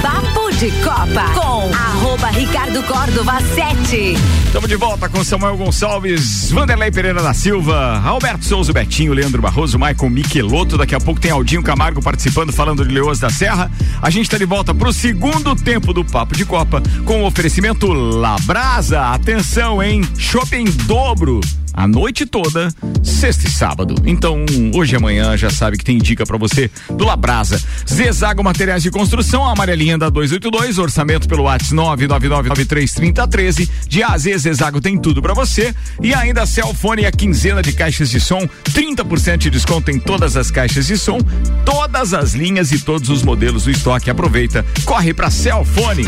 Papo 0.01 0.51
de 0.57 0.71
Copa 0.83 1.29
com 1.35 1.71
arroba 1.73 2.29
Ricardo 2.29 2.81
Córdova 2.83 3.39
7. 3.41 4.15
Estamos 4.45 4.67
de 4.67 4.75
volta 4.75 5.07
com 5.07 5.23
Samuel 5.23 5.55
Gonçalves, 5.55 6.51
Vanderlei 6.51 6.91
Pereira 6.91 7.21
da 7.21 7.33
Silva, 7.33 8.01
Alberto 8.03 8.43
Souza, 8.43 8.73
Betinho, 8.73 9.13
Leandro 9.13 9.41
Barroso, 9.41 9.77
Maicon 9.77 10.09
Michelotto. 10.09 10.77
Daqui 10.77 10.95
a 10.95 10.99
pouco 10.99 11.21
tem 11.21 11.31
Aldinho 11.31 11.61
Camargo 11.61 12.01
participando, 12.01 12.51
falando 12.51 12.85
de 12.85 12.93
Leoas 12.93 13.19
da 13.19 13.29
Serra. 13.29 13.71
A 14.01 14.09
gente 14.09 14.25
está 14.25 14.37
de 14.37 14.45
volta 14.45 14.73
para 14.73 14.89
o 14.89 14.93
segundo 14.93 15.55
tempo 15.55 15.93
do 15.93 16.03
Papo 16.03 16.35
de 16.35 16.43
Copa 16.43 16.81
com 17.05 17.21
o 17.21 17.25
oferecimento 17.27 17.93
Labrasa. 17.93 19.13
Atenção, 19.13 19.81
hein? 19.81 20.01
Shopping 20.17 20.65
dobro 20.85 21.39
a 21.73 21.87
noite 21.87 22.25
toda, 22.25 22.73
sexta 23.01 23.47
e 23.47 23.49
sábado. 23.51 23.95
Então, 24.05 24.45
hoje 24.75 24.93
e 24.93 24.97
amanhã 24.97 25.35
já 25.35 25.49
sabe 25.49 25.77
que 25.77 25.83
tem 25.83 25.97
dica 25.97 26.25
para 26.25 26.37
você 26.37 26.69
do 26.89 27.03
Labrasa. 27.03 27.61
Zezago 27.91 28.43
Materiais 28.43 28.83
de 28.83 28.91
Construção, 28.91 29.45
amarelinha 29.45 29.97
da 29.97 30.09
282, 30.09 30.77
orçamento 30.77 31.27
pelo 31.27 31.43
WhatsApp 31.43 31.73
999933013. 31.73 33.69
De 33.87 34.03
A 34.03 34.13
a 34.13 34.17
Z, 34.17 34.37
Zezago 34.37 34.79
tem 34.81 34.97
tudo 34.97 35.21
para 35.21 35.33
você. 35.33 35.73
E 36.01 36.13
ainda 36.13 36.45
Celfone 36.45 37.03
e 37.03 37.05
a 37.05 37.11
quinzena 37.11 37.61
de 37.61 37.73
caixas 37.73 38.09
de 38.09 38.19
som, 38.19 38.47
30% 38.65 39.37
de 39.37 39.49
desconto 39.49 39.89
em 39.91 39.99
todas 39.99 40.35
as 40.37 40.51
caixas 40.51 40.87
de 40.87 40.97
som, 40.97 41.17
todas 41.65 42.13
as 42.13 42.33
linhas 42.33 42.71
e 42.71 42.79
todos 42.79 43.09
os 43.09 43.23
modelos 43.23 43.63
do 43.63 43.71
estoque. 43.71 44.09
Aproveita, 44.09 44.65
corre 44.85 45.13
para 45.13 45.29
Celfone. 45.29 46.07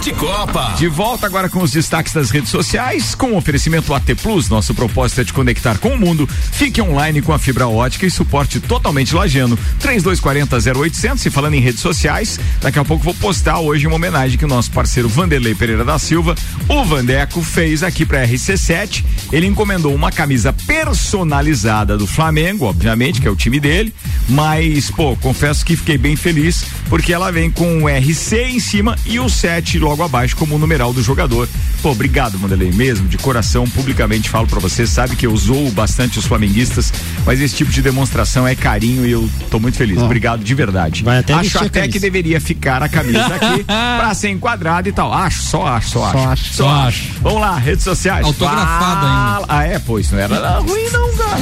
De 0.00 0.12
Copa. 0.12 0.74
De 0.76 0.88
volta 0.88 1.26
agora 1.26 1.48
com 1.48 1.62
os 1.62 1.70
destaques 1.70 2.12
das 2.12 2.30
redes 2.30 2.50
sociais, 2.50 3.14
com 3.14 3.32
o 3.32 3.36
oferecimento 3.36 3.94
AT 3.94 4.14
Plus. 4.22 4.48
Nosso 4.48 4.74
propósito 4.74 5.20
é 5.20 5.24
te 5.24 5.32
conectar 5.32 5.78
com 5.78 5.90
o 5.90 5.98
mundo. 5.98 6.28
Fique 6.28 6.80
online 6.80 7.22
com 7.22 7.32
a 7.32 7.38
fibra 7.38 7.68
ótica 7.68 8.06
e 8.06 8.10
suporte 8.10 8.60
totalmente 8.60 9.14
lajano. 9.14 9.58
3240 9.80 10.78
0800. 10.80 11.26
E 11.26 11.30
falando 11.30 11.54
em 11.54 11.60
redes 11.60 11.80
sociais, 11.80 12.38
daqui 12.60 12.78
a 12.78 12.84
pouco 12.84 13.04
vou 13.04 13.14
postar 13.14 13.60
hoje 13.60 13.86
uma 13.86 13.96
homenagem 13.96 14.38
que 14.38 14.44
o 14.44 14.48
nosso 14.48 14.70
parceiro 14.70 15.08
Vanderlei 15.08 15.54
Pereira 15.54 15.84
da 15.84 15.98
Silva, 15.98 16.34
o 16.68 16.84
Vandeco, 16.84 17.42
fez 17.42 17.82
aqui 17.82 18.04
para 18.04 18.26
RC7. 18.26 19.04
Ele 19.32 19.46
encomendou 19.46 19.94
uma 19.94 20.10
camisa 20.10 20.52
personalizada 20.52 21.96
do 21.96 22.06
Flamengo, 22.06 22.66
obviamente, 22.66 23.20
que 23.20 23.28
é 23.28 23.30
o 23.30 23.36
time 23.36 23.60
dele. 23.60 23.94
Mas, 24.28 24.90
pô, 24.90 25.16
confesso 25.16 25.64
que 25.64 25.76
fiquei 25.76 25.98
bem 25.98 26.16
feliz 26.16 26.64
porque 26.88 27.12
ela 27.12 27.30
vem 27.30 27.50
com 27.50 27.82
o 27.82 27.88
RC 27.88 28.36
em 28.36 28.60
cima 28.60 28.96
e 29.06 29.18
o 29.18 29.28
7 29.28 29.78
logo 29.84 30.02
abaixo 30.02 30.36
como 30.36 30.56
o 30.56 30.58
numeral 30.58 30.92
do 30.92 31.02
jogador. 31.02 31.48
Pô, 31.82 31.90
obrigado, 31.90 32.38
Vanderlei, 32.38 32.72
mesmo, 32.72 33.06
de 33.06 33.18
coração, 33.18 33.66
publicamente 33.68 34.28
falo 34.30 34.46
para 34.46 34.58
você, 34.58 34.86
sabe 34.86 35.14
que 35.16 35.26
eu 35.26 35.36
zoo 35.36 35.70
bastante 35.70 36.18
os 36.18 36.24
flamenguistas, 36.26 36.92
mas 37.26 37.40
esse 37.40 37.54
tipo 37.54 37.70
de 37.70 37.82
demonstração 37.82 38.46
é 38.48 38.54
carinho 38.54 39.06
e 39.06 39.10
eu 39.12 39.28
tô 39.50 39.60
muito 39.60 39.76
feliz. 39.76 39.98
Obrigado 40.00 40.42
de 40.42 40.54
verdade. 40.54 41.04
vai 41.04 41.18
até 41.18 41.34
acho 41.34 41.58
até 41.62 41.86
que 41.86 41.98
deveria 42.00 42.40
ficar 42.40 42.82
a 42.82 42.88
camisa 42.88 43.26
aqui 43.34 43.64
pra 43.64 44.14
ser 44.14 44.30
enquadrada 44.30 44.88
e 44.88 44.92
tal. 44.92 45.12
Acho, 45.12 45.42
só 45.42 45.66
acho, 45.66 45.90
só 45.90 46.04
acho. 46.06 46.18
acho. 46.28 46.54
Só 46.54 46.68
acho. 46.68 47.04
Vamos 47.20 47.40
lá, 47.40 47.56
redes 47.58 47.84
sociais. 47.84 48.24
Autografada 48.24 48.64
Fala, 48.64 49.44
Ah, 49.48 49.58
ah, 49.58 49.64
é, 49.64 49.78
pô, 49.78 49.98
isso 49.98 50.14
não 50.14 50.20
era 50.22 50.58
ruim 50.60 50.88
não, 50.92 51.12
cara. 51.16 51.40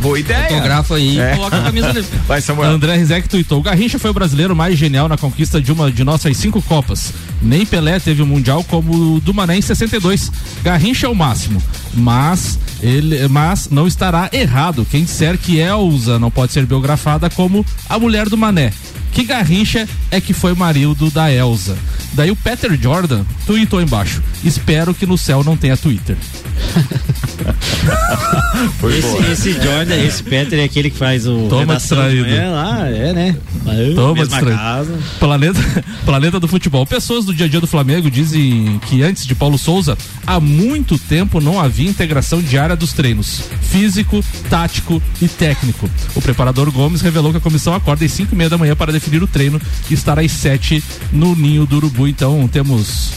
Boa 0.00 0.18
ideia. 0.18 0.48
Fotografa 0.48 0.94
aí 0.94 1.18
É. 1.18 1.32
e 1.32 1.36
coloca 1.36 1.56
a 1.58 1.62
camisa 1.62 1.92
dele. 1.92 2.06
Vai, 2.28 2.40
Samuel. 2.40 2.70
André 2.70 2.96
Rizek 2.96 3.28
tuitou: 3.28 3.60
Garrincha 3.60 3.98
foi 3.98 4.10
o 4.10 4.14
brasileiro 4.14 4.54
mais 4.54 4.78
genial 4.78 5.08
na 5.08 5.16
conquista 5.18 5.60
de 5.60 5.72
uma 5.72 5.90
de 5.90 6.04
nossas 6.04 6.36
cinco 6.36 6.62
Copas. 6.62 7.12
Nem 7.40 7.64
Pelé 7.64 8.00
teve 8.00 8.22
um 8.22 8.26
Mundial 8.26 8.64
como 8.64 9.16
o 9.16 9.20
do 9.20 9.32
Mané 9.32 9.58
em 9.58 9.62
62. 9.62 10.30
Garrincha 10.62 11.06
é 11.06 11.10
o 11.10 11.14
máximo. 11.14 11.62
Mas 11.94 12.58
ele, 12.82 13.26
mas 13.28 13.68
não 13.70 13.86
estará 13.86 14.28
errado 14.32 14.86
quem 14.90 15.04
disser 15.04 15.38
que 15.38 15.58
Elza 15.58 16.18
não 16.18 16.30
pode 16.30 16.52
ser 16.52 16.66
biografada 16.66 17.30
como 17.30 17.64
a 17.88 17.98
mulher 17.98 18.28
do 18.28 18.36
Mané. 18.36 18.72
Que 19.12 19.24
Garrincha 19.24 19.88
é 20.10 20.20
que 20.20 20.32
foi 20.32 20.54
marido 20.54 21.10
da 21.10 21.32
Elza. 21.32 21.76
Daí 22.12 22.30
o 22.30 22.36
Peter 22.36 22.78
Jordan 22.80 23.24
tuitou 23.46 23.80
embaixo. 23.80 24.22
Espero 24.44 24.94
que 24.94 25.06
no 25.06 25.18
céu 25.18 25.42
não 25.42 25.56
tenha 25.56 25.76
Twitter. 25.76 26.16
Foi 28.78 28.98
esse, 28.98 29.16
esse 29.30 29.52
Jordan, 29.52 29.96
esse 29.96 30.22
Peter 30.22 30.58
é 30.58 30.64
aquele 30.64 30.90
que 30.90 30.98
faz 30.98 31.26
o. 31.26 31.48
Toma 31.48 31.76
distraído. 31.76 32.28
manhã 32.28 32.50
lá, 32.50 32.88
é, 32.88 33.12
né? 33.12 33.36
Toma 33.94 34.26
distraído. 34.26 34.98
Planeta, 35.18 35.60
planeta 36.04 36.40
do 36.40 36.48
futebol. 36.48 36.86
Pessoas 36.86 37.24
do 37.28 37.34
dia 37.34 37.46
a 37.46 37.48
dia 37.48 37.60
do 37.60 37.66
Flamengo 37.66 38.10
dizem 38.10 38.80
que 38.88 39.02
antes 39.02 39.26
de 39.26 39.34
Paulo 39.34 39.58
Souza, 39.58 39.96
há 40.26 40.40
muito 40.40 40.98
tempo 40.98 41.40
não 41.40 41.60
havia 41.60 41.88
integração 41.88 42.40
diária 42.40 42.74
dos 42.74 42.94
treinos, 42.94 43.42
físico, 43.60 44.24
tático 44.48 45.02
e 45.20 45.28
técnico. 45.28 45.88
O 46.14 46.22
preparador 46.22 46.70
Gomes 46.72 47.02
revelou 47.02 47.30
que 47.30 47.36
a 47.36 47.40
comissão 47.40 47.74
acorda 47.74 48.04
às 48.04 48.12
5 48.12 48.34
e 48.34 48.36
meia 48.36 48.48
da 48.48 48.56
manhã 48.56 48.74
para 48.74 48.92
definir 48.92 49.22
o 49.22 49.26
treino 49.26 49.60
e 49.90 49.94
estará 49.94 50.22
às 50.22 50.32
7 50.32 50.82
no 51.12 51.36
Ninho 51.36 51.66
do 51.66 51.76
Urubu. 51.76 52.08
Então 52.08 52.48
temos 52.48 53.12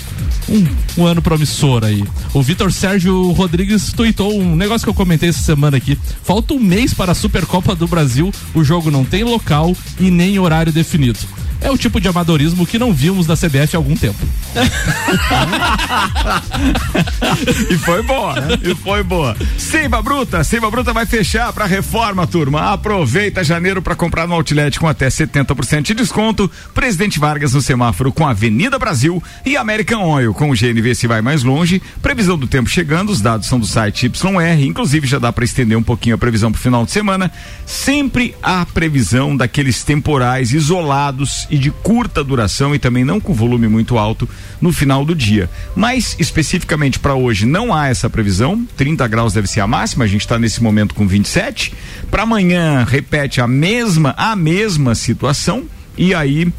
um, 0.49 1.01
um 1.01 1.05
ano 1.05 1.21
promissor 1.21 1.85
aí. 1.85 2.03
O 2.33 2.41
Vitor 2.41 2.71
Sérgio 2.71 3.31
Rodrigues 3.31 3.93
tuitou 3.93 4.37
um 4.37 4.55
negócio 4.57 4.85
que 4.85 4.89
eu 4.89 4.93
comentei 4.93 5.29
essa 5.29 5.41
semana 5.41 5.77
aqui. 5.77 5.97
Falta 6.23 6.53
um 6.53 6.59
mês 6.59 6.93
para 6.93 7.13
a 7.13 7.15
Supercopa 7.15 7.73
do 7.73 7.87
Brasil. 7.87 8.29
O 8.53 8.61
jogo 8.61 8.91
não 8.91 9.05
tem 9.05 9.23
local 9.23 9.75
e 9.99 10.11
nem 10.11 10.37
horário 10.37 10.73
definido. 10.73 11.19
É 11.61 11.69
o 11.69 11.77
tipo 11.77 12.01
de 12.01 12.07
amadorismo 12.07 12.65
que 12.65 12.79
não 12.79 12.91
vimos 12.91 13.27
da 13.27 13.37
CBF 13.37 13.75
há 13.75 13.77
algum 13.77 13.95
tempo. 13.95 14.17
e 17.69 17.77
foi 17.77 18.01
boa, 18.01 18.35
e 18.63 18.73
foi 18.75 19.03
boa. 19.03 19.37
Seiva 19.57 20.01
Bruta, 20.01 20.43
Seiva 20.43 20.71
Bruta 20.71 20.91
vai 20.91 21.05
fechar 21.05 21.53
para 21.53 21.65
reforma, 21.65 22.25
turma. 22.25 22.73
Aproveita 22.73 23.43
janeiro 23.43 23.81
para 23.81 23.95
comprar 23.95 24.27
no 24.27 24.33
Outlet 24.33 24.79
com 24.79 24.87
até 24.87 25.07
70% 25.07 25.83
de 25.83 25.93
desconto. 25.93 26.49
Presidente 26.73 27.19
Vargas 27.19 27.53
no 27.53 27.61
semáforo 27.61 28.11
com 28.11 28.27
Avenida 28.27 28.79
Brasil 28.79 29.21
e 29.45 29.55
American 29.55 30.03
Oil 30.03 30.33
com 30.33 30.49
o 30.49 30.55
GNV 30.55 30.95
se 30.95 31.05
vai 31.05 31.21
mais 31.21 31.43
longe. 31.43 31.79
Previsão 32.01 32.37
do 32.37 32.47
tempo 32.47 32.69
chegando, 32.69 33.11
os 33.11 33.21
dados 33.21 33.47
são 33.47 33.59
do 33.59 33.67
site 33.67 34.07
YR, 34.07 34.65
inclusive 34.65 35.05
já 35.05 35.19
dá 35.19 35.31
para 35.31 35.45
estender 35.45 35.77
um 35.77 35.83
pouquinho 35.83 36.15
a 36.15 36.17
previsão 36.17 36.51
para 36.51 36.59
o 36.59 36.61
final 36.61 36.85
de 36.85 36.91
semana. 36.91 37.31
Sempre 37.67 38.33
há 38.41 38.65
previsão 38.65 39.37
daqueles 39.37 39.83
temporais 39.83 40.53
isolados 40.53 41.50
e 41.51 41.57
de 41.57 41.69
curta 41.69 42.23
duração 42.23 42.73
e 42.73 42.79
também 42.79 43.03
não 43.03 43.19
com 43.19 43.33
volume 43.33 43.67
muito 43.67 43.97
alto 43.97 44.27
no 44.59 44.71
final 44.71 45.05
do 45.05 45.13
dia. 45.13 45.49
Mas 45.75 46.15
especificamente 46.17 46.97
para 46.97 47.13
hoje 47.13 47.45
não 47.45 47.73
há 47.73 47.89
essa 47.89 48.09
previsão. 48.09 48.65
30 48.77 49.07
graus 49.07 49.33
deve 49.33 49.47
ser 49.47 49.59
a 49.59 49.67
máxima, 49.67 50.05
a 50.05 50.07
gente 50.07 50.21
está 50.21 50.39
nesse 50.39 50.63
momento 50.63 50.95
com 50.95 51.05
27. 51.05 51.73
Para 52.09 52.23
amanhã 52.23 52.85
repete 52.87 53.41
a 53.41 53.47
mesma 53.47 54.15
a 54.17 54.35
mesma 54.35 54.95
situação 54.95 55.65
e 55.97 56.15
aí 56.15 56.51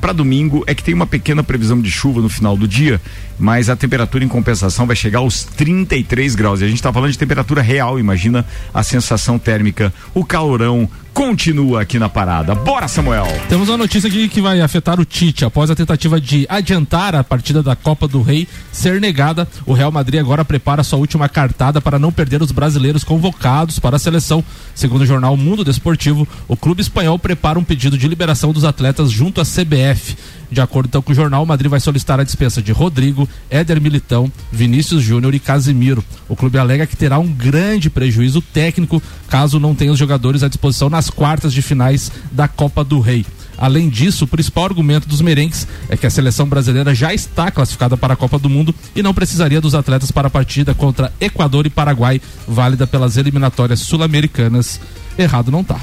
para 0.00 0.12
domingo 0.12 0.62
é 0.66 0.74
que 0.74 0.82
tem 0.82 0.94
uma 0.94 1.06
pequena 1.06 1.42
previsão 1.42 1.80
de 1.80 1.90
chuva 1.90 2.20
no 2.20 2.28
final 2.28 2.56
do 2.56 2.68
dia, 2.68 3.00
mas 3.38 3.68
a 3.68 3.76
temperatura 3.76 4.24
em 4.24 4.28
compensação 4.28 4.86
vai 4.86 4.96
chegar 4.96 5.20
aos 5.20 5.44
33 5.44 6.34
graus. 6.34 6.60
E 6.60 6.64
a 6.64 6.68
gente 6.68 6.76
está 6.76 6.92
falando 6.92 7.12
de 7.12 7.18
temperatura 7.18 7.62
real, 7.62 7.98
imagina 7.98 8.44
a 8.72 8.82
sensação 8.82 9.38
térmica, 9.38 9.92
o 10.14 10.24
calorão 10.24 10.88
continua 11.16 11.80
aqui 11.80 11.98
na 11.98 12.10
parada. 12.10 12.54
Bora, 12.54 12.86
Samuel! 12.86 13.26
Temos 13.48 13.70
uma 13.70 13.78
notícia 13.78 14.06
aqui 14.06 14.28
que 14.28 14.42
vai 14.42 14.60
afetar 14.60 15.00
o 15.00 15.04
Tite. 15.04 15.46
Após 15.46 15.70
a 15.70 15.74
tentativa 15.74 16.20
de 16.20 16.44
adiantar 16.46 17.14
a 17.14 17.24
partida 17.24 17.62
da 17.62 17.74
Copa 17.74 18.06
do 18.06 18.20
Rei 18.20 18.46
ser 18.70 19.00
negada, 19.00 19.48
o 19.64 19.72
Real 19.72 19.90
Madrid 19.90 20.20
agora 20.20 20.44
prepara 20.44 20.84
sua 20.84 20.98
última 20.98 21.26
cartada 21.26 21.80
para 21.80 21.98
não 21.98 22.12
perder 22.12 22.42
os 22.42 22.52
brasileiros 22.52 23.02
convocados 23.02 23.78
para 23.78 23.96
a 23.96 23.98
seleção. 23.98 24.44
Segundo 24.74 25.02
o 25.02 25.06
jornal 25.06 25.34
Mundo 25.38 25.64
Desportivo, 25.64 26.28
o 26.46 26.54
clube 26.54 26.82
espanhol 26.82 27.18
prepara 27.18 27.58
um 27.58 27.64
pedido 27.64 27.96
de 27.96 28.06
liberação 28.06 28.52
dos 28.52 28.64
atletas 28.64 29.10
junto 29.10 29.40
à 29.40 29.44
CBF. 29.44 30.18
De 30.50 30.60
acordo 30.60 30.86
então 30.86 31.02
com 31.02 31.12
o 31.12 31.14
jornal, 31.14 31.42
o 31.42 31.46
Madrid 31.46 31.70
vai 31.70 31.80
solicitar 31.80 32.20
a 32.20 32.24
dispensa 32.24 32.62
de 32.62 32.72
Rodrigo, 32.72 33.28
Éder 33.50 33.80
Militão, 33.80 34.30
Vinícius 34.50 35.02
Júnior 35.02 35.34
e 35.34 35.40
Casimiro. 35.40 36.04
O 36.28 36.36
clube 36.36 36.58
alega 36.58 36.86
que 36.86 36.96
terá 36.96 37.18
um 37.18 37.26
grande 37.26 37.90
prejuízo 37.90 38.40
técnico 38.40 39.02
caso 39.28 39.58
não 39.58 39.74
tenha 39.74 39.92
os 39.92 39.98
jogadores 39.98 40.42
à 40.42 40.48
disposição 40.48 40.88
nas 40.88 41.10
quartas 41.10 41.52
de 41.52 41.62
finais 41.62 42.10
da 42.30 42.46
Copa 42.46 42.84
do 42.84 43.00
Rei. 43.00 43.26
Além 43.58 43.88
disso, 43.88 44.24
o 44.24 44.28
principal 44.28 44.66
argumento 44.66 45.08
dos 45.08 45.20
merengues 45.20 45.66
é 45.88 45.96
que 45.96 46.06
a 46.06 46.10
seleção 46.10 46.46
brasileira 46.46 46.94
já 46.94 47.14
está 47.14 47.50
classificada 47.50 47.96
para 47.96 48.14
a 48.14 48.16
Copa 48.16 48.38
do 48.38 48.50
Mundo 48.50 48.74
e 48.94 49.02
não 49.02 49.14
precisaria 49.14 49.60
dos 49.60 49.74
atletas 49.74 50.10
para 50.10 50.28
a 50.28 50.30
partida 50.30 50.74
contra 50.74 51.12
Equador 51.20 51.66
e 51.66 51.70
Paraguai, 51.70 52.20
válida 52.46 52.86
pelas 52.86 53.16
eliminatórias 53.16 53.80
sul-americanas. 53.80 54.78
Errado 55.18 55.50
não 55.50 55.64
tá. 55.64 55.80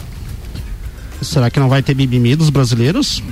Será 1.23 1.49
que 1.49 1.59
não 1.59 1.69
vai 1.69 1.81
ter 1.81 1.95
mimimi 1.95 2.35
dos 2.35 2.49
brasileiros? 2.49 3.23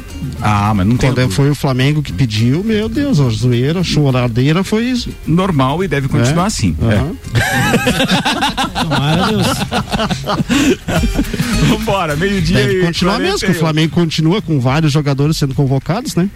Ah, 0.42 0.74
mas 0.74 0.88
não 0.88 0.98
tem. 0.98 1.14
Quando 1.14 1.30
foi 1.30 1.50
o 1.50 1.56
Flamengo 1.56 2.02
que 2.02 2.12
pediu, 2.12 2.64
meu 2.64 2.90
Deus, 2.90 3.20
a 3.20 3.30
zoeira, 3.30 3.82
a 3.82 3.84
choradeira 3.84 4.64
foi 4.64 4.94
normal 5.28 5.84
e 5.84 5.88
deve 5.88 6.08
continuar 6.08 6.46
É? 6.46 6.48
assim. 6.48 6.76
Aham. 6.82 7.12
Tomara 8.82 9.28
Deus. 9.28 9.48
Vambora, 11.70 12.16
meio-dia 12.16 12.58
Deve 12.58 12.80
e 12.80 12.86
continuar 12.86 13.20
mesmo, 13.20 13.40
que 13.40 13.46
o 13.46 13.56
41. 13.56 13.60
Flamengo 13.60 13.94
continua 13.94 14.42
com 14.42 14.60
vários 14.60 14.92
jogadores 14.92 15.38
sendo 15.38 15.54
convocados, 15.54 16.16
né? 16.16 16.30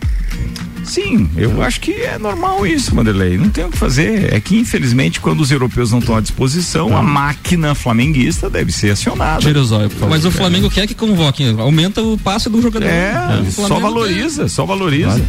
Sim, 0.85 1.29
eu 1.35 1.61
acho 1.61 1.79
que 1.81 1.91
é 1.91 2.17
normal 2.17 2.65
isso, 2.65 2.95
Manderlei. 2.95 3.37
Não 3.37 3.49
tem 3.49 3.65
o 3.65 3.69
que 3.69 3.77
fazer. 3.77 4.33
É 4.33 4.39
que, 4.39 4.57
infelizmente, 4.57 5.19
quando 5.19 5.41
os 5.41 5.51
europeus 5.51 5.91
não 5.91 5.99
estão 5.99 6.15
à 6.15 6.21
disposição, 6.21 6.95
a 6.95 7.01
máquina 7.01 7.73
flamenguista 7.75 8.49
deve 8.49 8.71
ser 8.71 8.91
acionada. 8.91 9.41
Tira 9.41 9.59
o 9.59 9.65
zóio, 9.65 9.89
por 9.89 9.99
favor. 9.99 10.09
Mas 10.09 10.25
o 10.25 10.31
Flamengo 10.31 10.69
quer 10.69 10.87
que 10.87 10.93
convoque, 10.93 11.43
aumenta 11.57 12.01
o 12.01 12.17
passe 12.17 12.49
do 12.49 12.61
jogador. 12.61 12.87
É, 12.87 13.13
O 13.47 13.51
só 13.51 13.79
valoriza, 13.79 14.47
só 14.47 14.65
valoriza. 14.65 15.21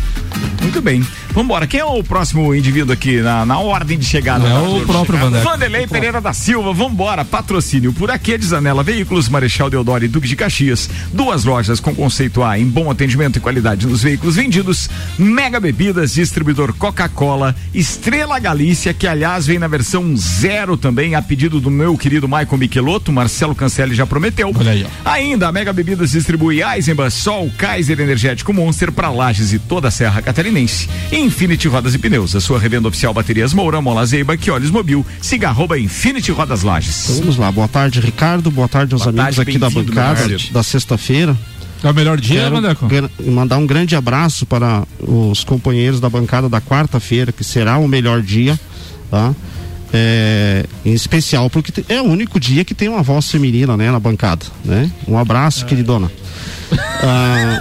Muito 0.60 0.82
bem. 0.82 1.06
Vambora. 1.32 1.66
Quem 1.66 1.80
é 1.80 1.84
o 1.84 2.02
próximo 2.02 2.54
indivíduo 2.54 2.92
aqui 2.92 3.20
na, 3.20 3.44
na 3.46 3.58
ordem 3.58 3.98
de 3.98 4.04
chegada? 4.04 4.46
É 4.46 4.50
da 4.50 4.60
o 4.62 4.80
próprio 4.86 5.18
Vandeco. 5.18 5.44
Vanderlei 5.44 5.86
Pereira 5.86 6.20
da 6.20 6.32
Silva. 6.32 6.72
Vambora. 6.72 7.24
Patrocínio 7.24 7.92
por 7.92 8.10
aqui, 8.10 8.36
Desanela 8.36 8.82
Veículos, 8.82 9.28
Marechal 9.28 9.70
Deodoro 9.70 10.04
e 10.04 10.08
Duque 10.08 10.26
de 10.28 10.34
Caxias. 10.34 10.88
Duas 11.12 11.44
lojas 11.44 11.78
com 11.78 11.94
conceito 11.94 12.42
A 12.42 12.58
em 12.58 12.66
bom 12.66 12.90
atendimento 12.90 13.36
e 13.36 13.40
qualidade 13.40 13.86
nos 13.86 14.02
veículos 14.02 14.36
vendidos. 14.36 14.88
Mega 15.18 15.45
Bebidas, 15.46 16.12
distribuidor 16.12 16.74
Coca-Cola. 16.74 17.54
Estrela 17.72 18.38
Galícia, 18.38 18.92
que 18.92 19.06
aliás 19.06 19.46
vem 19.46 19.58
na 19.58 19.68
versão 19.68 20.16
zero 20.16 20.76
também, 20.76 21.14
a 21.14 21.22
pedido 21.22 21.60
do 21.60 21.70
meu 21.70 21.96
querido 21.96 22.28
Maicon 22.28 22.56
Michelotto. 22.56 23.12
Marcelo 23.12 23.54
Cancelli 23.54 23.94
já 23.94 24.04
prometeu. 24.04 24.52
Olha 24.54 24.72
aí, 24.72 24.84
ó. 24.84 25.10
Ainda 25.10 25.48
a 25.48 25.52
Mega 25.52 25.72
Bebidas 25.72 26.10
distribui 26.10 26.62
Eisenbahn, 26.62 27.08
Sol, 27.08 27.50
Kaiser 27.56 28.00
Energético 28.00 28.52
Monster 28.52 28.90
para 28.90 29.08
Lages 29.08 29.52
e 29.52 29.58
toda 29.58 29.88
a 29.88 29.90
Serra 29.90 30.20
Catarinense. 30.20 30.88
Infinity 31.12 31.68
Rodas 31.68 31.94
e 31.94 31.98
Pneus, 31.98 32.34
a 32.34 32.40
sua 32.40 32.58
revenda 32.58 32.88
oficial 32.88 33.14
Baterias 33.14 33.54
Moura, 33.54 33.80
Mola 33.80 34.04
Zeiba, 34.04 34.36
que 34.36 34.50
olhos 34.50 34.70
mobil. 34.70 35.06
Siga 35.22 35.48
arroba 35.48 35.78
Infinity 35.78 36.32
Rodas 36.32 36.62
Lages. 36.62 37.04
Então, 37.04 37.20
vamos 37.20 37.36
lá, 37.36 37.50
boa 37.52 37.68
tarde, 37.68 38.00
Ricardo. 38.00 38.50
Boa 38.50 38.68
tarde 38.68 38.94
aos 38.94 39.02
Boa 39.02 39.10
amigos 39.10 39.36
tarde, 39.36 39.50
aqui 39.50 39.58
da 39.58 39.70
bancada 39.70 40.36
da 40.50 40.62
sexta-feira. 40.62 41.36
É 41.86 41.90
o 41.90 41.94
melhor 41.94 42.20
dia, 42.20 42.40
Quero 42.42 42.54
Vandeco? 42.56 42.86
gra- 42.86 43.10
mandar 43.26 43.58
um 43.58 43.66
grande 43.66 43.94
abraço 43.96 44.44
para 44.46 44.84
os 45.00 45.44
companheiros 45.44 46.00
da 46.00 46.08
bancada 46.10 46.48
da 46.48 46.60
quarta-feira, 46.60 47.30
que 47.32 47.44
será 47.44 47.78
o 47.78 47.86
melhor 47.88 48.20
dia, 48.22 48.58
tá? 49.10 49.34
É, 49.92 50.66
em 50.84 50.92
especial 50.92 51.48
porque 51.48 51.72
é 51.88 52.00
o 52.02 52.04
único 52.04 52.40
dia 52.40 52.64
que 52.64 52.74
tem 52.74 52.88
uma 52.88 53.02
voz 53.02 53.30
feminina, 53.30 53.76
né, 53.76 53.90
na 53.90 54.00
bancada, 54.00 54.44
né? 54.64 54.90
Um 55.06 55.16
abraço, 55.16 55.64
queridona. 55.64 56.10
Ah, 57.02 57.60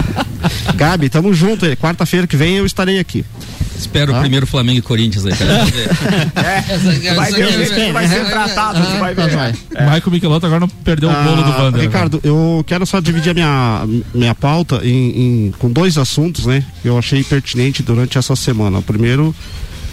Gabi, 0.74 1.08
tamo 1.08 1.32
junto. 1.34 1.66
Quarta-feira 1.76 2.26
que 2.26 2.36
vem 2.36 2.56
eu 2.56 2.66
estarei 2.66 2.98
aqui. 2.98 3.24
Espero 3.82 4.14
Ah. 4.14 4.18
o 4.18 4.20
primeiro 4.20 4.46
Flamengo 4.46 4.78
e 4.78 4.82
Corinthians 4.82 5.26
aí, 5.26 5.32
cara. 5.36 5.52
É, 7.02 7.14
vai 7.14 7.32
ter 7.32 7.52
gente 7.52 7.74
que 7.74 7.92
vai 7.92 8.08
ser 8.08 8.24
tratado, 8.26 8.78
você 8.84 8.98
vai 8.98 9.14
ver. 9.14 9.30
Vai. 9.30 9.52
Michael 9.70 10.10
Michelotto 10.10 10.46
agora 10.46 10.60
não 10.60 10.68
perdeu 10.68 11.10
o 11.10 11.12
bolo 11.12 11.42
do 11.42 11.50
Ah, 11.50 11.56
Vander. 11.56 11.80
Ricardo, 11.82 12.20
eu 12.22 12.64
quero 12.66 12.86
só 12.86 13.00
dividir 13.00 13.30
a 13.30 13.34
minha, 13.34 13.84
minha 14.14 14.34
pauta 14.34 14.80
em, 14.84 15.46
em- 15.48 15.52
com 15.58 15.70
dois 15.70 15.98
assuntos, 15.98 16.46
né? 16.46 16.64
Que 16.80 16.88
eu 16.88 16.96
achei 16.98 17.22
pertinente 17.24 17.82
durante 17.82 18.16
essa 18.18 18.34
semana. 18.36 18.78
O 18.78 18.82
primeiro, 18.82 19.34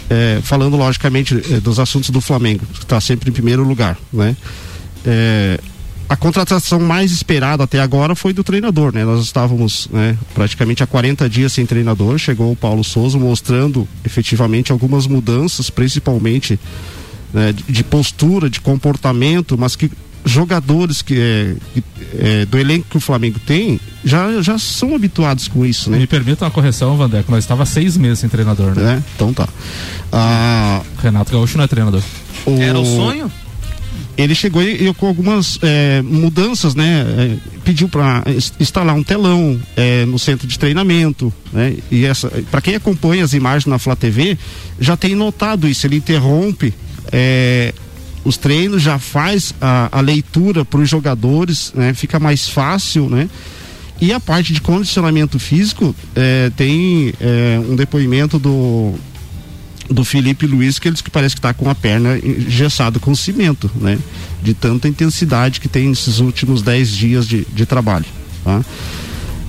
é, 0.08 0.38
falando 0.42 0.76
logicamente 0.76 1.34
eh, 1.50 1.60
dos 1.60 1.78
assuntos 1.78 2.10
do 2.10 2.20
Flamengo, 2.20 2.64
que 2.72 2.84
está 2.84 3.00
sempre 3.00 3.30
em 3.30 3.32
primeiro 3.32 3.62
lugar, 3.64 3.96
né? 4.12 4.36
É, 5.04 5.58
a 6.10 6.16
contratação 6.16 6.80
mais 6.80 7.12
esperada 7.12 7.62
até 7.62 7.78
agora 7.78 8.16
foi 8.16 8.32
do 8.32 8.42
treinador, 8.42 8.92
né? 8.92 9.04
Nós 9.04 9.22
estávamos 9.22 9.88
né, 9.92 10.18
praticamente 10.34 10.82
há 10.82 10.86
40 10.86 11.30
dias 11.30 11.52
sem 11.52 11.64
treinador, 11.64 12.18
chegou 12.18 12.50
o 12.50 12.56
Paulo 12.56 12.82
Souza 12.82 13.16
mostrando 13.16 13.86
efetivamente 14.04 14.72
algumas 14.72 15.06
mudanças, 15.06 15.70
principalmente 15.70 16.58
né, 17.32 17.52
de, 17.52 17.84
postura, 17.84 18.50
de 18.50 18.60
comportamento, 18.60 19.56
mas 19.56 19.76
que 19.76 19.88
jogadores 20.24 21.00
que, 21.00 21.14
é, 21.16 21.54
que 21.72 21.84
é, 22.18 22.44
do 22.44 22.58
elenco 22.58 22.88
que 22.90 22.96
o 22.96 23.00
Flamengo 23.00 23.38
tem 23.46 23.78
já, 24.04 24.42
já 24.42 24.58
são 24.58 24.96
habituados 24.96 25.46
com 25.46 25.64
isso, 25.64 25.90
né? 25.90 25.98
Me 25.98 26.08
permita 26.08 26.44
uma 26.44 26.50
correção, 26.50 26.96
Vandeco, 26.96 27.30
nós 27.30 27.44
estava 27.44 27.64
seis 27.64 27.96
meses 27.96 28.18
sem 28.18 28.28
treinador, 28.28 28.74
né? 28.74 28.96
É, 28.96 29.02
então 29.14 29.32
tá. 29.32 29.48
Ah, 30.10 30.82
Renato 31.00 31.30
Gaúcho 31.30 31.56
não 31.56 31.64
é 31.64 31.68
treinador. 31.68 32.02
Era 32.58 32.80
o 32.80 32.84
sonho? 32.84 33.30
Ele 34.16 34.34
chegou 34.34 34.62
e, 34.62 34.88
e 34.88 34.94
com 34.94 35.06
algumas 35.06 35.58
é, 35.62 36.02
mudanças, 36.02 36.74
né? 36.74 37.04
É, 37.06 37.36
pediu 37.64 37.88
para 37.88 38.24
instalar 38.58 38.94
um 38.94 39.02
telão 39.02 39.60
é, 39.76 40.04
no 40.04 40.18
centro 40.18 40.46
de 40.46 40.58
treinamento, 40.58 41.32
né? 41.52 41.76
E 41.90 42.04
essa, 42.04 42.28
para 42.50 42.60
quem 42.60 42.74
acompanha 42.74 43.24
as 43.24 43.32
imagens 43.32 43.66
na 43.66 43.78
Flá 43.78 43.96
TV, 43.96 44.36
já 44.78 44.96
tem 44.96 45.14
notado 45.14 45.68
isso. 45.68 45.86
Ele 45.86 45.96
interrompe 45.96 46.74
os 48.22 48.36
treinos, 48.36 48.82
já 48.82 48.98
faz 48.98 49.54
a, 49.60 49.88
a 49.90 50.00
leitura 50.00 50.64
para 50.64 50.80
os 50.80 50.88
jogadores, 50.88 51.72
né? 51.74 51.94
Fica 51.94 52.20
mais 52.20 52.48
fácil, 52.48 53.08
né? 53.08 53.28
E 54.00 54.12
a 54.12 54.20
parte 54.20 54.52
de 54.52 54.60
condicionamento 54.60 55.38
físico 55.38 55.94
tem 56.56 57.12
um 57.68 57.76
depoimento 57.76 58.38
do 58.38 58.94
do 59.90 60.04
Felipe 60.04 60.46
Luiz 60.46 60.78
que 60.78 60.88
ele 60.88 60.94
diz 60.94 61.02
que 61.02 61.10
parece 61.10 61.34
que 61.34 61.40
está 61.40 61.52
com 61.52 61.68
a 61.68 61.74
perna 61.74 62.16
engessada 62.18 62.98
com 63.00 63.14
cimento, 63.14 63.70
né? 63.74 63.98
De 64.42 64.54
tanta 64.54 64.88
intensidade 64.88 65.60
que 65.60 65.68
tem 65.68 65.88
nesses 65.88 66.20
últimos 66.20 66.62
10 66.62 66.90
dias 66.90 67.26
de, 67.26 67.44
de 67.52 67.66
trabalho. 67.66 68.06
Tá? 68.44 68.64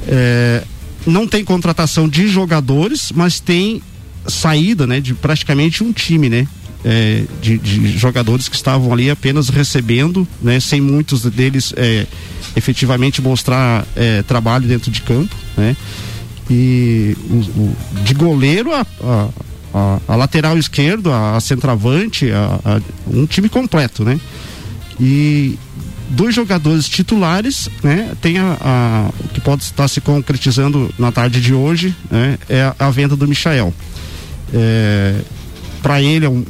É, 0.07 0.63
não 1.05 1.27
tem 1.27 1.45
contratação 1.45 2.09
de 2.09 2.27
jogadores, 2.27 3.11
mas 3.13 3.39
tem 3.39 3.81
saída, 4.27 4.87
né? 4.87 4.99
De 4.99 5.13
praticamente 5.13 5.83
um 5.83 5.93
time, 5.93 6.27
né? 6.27 6.47
É, 6.83 7.25
de, 7.39 7.59
de, 7.59 7.95
jogadores 7.95 8.49
que 8.49 8.55
estavam 8.55 8.91
ali 8.91 9.11
apenas 9.11 9.49
recebendo, 9.49 10.27
né? 10.41 10.59
Sem 10.59 10.81
muitos 10.81 11.21
deles 11.21 11.71
é, 11.77 12.07
efetivamente 12.55 13.21
mostrar 13.21 13.85
é, 13.95 14.23
trabalho 14.23 14.67
dentro 14.67 14.89
de 14.89 15.01
campo, 15.01 15.35
né? 15.55 15.77
E 16.49 17.15
o, 17.29 17.35
o, 17.35 17.75
de 18.03 18.13
goleiro 18.15 18.73
a, 18.73 18.81
a 18.81 19.29
a, 19.73 19.99
a 20.07 20.15
lateral 20.15 20.57
esquerdo, 20.57 21.11
a, 21.11 21.35
a 21.37 21.39
centroavante, 21.39 22.29
a, 22.31 22.81
um 23.07 23.25
time 23.25 23.49
completo, 23.49 24.03
né? 24.03 24.19
E 24.99 25.57
dois 26.11 26.35
jogadores 26.35 26.87
titulares, 26.87 27.69
né? 27.83 28.11
Tem 28.21 28.37
a, 28.37 29.09
o 29.19 29.27
que 29.29 29.41
pode 29.41 29.63
estar 29.63 29.87
se 29.87 30.01
concretizando 30.01 30.93
na 30.99 31.11
tarde 31.11 31.41
de 31.41 31.53
hoje, 31.53 31.95
né? 32.09 32.37
É 32.49 32.73
a, 32.77 32.89
venda 32.89 33.15
do 33.15 33.27
Michael. 33.27 33.73
É, 34.53 35.19
Para 35.81 36.01
ele 36.01 36.25
é 36.25 36.29
um, 36.29 36.43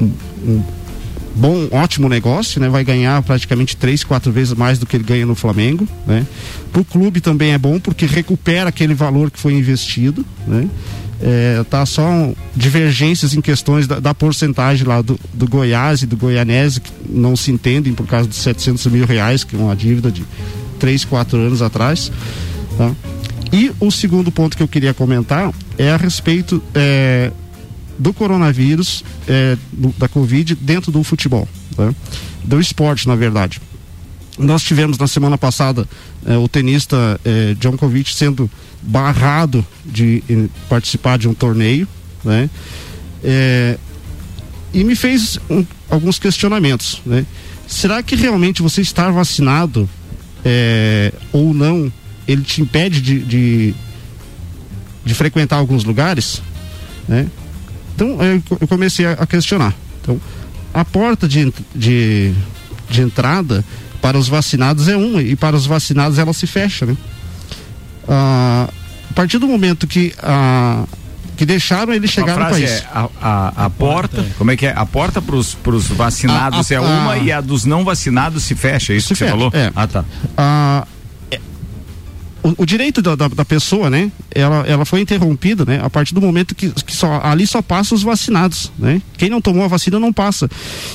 um, 0.00 0.12
um, 0.46 0.62
bom, 1.34 1.68
ótimo 1.72 2.08
negócio, 2.08 2.60
né? 2.60 2.68
Vai 2.68 2.84
ganhar 2.84 3.20
praticamente 3.22 3.76
três, 3.76 4.04
quatro 4.04 4.30
vezes 4.30 4.54
mais 4.54 4.78
do 4.78 4.86
que 4.86 4.96
ele 4.96 5.04
ganha 5.04 5.26
no 5.26 5.34
Flamengo, 5.34 5.86
né? 6.06 6.26
Para 6.72 6.80
o 6.80 6.84
clube 6.84 7.20
também 7.20 7.52
é 7.52 7.58
bom 7.58 7.80
porque 7.80 8.06
recupera 8.06 8.68
aquele 8.68 8.94
valor 8.94 9.30
que 9.30 9.38
foi 9.38 9.54
investido, 9.54 10.24
né? 10.46 10.68
É, 11.20 11.64
tá 11.68 11.84
só 11.84 12.32
divergências 12.54 13.34
em 13.34 13.40
questões 13.40 13.86
da, 13.86 13.98
da 13.98 14.14
porcentagem 14.14 14.86
lá 14.86 15.02
do, 15.02 15.18
do, 15.34 15.48
Goiás 15.48 16.02
e 16.02 16.06
do 16.06 16.16
Goianese 16.16 16.80
que 16.80 16.92
não 17.08 17.36
se 17.36 17.50
entendem 17.50 17.92
por 17.92 18.06
causa 18.06 18.28
dos 18.28 18.38
700 18.38 18.86
mil 18.86 19.04
reais 19.04 19.42
que 19.42 19.56
é 19.56 19.58
uma 19.58 19.74
dívida 19.74 20.10
de 20.10 20.24
3, 20.78 21.04
4 21.04 21.38
anos 21.38 21.60
atrás 21.60 22.12
tá? 22.76 22.92
e 23.52 23.72
o 23.80 23.90
segundo 23.90 24.30
ponto 24.30 24.56
que 24.56 24.62
eu 24.62 24.68
queria 24.68 24.94
comentar 24.94 25.52
é 25.76 25.90
a 25.90 25.96
respeito 25.96 26.62
é, 26.72 27.32
do 27.98 28.12
coronavírus 28.12 29.04
é, 29.26 29.56
do, 29.72 29.88
da 29.98 30.08
Covid 30.08 30.54
dentro 30.54 30.92
do 30.92 31.02
futebol 31.02 31.48
tá? 31.76 31.92
do 32.44 32.60
esporte 32.60 33.08
na 33.08 33.16
verdade 33.16 33.60
nós 34.38 34.62
tivemos 34.62 34.96
na 34.98 35.06
semana 35.06 35.36
passada 35.36 35.86
eh, 36.24 36.36
o 36.36 36.48
tenista 36.48 37.20
eh, 37.24 37.54
Djokovic 37.58 38.14
sendo 38.14 38.50
barrado 38.82 39.66
de 39.84 40.22
eh, 40.30 40.46
participar 40.68 41.18
de 41.18 41.28
um 41.28 41.34
torneio, 41.34 41.88
né? 42.24 42.48
Eh, 43.24 43.76
e 44.72 44.84
me 44.84 44.94
fez 44.94 45.38
um, 45.50 45.64
alguns 45.90 46.18
questionamentos, 46.18 47.00
né? 47.04 47.26
Será 47.66 48.02
que 48.02 48.14
realmente 48.14 48.62
você 48.62 48.80
estar 48.80 49.10
vacinado 49.10 49.88
eh, 50.44 51.12
ou 51.32 51.52
não, 51.52 51.92
ele 52.26 52.42
te 52.42 52.62
impede 52.62 53.00
de, 53.00 53.18
de, 53.20 53.74
de 55.04 55.14
frequentar 55.14 55.56
alguns 55.56 55.84
lugares, 55.84 56.42
né? 57.06 57.26
Então 57.94 58.16
eu, 58.60 58.68
comecei 58.68 59.06
a, 59.06 59.26
questionar. 59.26 59.74
Então 60.00 60.20
a 60.72 60.84
porta 60.84 61.26
de, 61.26 61.52
de, 61.74 62.32
de 62.88 63.00
entrada 63.02 63.64
para 64.00 64.18
os 64.18 64.28
vacinados 64.28 64.88
é 64.88 64.96
uma 64.96 65.22
e 65.22 65.36
para 65.36 65.56
os 65.56 65.66
vacinados 65.66 66.18
ela 66.18 66.32
se 66.32 66.46
fecha, 66.46 66.86
né? 66.86 66.96
Ah, 68.08 68.68
a 69.10 69.12
partir 69.14 69.38
do 69.38 69.46
momento 69.46 69.86
que 69.86 70.14
ah, 70.22 70.84
que 71.36 71.46
deixaram 71.46 71.92
ele 71.92 72.08
chegar 72.08 72.36
no 72.36 72.50
país. 72.50 72.68
É, 72.68 72.84
a, 72.92 73.08
a, 73.20 73.66
a 73.66 73.70
porta, 73.70 74.22
é. 74.22 74.30
como 74.36 74.50
é 74.50 74.56
que 74.56 74.66
é? 74.66 74.74
A 74.76 74.84
porta 74.84 75.22
para 75.22 75.36
os 75.36 75.54
vacinados 75.86 76.70
a, 76.70 76.74
é 76.74 76.80
uma 76.80 77.16
e 77.16 77.30
a 77.30 77.40
dos 77.40 77.64
não 77.64 77.84
vacinados 77.84 78.42
se 78.42 78.56
fecha, 78.56 78.92
é 78.92 78.96
isso 78.96 79.08
que 79.08 79.14
fecha, 79.14 79.30
você 79.30 79.38
falou? 79.38 79.50
É. 79.54 79.70
Ah, 79.74 79.86
tá. 79.86 80.04
O, 82.42 82.62
o, 82.62 82.66
direito 82.66 83.02
da, 83.02 83.16
da, 83.16 83.28
da, 83.28 83.44
pessoa, 83.44 83.90
né? 83.90 84.12
Ela, 84.32 84.64
ela 84.66 84.84
foi 84.84 85.00
interrompida, 85.00 85.64
né? 85.64 85.80
A 85.82 85.90
partir 85.90 86.14
do 86.14 86.20
momento 86.20 86.54
que, 86.54 86.70
que 86.70 86.94
só, 86.94 87.20
ali 87.22 87.46
só 87.46 87.60
passa 87.60 87.94
os 87.94 88.02
vacinados, 88.02 88.70
né? 88.78 89.02
Quem 89.16 89.28
não 89.28 89.40
tomou 89.40 89.64
a 89.64 89.68
vacina 89.68 89.98
não 89.98 90.12
passa. 90.12 90.48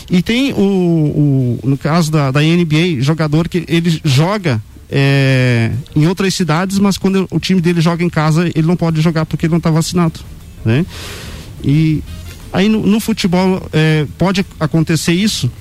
E 0.10 0.22
tem 0.22 0.54
o, 0.54 0.58
o 0.58 1.60
no 1.64 1.78
caso 1.78 2.12
da, 2.12 2.32
da 2.32 2.40
NBA, 2.40 3.02
jogador 3.02 3.50
que 3.50 3.66
ele 3.68 4.00
joga 4.06 4.62
é, 4.90 5.72
em 5.96 6.08
outras 6.08 6.34
cidades, 6.34 6.80
mas 6.80 6.98
quando 6.98 7.28
o 7.32 7.40
time 7.40 7.60
dele 7.60 7.82
joga 7.82 8.04
em 8.04 8.10
casa, 8.10 8.48
ele 8.56 8.68
não 8.68 8.76
pode 8.76 9.02
jogar 9.02 9.26
porque 9.26 9.46
ele 9.46 9.52
não 9.52 9.58
está 9.58 9.72
vacinado, 9.72 10.20
né? 10.64 10.86
E 11.64 12.04
aí 12.54 12.70
no, 12.70 12.86
no 12.86 13.00
futebol 13.00 13.68
é, 13.74 14.06
pode 14.18 14.46
acontecer 14.60 15.14
isso, 15.14 15.52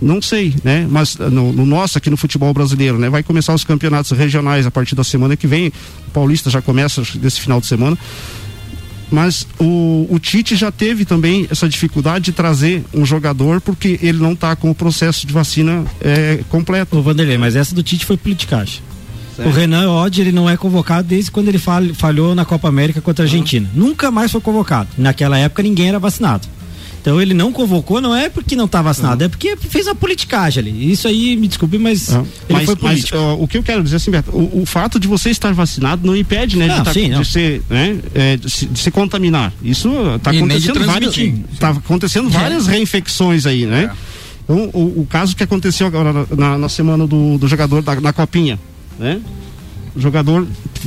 não 0.00 0.22
sei, 0.22 0.54
né? 0.62 0.86
Mas 0.88 1.16
ah, 1.20 1.28
no, 1.28 1.52
no, 1.52 1.66
nosso 1.66 1.98
aqui 1.98 2.08
no 2.10 2.16
futebol 2.16 2.52
brasileiro, 2.52 2.98
né? 2.98 3.08
Vai 3.10 3.22
começar 3.22 3.54
os 3.54 3.64
campeonatos 3.64 4.10
regionais 4.12 4.66
a 4.66 4.70
partir 4.70 4.94
da 4.94 5.04
semana 5.04 5.36
que 5.36 5.46
vem. 5.46 5.68
O 6.08 6.10
Paulista 6.12 6.50
já 6.50 6.62
começa 6.62 7.02
desse 7.16 7.40
final 7.40 7.60
de 7.60 7.66
semana. 7.66 7.98
Mas 9.10 9.46
o, 9.58 10.06
o 10.10 10.18
Tite 10.18 10.54
já 10.54 10.70
teve 10.70 11.04
também 11.04 11.46
essa 11.50 11.68
dificuldade 11.68 12.26
de 12.26 12.32
trazer 12.32 12.84
um 12.92 13.06
jogador 13.06 13.60
porque 13.60 13.98
ele 14.02 14.18
não 14.18 14.32
está 14.32 14.54
com 14.54 14.70
o 14.70 14.74
processo 14.74 15.26
de 15.26 15.32
vacina 15.32 15.84
é, 16.00 16.40
completo. 16.50 16.98
Ô 16.98 17.02
Vanderlei, 17.02 17.38
mas 17.38 17.56
essa 17.56 17.74
do 17.74 17.82
Tite 17.82 18.04
foi 18.04 18.16
politicagem. 18.16 18.82
O 19.38 19.50
Renan 19.50 19.88
Odd 19.90 20.20
ele 20.20 20.32
não 20.32 20.50
é 20.50 20.56
convocado 20.56 21.06
desde 21.06 21.30
quando 21.30 21.48
ele 21.48 21.60
falhou 21.94 22.34
na 22.34 22.44
Copa 22.44 22.68
América 22.68 23.00
contra 23.00 23.24
a 23.24 23.26
Argentina. 23.26 23.70
Uhum. 23.72 23.88
Nunca 23.88 24.10
mais 24.10 24.32
foi 24.32 24.40
convocado. 24.40 24.88
Naquela 24.98 25.38
época 25.38 25.62
ninguém 25.62 25.88
era 25.88 25.98
vacinado. 25.98 26.46
Então 27.00 27.20
ele 27.20 27.32
não 27.32 27.52
convocou, 27.52 28.00
não 28.00 28.14
é 28.14 28.28
porque 28.28 28.56
não 28.56 28.64
está 28.64 28.82
vacinado, 28.82 29.24
é 29.24 29.28
porque 29.28 29.56
fez 29.56 29.86
uma 29.86 29.94
politicagem 29.94 30.62
ali. 30.62 30.92
Isso 30.92 31.06
aí, 31.06 31.36
me 31.36 31.48
desculpe, 31.48 31.78
mas 31.78 32.08
ele 32.10 32.24
mas, 32.50 32.66
foi 32.66 32.76
político. 32.76 33.16
Mas, 33.16 33.38
uh, 33.38 33.42
o 33.42 33.48
que 33.48 33.56
eu 33.56 33.62
quero 33.62 33.82
dizer 33.82 33.96
assim, 33.96 34.10
Beto, 34.10 34.30
o, 34.30 34.62
o, 34.62 34.66
fato 34.66 34.98
de 34.98 35.06
você 35.06 35.30
estar 35.30 35.52
vacinado 35.54 36.06
não 36.06 36.16
impede, 36.16 36.56
né, 36.56 36.66
não, 36.66 36.78
de, 36.78 36.84
tá, 36.84 36.92
sim, 36.92 37.10
de 37.10 37.24
ser, 37.24 37.62
né, 37.70 37.98
é, 38.14 38.36
de, 38.36 38.50
se, 38.50 38.66
de, 38.66 38.78
se, 38.78 38.90
contaminar. 38.90 39.52
Isso 39.62 39.88
está 40.16 40.30
acontecendo 40.30 40.84
várias, 40.84 41.14
tá 41.58 41.70
acontecendo 41.70 42.28
várias 42.28 42.68
é. 42.68 42.72
reinfecções 42.72 43.46
aí, 43.46 43.64
né? 43.64 43.90
É. 43.92 44.08
Então, 44.44 44.70
o, 44.72 45.02
o, 45.02 45.06
caso 45.08 45.36
que 45.36 45.42
aconteceu 45.42 45.86
agora 45.86 46.26
na, 46.36 46.58
na 46.58 46.68
semana 46.68 47.06
do, 47.06 47.38
do 47.38 47.46
jogador 47.46 47.82
da, 47.82 48.00
na 48.00 48.12
copinha, 48.12 48.58
né? 48.98 49.20
O 49.94 50.00
jogador 50.00 50.46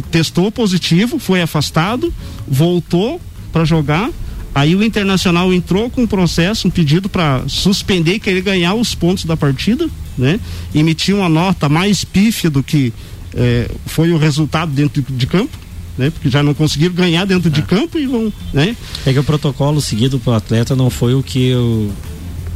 testou 0.10 0.52
positivo, 0.52 1.20
foi 1.20 1.42
afastado, 1.42 2.14
voltou 2.48 3.20
para 3.52 3.66
jogar 3.66 4.10
Aí 4.54 4.76
o 4.76 4.84
Internacional 4.84 5.54
entrou 5.54 5.90
com 5.90 6.02
um 6.04 6.08
processo, 6.08 6.68
um 6.68 6.72
pedido 6.72 7.08
para 7.08 7.44
suspender, 7.48 8.20
querer 8.20 8.42
ganhar 8.42 8.74
os 8.74 8.94
pontos 8.94 9.24
da 9.24 9.38
partida, 9.38 9.90
né? 10.18 10.40
Emitiu 10.76 11.18
uma 11.18 11.30
nota 11.30 11.70
mais 11.70 12.04
pífia 12.04 12.50
do 12.50 12.62
que 12.62 12.94
eh, 13.34 13.70
foi 13.86 14.12
o 14.12 14.18
resultado 14.18 14.72
dentro 14.72 15.02
de 15.02 15.28
campo. 15.28 15.58
Né? 15.98 16.10
Porque 16.10 16.30
já 16.30 16.42
não 16.42 16.54
conseguiram 16.54 16.94
ganhar 16.96 17.26
dentro 17.26 17.50
é. 17.50 17.52
de 17.52 17.62
campo 17.64 18.00
e 18.00 18.08
vão, 18.08 18.32
né? 18.54 18.76
É 19.06 19.12
que 19.12 19.20
o 19.20 19.24
protocolo 19.24 19.82
seguido 19.82 20.20
para 20.20 20.32
o 20.32 20.36
atleta 20.36 20.74
não 20.74 20.90
foi 20.90 21.14
o 21.14 21.22
que 21.22 21.54
o, 21.54 21.92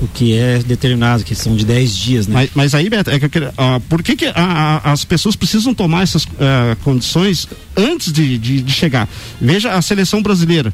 o 0.02 0.08
que 0.08 0.34
é 0.34 0.60
determinado, 0.60 1.24
que 1.24 1.36
são 1.36 1.54
de 1.54 1.66
10 1.66 1.98
dias, 1.98 2.28
né? 2.28 2.34
Mas, 2.34 2.50
mas 2.56 2.74
aí, 2.74 2.90
Beto, 2.90 3.12
é 3.12 3.20
que, 3.20 3.30
ah, 3.58 3.82
por 3.90 4.02
que, 4.02 4.16
que 4.16 4.26
a, 4.28 4.34
a, 4.36 4.92
as 4.94 5.04
pessoas 5.04 5.36
precisam 5.36 5.74
tomar 5.74 6.04
essas 6.04 6.26
ah, 6.40 6.78
condições 6.82 7.46
antes 7.76 8.12
de, 8.12 8.38
de, 8.38 8.62
de 8.62 8.72
chegar? 8.72 9.08
Veja 9.40 9.74
a 9.74 9.82
seleção 9.82 10.24
brasileira 10.24 10.74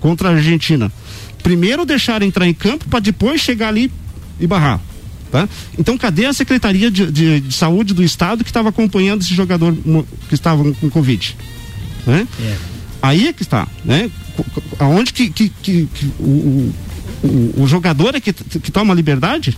contra 0.00 0.30
a 0.30 0.32
Argentina. 0.32 0.90
Primeiro 1.42 1.84
deixar 1.84 2.22
entrar 2.22 2.46
em 2.46 2.54
campo 2.54 2.88
para 2.88 3.00
depois 3.00 3.40
chegar 3.40 3.68
ali 3.68 3.90
e 4.38 4.46
barrar. 4.46 4.80
Tá? 5.30 5.48
Então, 5.78 5.96
cadê 5.96 6.26
a 6.26 6.32
Secretaria 6.32 6.90
de, 6.90 7.10
de, 7.10 7.40
de 7.40 7.54
Saúde 7.54 7.94
do 7.94 8.02
Estado 8.02 8.42
que 8.42 8.50
estava 8.50 8.70
acompanhando 8.70 9.22
esse 9.22 9.32
jogador 9.32 9.76
que 10.28 10.34
estava 10.34 10.64
com 10.74 10.90
Covid? 10.90 11.36
Né? 12.04 12.26
É. 12.40 12.56
Aí 13.02 13.28
é 13.28 13.32
que 13.32 13.42
está, 13.42 13.66
né? 13.84 14.10
Aonde 14.78 15.12
que, 15.12 15.30
que, 15.30 15.48
que, 15.48 15.86
que 15.86 16.06
o, 16.18 16.72
o, 17.22 17.62
o 17.62 17.66
jogador 17.68 18.14
é 18.14 18.20
que, 18.20 18.32
que 18.32 18.72
toma 18.72 18.92
liberdade? 18.92 19.56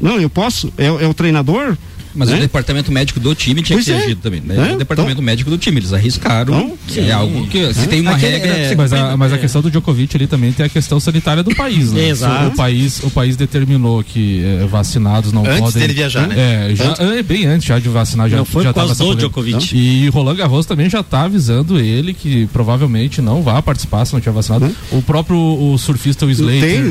Não, 0.00 0.20
eu 0.20 0.28
posso? 0.28 0.72
É, 0.76 0.86
é 0.86 1.06
o 1.06 1.14
treinador? 1.14 1.76
Mas 2.14 2.28
né? 2.28 2.36
o 2.36 2.40
departamento 2.40 2.90
médico 2.92 3.18
do 3.20 3.34
time 3.34 3.62
tinha 3.62 3.76
Pois 3.76 3.84
que 3.86 3.92
ter 3.92 3.98
é. 3.98 4.04
agido 4.04 4.20
também. 4.20 4.40
Né? 4.40 4.70
É, 4.70 4.74
o 4.74 4.78
departamento 4.78 5.22
médico 5.22 5.50
do 5.50 5.58
time, 5.58 5.78
eles 5.80 5.92
arriscaram. 5.92 6.76
é 6.96 7.12
algo 7.12 7.46
que 7.46 7.72
se 7.74 7.86
tem 7.86 8.00
uma 8.00 8.12
Aquele- 8.12 8.38
regra. 8.38 8.52
é, 8.56 8.74
mas, 8.74 8.92
a, 8.92 9.16
mas 9.16 9.32
a 9.32 9.38
questão 9.38 9.62
do 9.62 9.70
Djokovic 9.70 10.16
ali 10.16 10.26
também 10.26 10.52
tem 10.52 10.64
a 10.66 10.68
questão 10.68 10.98
sanitária 11.00 11.42
do 11.42 11.54
país, 11.54 11.92
né? 11.92 12.08
Exato. 12.08 12.48
O 12.48 12.56
país, 12.56 13.00
o 13.02 13.10
país 13.10 13.36
determinou 13.36 14.02
que 14.02 14.42
eh, 14.44 14.66
vacinados 14.66 15.32
não 15.32 15.44
Antes 15.44 15.60
podem. 15.60 15.80
dele 15.82 15.92
viajar, 15.94 16.26
né? 16.28 16.34
É, 16.70 16.74
já, 16.74 16.94
é, 16.98 17.22
bem 17.22 17.46
antes 17.46 17.66
já 17.66 17.78
de 17.78 17.88
vacinar 17.88 18.28
já 18.28 18.36
Não, 18.38 18.44
foi 18.44 18.62
já 18.64 18.72
por 18.72 18.80
causa 18.80 18.94
do. 18.94 19.14
Djokovic. 19.16 19.76
E 19.76 20.08
Roland 20.08 20.36
Garros 20.36 20.66
também 20.66 20.88
já 20.90 21.02
tá 21.02 21.22
avisando 21.22 21.78
ele 21.78 22.12
que 22.14 22.46
provavelmente 22.52 23.20
não 23.22 23.42
vai 23.42 23.60
participar 23.62 24.04
se 24.04 24.12
não 24.12 24.20
tiver 24.20 24.32
vacinado. 24.32 24.74
O 24.90 25.02
próprio 25.02 25.36
o 25.38 25.76
surfista 25.78 26.26
o 26.26 26.30
Slater 26.30 26.82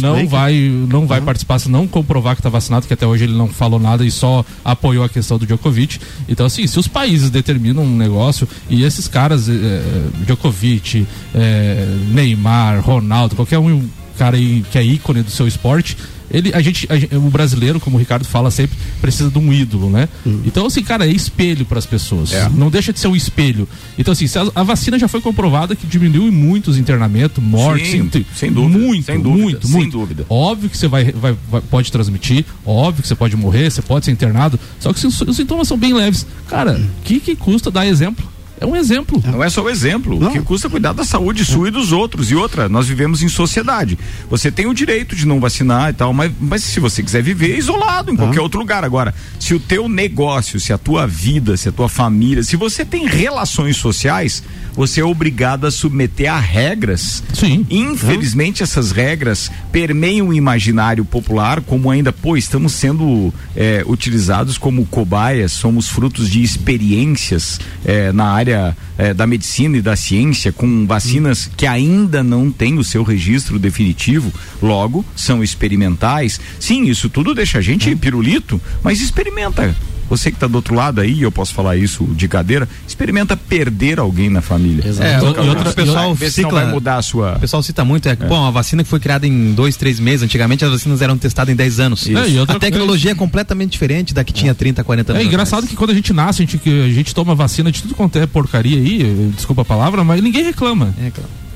não 0.00 0.26
vai 0.26 0.54
não 0.88 1.06
vai 1.06 1.20
participar 1.20 1.58
se 1.58 1.70
não 1.70 1.86
comprovar 1.86 2.36
que 2.36 2.42
tá 2.42 2.48
vacinado, 2.48 2.86
que 2.86 2.92
até 2.94 3.06
hoje 3.06 3.24
ele 3.24 3.34
não 3.34 3.48
falou 3.48 3.78
nada 3.80 4.04
e 4.04 4.10
só 4.10 4.44
apoiou 4.70 5.02
a 5.02 5.08
questão 5.08 5.38
do 5.38 5.46
Djokovic. 5.46 5.98
Então 6.28 6.44
assim, 6.44 6.66
se 6.66 6.78
os 6.78 6.86
países 6.86 7.30
determinam 7.30 7.82
um 7.82 7.96
negócio 7.96 8.46
e 8.68 8.84
esses 8.84 9.08
caras, 9.08 9.48
eh, 9.48 9.82
Djokovic, 10.26 11.06
eh, 11.34 11.86
Neymar, 12.12 12.80
Ronaldo, 12.80 13.34
qualquer 13.34 13.58
um 13.58 13.88
cara 14.18 14.36
aí 14.36 14.64
que 14.70 14.76
é 14.76 14.82
ícone 14.84 15.22
do 15.22 15.30
seu 15.30 15.46
esporte, 15.46 15.96
ele, 16.30 16.52
a 16.54 16.60
gente, 16.60 16.86
a 16.90 17.16
o 17.16 17.30
brasileiro, 17.30 17.80
como 17.80 17.96
o 17.96 17.98
Ricardo 17.98 18.24
fala 18.24 18.50
sempre, 18.50 18.76
precisa 19.00 19.30
de 19.30 19.38
um 19.38 19.52
ídolo, 19.52 19.90
né? 19.90 20.08
Então, 20.44 20.66
assim, 20.66 20.82
cara, 20.82 21.06
é 21.06 21.10
espelho 21.10 21.64
para 21.64 21.78
as 21.78 21.86
pessoas. 21.86 22.32
É. 22.32 22.48
Não 22.48 22.70
deixa 22.70 22.92
de 22.92 23.00
ser 23.00 23.08
um 23.08 23.16
espelho. 23.16 23.68
Então, 23.98 24.12
assim, 24.12 24.26
se 24.26 24.38
a, 24.38 24.46
a 24.54 24.62
vacina 24.62 24.98
já 24.98 25.08
foi 25.08 25.20
comprovada 25.20 25.74
que 25.74 25.86
diminuiu 25.86 26.28
em 26.28 26.30
muitos 26.30 26.78
internamentos, 26.78 27.42
mortes, 27.42 27.90
Sim, 27.90 28.08
sim, 28.12 28.24
sem 28.34 28.52
dúvida, 28.52 28.78
muito, 28.78 29.04
sem 29.06 29.20
dúvida, 29.20 29.42
muito, 29.42 29.66
sem 29.66 29.76
muito. 29.76 29.92
dúvida. 29.98 30.26
Óbvio 30.28 30.70
que 30.70 30.76
você 30.76 30.88
vai, 30.88 31.10
vai- 31.12 31.36
vai- 31.50 31.60
pode 31.62 31.90
transmitir, 31.92 32.44
óbvio 32.64 33.02
que 33.02 33.08
você 33.08 33.14
pode 33.14 33.36
morrer, 33.36 33.70
você 33.70 33.82
pode 33.82 34.04
ser 34.04 34.10
internado, 34.12 34.58
só 34.78 34.92
que 34.92 35.00
se 35.00 35.06
os, 35.06 35.20
os 35.20 35.36
sintomas 35.36 35.66
são 35.68 35.76
bem 35.76 35.92
leves. 35.94 36.26
Cara, 36.48 36.72
o 36.78 37.02
que, 37.04 37.20
que 37.20 37.34
custa 37.36 37.70
dar 37.70 37.86
exemplo? 37.86 38.26
É 38.60 38.66
um 38.66 38.76
exemplo. 38.76 39.22
Não 39.26 39.42
é 39.42 39.48
só 39.48 39.62
o 39.62 39.70
exemplo. 39.70 40.24
O 40.24 40.30
que 40.30 40.40
custa 40.40 40.68
cuidar 40.68 40.92
da 40.92 41.04
saúde 41.04 41.44
sua 41.44 41.68
e 41.68 41.70
dos 41.70 41.92
outros. 41.92 42.30
E 42.30 42.34
outra, 42.34 42.68
nós 42.68 42.86
vivemos 42.86 43.22
em 43.22 43.28
sociedade. 43.28 43.98
Você 44.28 44.50
tem 44.50 44.66
o 44.66 44.74
direito 44.74 45.14
de 45.14 45.26
não 45.26 45.40
vacinar 45.40 45.90
e 45.90 45.92
tal, 45.92 46.12
mas, 46.12 46.32
mas 46.40 46.62
se 46.64 46.80
você 46.80 47.02
quiser 47.02 47.22
viver 47.22 47.56
isolado 47.56 48.12
em 48.12 48.16
qualquer 48.16 48.40
outro 48.40 48.58
lugar. 48.58 48.84
Agora, 48.84 49.14
se 49.38 49.54
o 49.54 49.60
teu 49.60 49.88
negócio, 49.88 50.58
se 50.60 50.72
a 50.72 50.78
tua 50.78 51.06
vida, 51.06 51.56
se 51.56 51.68
a 51.68 51.72
tua 51.72 51.88
família, 51.88 52.42
se 52.42 52.56
você 52.56 52.84
tem 52.84 53.06
relações 53.06 53.76
sociais, 53.76 54.42
você 54.74 55.00
é 55.00 55.04
obrigado 55.04 55.66
a 55.66 55.70
submeter 55.70 56.32
a 56.32 56.38
regras. 56.38 57.22
Sim. 57.34 57.66
Infelizmente, 57.68 58.62
essas 58.62 58.92
regras 58.92 59.50
permeiam 59.72 60.28
o 60.28 60.32
imaginário 60.34 61.04
popular, 61.04 61.60
como 61.60 61.90
ainda, 61.90 62.12
pô, 62.12 62.36
estamos 62.36 62.72
sendo 62.72 63.34
é, 63.56 63.82
utilizados 63.86 64.56
como 64.56 64.86
cobaias, 64.86 65.50
somos 65.50 65.88
frutos 65.88 66.30
de 66.30 66.42
experiências 66.42 67.58
é, 67.84 68.12
na 68.12 68.26
área 68.26 68.47
é, 68.96 69.14
da 69.14 69.26
medicina 69.26 69.76
e 69.76 69.82
da 69.82 69.96
ciência, 69.96 70.52
com 70.52 70.86
vacinas 70.86 71.50
que 71.56 71.66
ainda 71.66 72.22
não 72.22 72.50
têm 72.50 72.78
o 72.78 72.84
seu 72.84 73.02
registro 73.02 73.58
definitivo, 73.58 74.32
logo 74.62 75.04
são 75.16 75.42
experimentais. 75.42 76.40
Sim, 76.58 76.84
isso 76.84 77.08
tudo 77.08 77.34
deixa 77.34 77.58
a 77.58 77.62
gente 77.62 77.94
pirulito, 77.96 78.60
mas 78.82 79.00
experimenta. 79.00 79.74
Você 80.08 80.30
que 80.30 80.36
está 80.36 80.46
do 80.46 80.54
outro 80.56 80.74
lado 80.74 81.00
aí, 81.00 81.22
eu 81.22 81.30
posso 81.30 81.52
falar 81.54 81.76
isso 81.76 82.04
de 82.14 82.26
cadeira, 82.28 82.68
experimenta 82.86 83.36
perder 83.36 83.98
alguém 83.98 84.30
na 84.30 84.40
família. 84.40 84.82
É, 85.00 85.18
Por 85.18 85.34
causa 85.34 85.50
o, 85.50 85.54
disso. 85.54 85.70
o 85.70 85.74
pessoal 85.74 86.16
se 86.16 86.30
cicla- 86.30 86.62
vai 86.64 86.72
mudar 86.72 86.96
a 86.96 87.02
sua. 87.02 87.36
O 87.36 87.40
pessoal 87.40 87.62
cita 87.62 87.84
muito, 87.84 88.08
é, 88.08 88.16
que, 88.16 88.24
bom, 88.24 88.46
a 88.46 88.50
vacina 88.50 88.82
que 88.82 88.88
foi 88.88 89.00
criada 89.00 89.26
em 89.26 89.52
dois, 89.52 89.76
três 89.76 90.00
meses, 90.00 90.22
antigamente 90.22 90.64
as 90.64 90.70
vacinas 90.70 91.02
eram 91.02 91.18
testadas 91.18 91.52
em 91.52 91.56
10 91.56 91.80
anos. 91.80 92.06
Isso. 92.06 92.16
É, 92.18 92.28
e 92.28 92.38
outra 92.38 92.56
a 92.56 92.60
tecnologia 92.60 93.12
é 93.12 93.14
completamente 93.14 93.72
diferente 93.72 94.14
da 94.14 94.24
que 94.24 94.32
tinha 94.32 94.54
30, 94.54 94.82
40 94.82 95.12
anos. 95.12 95.22
É 95.22 95.26
engraçado 95.26 95.66
que 95.66 95.76
quando 95.76 95.90
a 95.90 95.94
gente 95.94 96.12
nasce, 96.12 96.42
a 96.42 96.46
gente, 96.46 96.58
que 96.58 96.84
a 96.84 96.92
gente 96.92 97.14
toma 97.14 97.34
vacina 97.34 97.70
de 97.70 97.82
tudo 97.82 97.94
quanto 97.94 98.18
é 98.18 98.26
porcaria 98.26 98.78
aí, 98.78 99.30
desculpa 99.34 99.62
a 99.62 99.64
palavra, 99.64 100.02
mas 100.04 100.22
ninguém 100.22 100.44
reclama. 100.44 100.94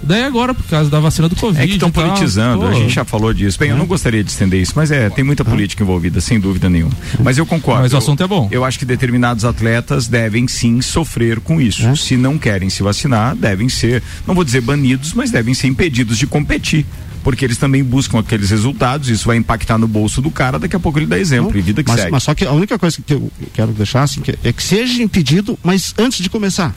Daí 0.02 0.24
agora, 0.24 0.52
por 0.52 0.64
causa 0.64 0.90
da 0.90 0.98
vacina 0.98 1.28
do 1.28 1.36
Covid. 1.36 1.62
É 1.62 1.66
que 1.66 1.74
estão 1.74 1.90
politizando, 1.90 2.66
a 2.66 2.74
gente 2.74 2.92
já 2.94 3.04
falou 3.04 3.32
disso. 3.32 3.58
Bem, 3.58 3.70
eu 3.70 3.76
não 3.76 3.86
gostaria 3.86 4.22
de 4.24 4.30
estender 4.30 4.60
isso, 4.60 4.72
mas 4.74 4.90
é, 4.90 5.08
tem 5.08 5.24
muita 5.24 5.44
política 5.44 5.82
envolvida, 5.82 6.20
sem 6.20 6.40
dúvida 6.40 6.68
nenhuma. 6.68 6.92
Mas 7.22 7.38
eu 7.38 7.46
concordo. 7.46 7.82
Mas 7.82 7.92
o 7.92 7.94
Eu- 7.94 7.98
assunto 7.98 8.22
é 8.22 8.26
bom. 8.26 8.48
Eu 8.50 8.64
acho 8.64 8.78
que 8.78 8.84
determinados 8.84 9.44
atletas 9.44 10.08
devem 10.08 10.48
sim 10.48 10.80
sofrer 10.80 11.38
com 11.40 11.60
isso. 11.60 11.96
Se 11.96 12.16
não 12.16 12.36
querem 12.38 12.68
se 12.68 12.82
vacinar, 12.82 13.36
devem 13.36 13.68
ser, 13.68 14.02
não 14.26 14.34
vou 14.34 14.44
dizer 14.44 14.60
banidos, 14.60 15.12
mas 15.14 15.30
devem 15.30 15.54
ser 15.54 15.68
impedidos 15.68 16.18
de 16.18 16.26
competir. 16.26 16.84
Porque 17.22 17.44
eles 17.44 17.56
também 17.56 17.84
buscam 17.84 18.18
aqueles 18.18 18.50
resultados, 18.50 19.08
isso 19.08 19.26
vai 19.26 19.36
impactar 19.36 19.78
no 19.78 19.86
bolso 19.86 20.20
do 20.20 20.28
cara, 20.28 20.58
daqui 20.58 20.74
a 20.74 20.80
pouco 20.80 20.98
ele 20.98 21.06
dá 21.06 21.16
exemplo, 21.16 21.56
e 21.56 21.60
vida 21.62 21.80
que 21.84 21.88
mas, 21.88 22.00
segue. 22.00 22.10
mas 22.10 22.22
só 22.24 22.34
que 22.34 22.44
a 22.44 22.50
única 22.50 22.76
coisa 22.76 22.98
que 23.00 23.14
eu 23.14 23.30
quero 23.54 23.70
deixar 23.70 24.02
assim, 24.02 24.20
que 24.20 24.36
é 24.42 24.52
que 24.52 24.60
seja 24.60 25.00
impedido, 25.00 25.56
mas 25.62 25.94
antes 25.96 26.20
de 26.20 26.28
começar. 26.28 26.74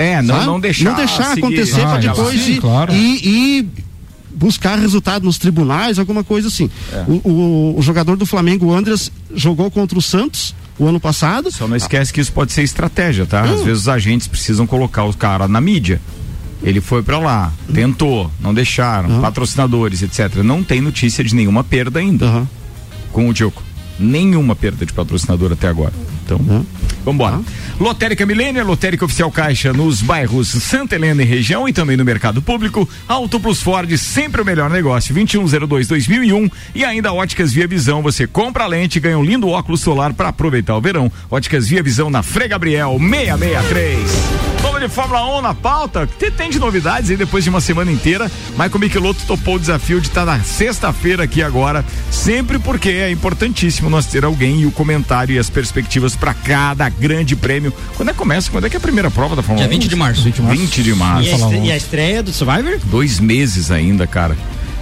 É, 0.00 0.22
não, 0.22 0.34
Sabe? 0.34 0.46
não 0.46 0.60
deixar. 0.60 0.84
Não 0.90 0.96
deixar 0.96 1.24
seguir- 1.34 1.40
acontecer 1.40 1.80
Ah, 1.82 1.86
para 1.86 1.98
é. 1.98 2.08
depois 2.08 2.40
Sim, 2.40 2.52
ir, 2.52 2.60
claro. 2.60 2.92
ir- 2.92 3.26
ir 3.26 3.66
buscar 4.34 4.78
resultado 4.78 5.24
nos 5.24 5.36
tribunais, 5.38 5.98
alguma 5.98 6.24
coisa 6.24 6.48
assim. 6.48 6.70
É. 6.92 7.04
O, 7.06 7.28
o- 7.28 7.78
o 7.78 7.82
jogador 7.82 8.16
do 8.16 8.24
Flamengo, 8.24 8.66
o 8.66 8.74
Andreas, 8.74 9.10
jogou 9.34 9.70
contra 9.70 9.98
o 9.98 10.02
Santos 10.02 10.54
o 10.78 10.86
ano 10.86 10.98
passado. 11.00 11.50
Só 11.52 11.68
não 11.68 11.76
esquece 11.76 12.12
que 12.12 12.20
isso 12.20 12.32
pode 12.32 12.52
ser 12.52 12.62
estratégia, 12.62 13.26
tá? 13.26 13.42
Às 13.42 13.62
vezes 13.62 13.82
os 13.82 13.88
agentes 13.88 14.26
precisam 14.26 14.66
colocar 14.66 15.04
o 15.04 15.12
cara 15.14 15.46
na 15.46 15.60
mídia. 15.60 16.00
Ele 16.62 16.80
foi 16.80 17.02
pra 17.02 17.18
lá, 17.18 17.52
tentou, 17.72 18.30
não 18.40 18.52
deixaram, 18.52 19.20
patrocinadores, 19.20 20.02
etc. 20.02 20.36
Não 20.44 20.62
tem 20.62 20.80
notícia 20.80 21.24
de 21.24 21.34
nenhuma 21.34 21.64
perda 21.64 21.98
ainda 22.00 22.46
com 23.12 23.28
o 23.28 23.32
Diogo. 23.32 23.62
Nenhuma 23.98 24.54
perda 24.54 24.84
de 24.86 24.92
patrocinador 24.92 25.52
até 25.52 25.68
agora. 25.68 25.92
Então, 26.34 26.64
vambora. 27.04 27.40
Lotérica 27.80 28.24
Milênio, 28.24 28.64
Lotérica 28.64 29.04
Oficial 29.04 29.32
Caixa 29.32 29.72
nos 29.72 30.02
bairros 30.02 30.48
Santa 30.48 30.94
Helena 30.94 31.22
e 31.22 31.24
região 31.24 31.68
e 31.68 31.72
também 31.72 31.96
no 31.96 32.04
mercado 32.04 32.40
público. 32.40 32.88
Auto 33.08 33.40
Plus 33.40 33.62
Ford, 33.62 33.90
sempre 33.96 34.40
o 34.40 34.44
melhor 34.44 34.70
negócio. 34.70 35.14
2102-2001 35.14 36.52
e 36.74 36.84
ainda 36.84 37.12
Óticas 37.12 37.52
Via 37.52 37.66
Visão. 37.66 38.02
Você 38.02 38.26
compra 38.26 38.64
a 38.64 38.66
lente 38.66 38.98
e 38.98 39.00
ganha 39.00 39.18
um 39.18 39.24
lindo 39.24 39.48
óculos 39.48 39.80
solar 39.80 40.12
para 40.12 40.28
aproveitar 40.28 40.76
o 40.76 40.80
verão. 40.80 41.10
Óticas 41.30 41.68
Via 41.68 41.82
Visão 41.82 42.10
na 42.10 42.22
Frei 42.22 42.48
Gabriel 42.48 42.96
663. 42.98 44.50
Vamos 44.62 44.80
de 44.80 44.88
Fórmula 44.88 45.38
1 45.38 45.40
na 45.40 45.54
pauta. 45.54 46.06
Tem 46.36 46.50
de 46.50 46.58
novidades 46.58 47.10
aí 47.10 47.16
depois 47.16 47.42
de 47.42 47.50
uma 47.50 47.62
semana 47.62 47.90
inteira? 47.90 48.30
Michael 48.50 48.78
Michelotto 48.78 49.24
topou 49.26 49.54
o 49.54 49.58
desafio 49.58 50.00
de 50.00 50.08
estar 50.08 50.26
na 50.26 50.40
sexta-feira 50.40 51.24
aqui 51.24 51.42
agora, 51.42 51.84
sempre 52.10 52.58
porque 52.58 52.90
é 52.90 53.10
importantíssimo 53.10 53.88
nós 53.88 54.06
ter 54.06 54.22
alguém 54.24 54.60
e 54.60 54.66
o 54.66 54.70
comentário 54.70 55.34
e 55.34 55.38
as 55.38 55.48
perspectivas 55.48 56.14
para 56.20 56.34
cada 56.34 56.88
grande 56.88 57.34
prêmio. 57.34 57.72
Quando 57.96 58.10
é 58.10 58.12
que 58.12 58.18
começa? 58.18 58.50
Quando 58.50 58.66
é 58.66 58.70
que 58.70 58.76
é 58.76 58.78
a 58.78 58.80
primeira 58.80 59.10
prova 59.10 59.34
da 59.34 59.42
Fórmula 59.42 59.66
Dia 59.66 59.76
1? 59.76 59.80
20 59.80 59.88
de 59.88 59.96
março. 59.96 60.22
20 60.22 60.34
de 60.34 60.42
março. 60.42 60.60
20 60.60 60.82
de 60.82 60.94
março. 60.94 61.28
E 61.28 61.32
a, 61.32 61.64
e 61.64 61.72
a 61.72 61.76
estreia 61.76 62.22
do 62.22 62.32
Survivor? 62.32 62.78
Dois 62.84 63.18
meses 63.18 63.70
ainda, 63.70 64.06
cara. 64.06 64.36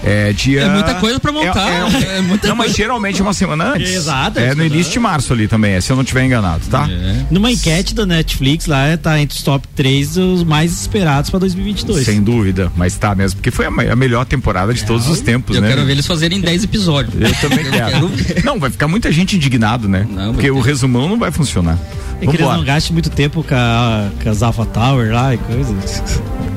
É 0.04 0.32
dia. 0.32 0.62
É 0.62 0.68
muita 0.68 0.94
coisa 0.94 1.18
pra 1.18 1.32
montar. 1.32 1.68
É, 1.68 2.04
é- 2.14 2.18
É 2.18 2.20
muita 2.20 2.48
não, 2.48 2.56
mas 2.56 2.74
geralmente 2.74 3.20
é 3.20 3.22
uma 3.22 3.32
semana 3.34 3.72
antes. 3.74 3.92
Exato, 3.94 4.38
É 4.38 4.54
no 4.54 4.64
início 4.64 4.92
de 4.92 4.98
março 5.00 5.32
ali 5.32 5.46
também, 5.48 5.72
é, 5.74 5.80
se 5.80 5.90
eu 5.90 5.96
não 5.96 6.02
estiver 6.02 6.24
enganado, 6.24 6.62
tá? 6.70 6.88
Numa 7.30 7.50
enquete 7.50 7.94
da 7.94 8.06
Netflix 8.06 8.66
lá, 8.66 8.96
tá 8.96 9.20
entre 9.20 9.36
os 9.36 9.42
top 9.42 9.66
3 9.74 10.14
dos 10.14 10.42
mais 10.44 10.72
esperados 10.72 11.30
pra 11.30 11.38
2022. 11.38 12.04
Sem 12.04 12.22
dúvida, 12.22 12.70
mas 12.76 12.96
tá 12.96 13.14
mesmo, 13.14 13.36
porque 13.36 13.50
foi 13.50 13.66
a, 13.66 13.70
me- 13.70 13.88
a 13.88 13.96
melhor 13.96 14.24
temporada 14.24 14.72
de 14.72 14.84
todos 14.84 15.06
os 15.08 15.20
tempos, 15.20 15.56
Eu 15.56 15.62
né? 15.62 15.68
quero 15.68 15.84
ver 15.84 15.92
eles 15.92 16.06
fazerem 16.06 16.40
10 16.40 16.64
episódios. 16.64 17.14
Eu 17.20 17.34
também 17.48 17.64
quero. 17.70 18.10
Não, 18.44 18.58
vai 18.58 18.70
ficar 18.70 18.88
muita 18.88 19.10
gente 19.12 19.36
indignado, 19.36 19.88
né? 19.88 20.06
porque 20.32 20.50
o 20.50 20.60
resumão 20.60 21.08
não 21.08 21.18
vai 21.18 21.30
funcionar. 21.30 21.78
É 22.16 22.20
que 22.22 22.26
eles 22.30 22.38
Vambora. 22.40 22.56
não 22.56 22.64
gastem 22.64 22.92
muito 22.92 23.10
tempo 23.10 23.44
com, 23.44 23.54
a, 23.54 24.08
com 24.22 24.28
as 24.30 24.42
Alpha 24.42 24.66
Tower 24.66 25.12
lá 25.12 25.34
e 25.34 25.38
coisas. 25.38 26.02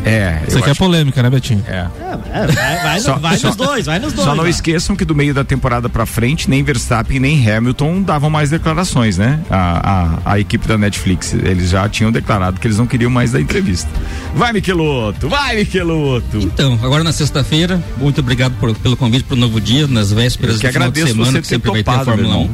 É, 0.04 0.42
Isso 0.48 0.58
aqui 0.58 0.68
é 0.70 0.72
acho- 0.72 0.80
polêmica, 0.80 1.22
né, 1.22 1.30
Betinho? 1.30 1.64
É. 1.68 1.86
É, 2.34 2.48
vai, 2.48 2.78
vai, 2.84 3.00
Só- 3.00 3.18
vai 3.20 3.38
só- 3.38 3.48
nos 3.50 3.56
dois, 3.56 3.86
vai 3.86 4.00
nos 4.00 4.14
dois. 4.14 4.28
Só 4.28 4.34
não 4.36 4.48
esqueçam 4.48 4.96
que 4.96 5.06
do 5.06 5.14
meio 5.14 5.34
da 5.34 5.44
temporada 5.44 5.88
pra 5.90 6.06
frente, 6.06 6.50
nem 6.50 6.64
Verstappen 6.64 7.20
nem 7.20 7.50
Hamilton 7.50 8.02
davam 8.02 8.30
mais 8.30 8.50
declarações, 8.50 9.18
né? 9.18 9.40
A, 9.50 10.20
a, 10.26 10.34
a 10.34 10.40
equipe 10.40 10.68
da 10.68 10.78
Netflix. 10.78 11.34
Eles 11.34 11.70
já 11.70 11.88
tinham 11.88 12.12
declarado 12.12 12.60
que 12.60 12.68
eles 12.68 12.78
não 12.78 12.88
queriam 12.88 13.12
mais 13.12 13.32
dar 13.32 13.40
entrevista. 13.42 13.90
Vai, 14.36 14.52
Michelotto! 14.54 15.30
Vai, 15.30 15.58
Michelotto! 15.58 16.38
Então, 16.40 16.80
agora 16.82 17.04
na 17.04 17.12
sexta-feira, 17.14 17.82
muito 17.98 18.22
obrigado 18.22 18.54
por- 18.60 18.76
pelo 18.76 18.98
convite 18.98 19.24
para 19.26 19.36
o 19.36 19.40
novo 19.40 19.62
dia, 19.62 19.88
nas 19.88 20.12
vésperas 20.12 20.60
do 20.60 20.68
final 20.72 20.90
de 20.92 21.04
semana, 21.06 21.32
você 21.34 21.42
que 21.42 21.48
sempre 21.48 21.72
vai 21.72 21.84
ter 21.84 21.92
a 21.92 21.94
Fórmula 22.06 22.18
meu 22.18 22.26
1. 22.40 22.42
irmão. 22.44 22.50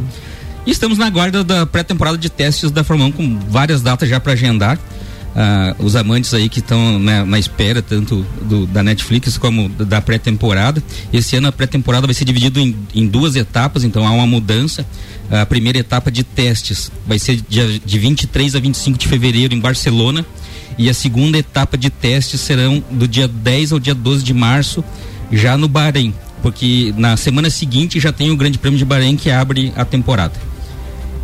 E 0.66 0.72
estamos 0.72 0.98
na 0.98 1.10
guarda 1.10 1.46
da 1.46 1.66
pré-temporada 1.66 2.18
de 2.18 2.30
testes 2.30 2.70
da 2.72 2.84
Fórmula 2.84 3.10
1, 3.10 3.12
com 3.14 3.40
várias 3.50 3.82
datas 3.82 4.10
já 4.10 4.20
para 4.20 4.34
agendar. 4.34 4.78
Ah, 5.40 5.76
os 5.78 5.96
amantes 5.96 6.34
aí 6.34 6.50
que 6.50 6.58
estão 6.58 6.98
na, 6.98 7.24
na 7.24 7.38
espera, 7.38 7.80
tanto 7.80 8.26
do- 8.42 8.66
da 8.66 8.82
Netflix 8.82 9.38
como 9.38 9.70
da 9.70 10.02
pré-temporada. 10.02 10.82
Esse 11.14 11.36
ano 11.36 11.48
a 11.48 11.52
pré-temporada 11.52 12.08
vai 12.08 12.14
ser 12.16 12.26
dividida 12.26 12.60
em, 12.60 12.76
em 12.96 13.06
duas 13.06 13.36
etapas, 13.36 13.84
então 13.84 14.08
há 14.08 14.10
uma 14.12 14.26
mudança. 14.26 14.84
A 15.30 15.46
primeira 15.46 15.78
etapa 15.78 16.10
de 16.10 16.24
testes 16.24 16.92
vai 17.06 17.20
ser 17.20 17.40
de, 17.48 17.78
de 17.80 18.00
23 18.00 18.56
a 18.56 18.60
25 18.60 18.98
de 18.98 19.08
fevereiro 19.08 19.54
em 19.54 19.60
Barcelona. 19.60 20.26
E 20.76 20.90
a 20.90 20.94
segunda 20.94 21.38
etapa 21.38 21.78
de 21.78 21.92
testes 21.92 22.42
serão 22.42 22.84
do 22.90 23.08
dia 23.08 23.28
10 23.28 23.74
ao 23.74 23.80
dia 23.80 23.94
12 23.94 24.24
de 24.24 24.34
março, 24.34 24.84
já 25.32 25.56
no 25.56 25.68
Bahrein. 25.68 26.14
porque 26.42 26.94
na 26.98 27.16
semana 27.18 27.50
seguinte 27.52 28.00
já 28.00 28.12
tem 28.12 28.32
o 28.32 28.38
Grande 28.38 28.58
Prêmio 28.58 28.78
de 28.80 28.86
Bahrein 28.86 29.16
que 29.18 29.30
abre 29.30 29.72
a 29.76 29.84
temporada. 29.86 30.34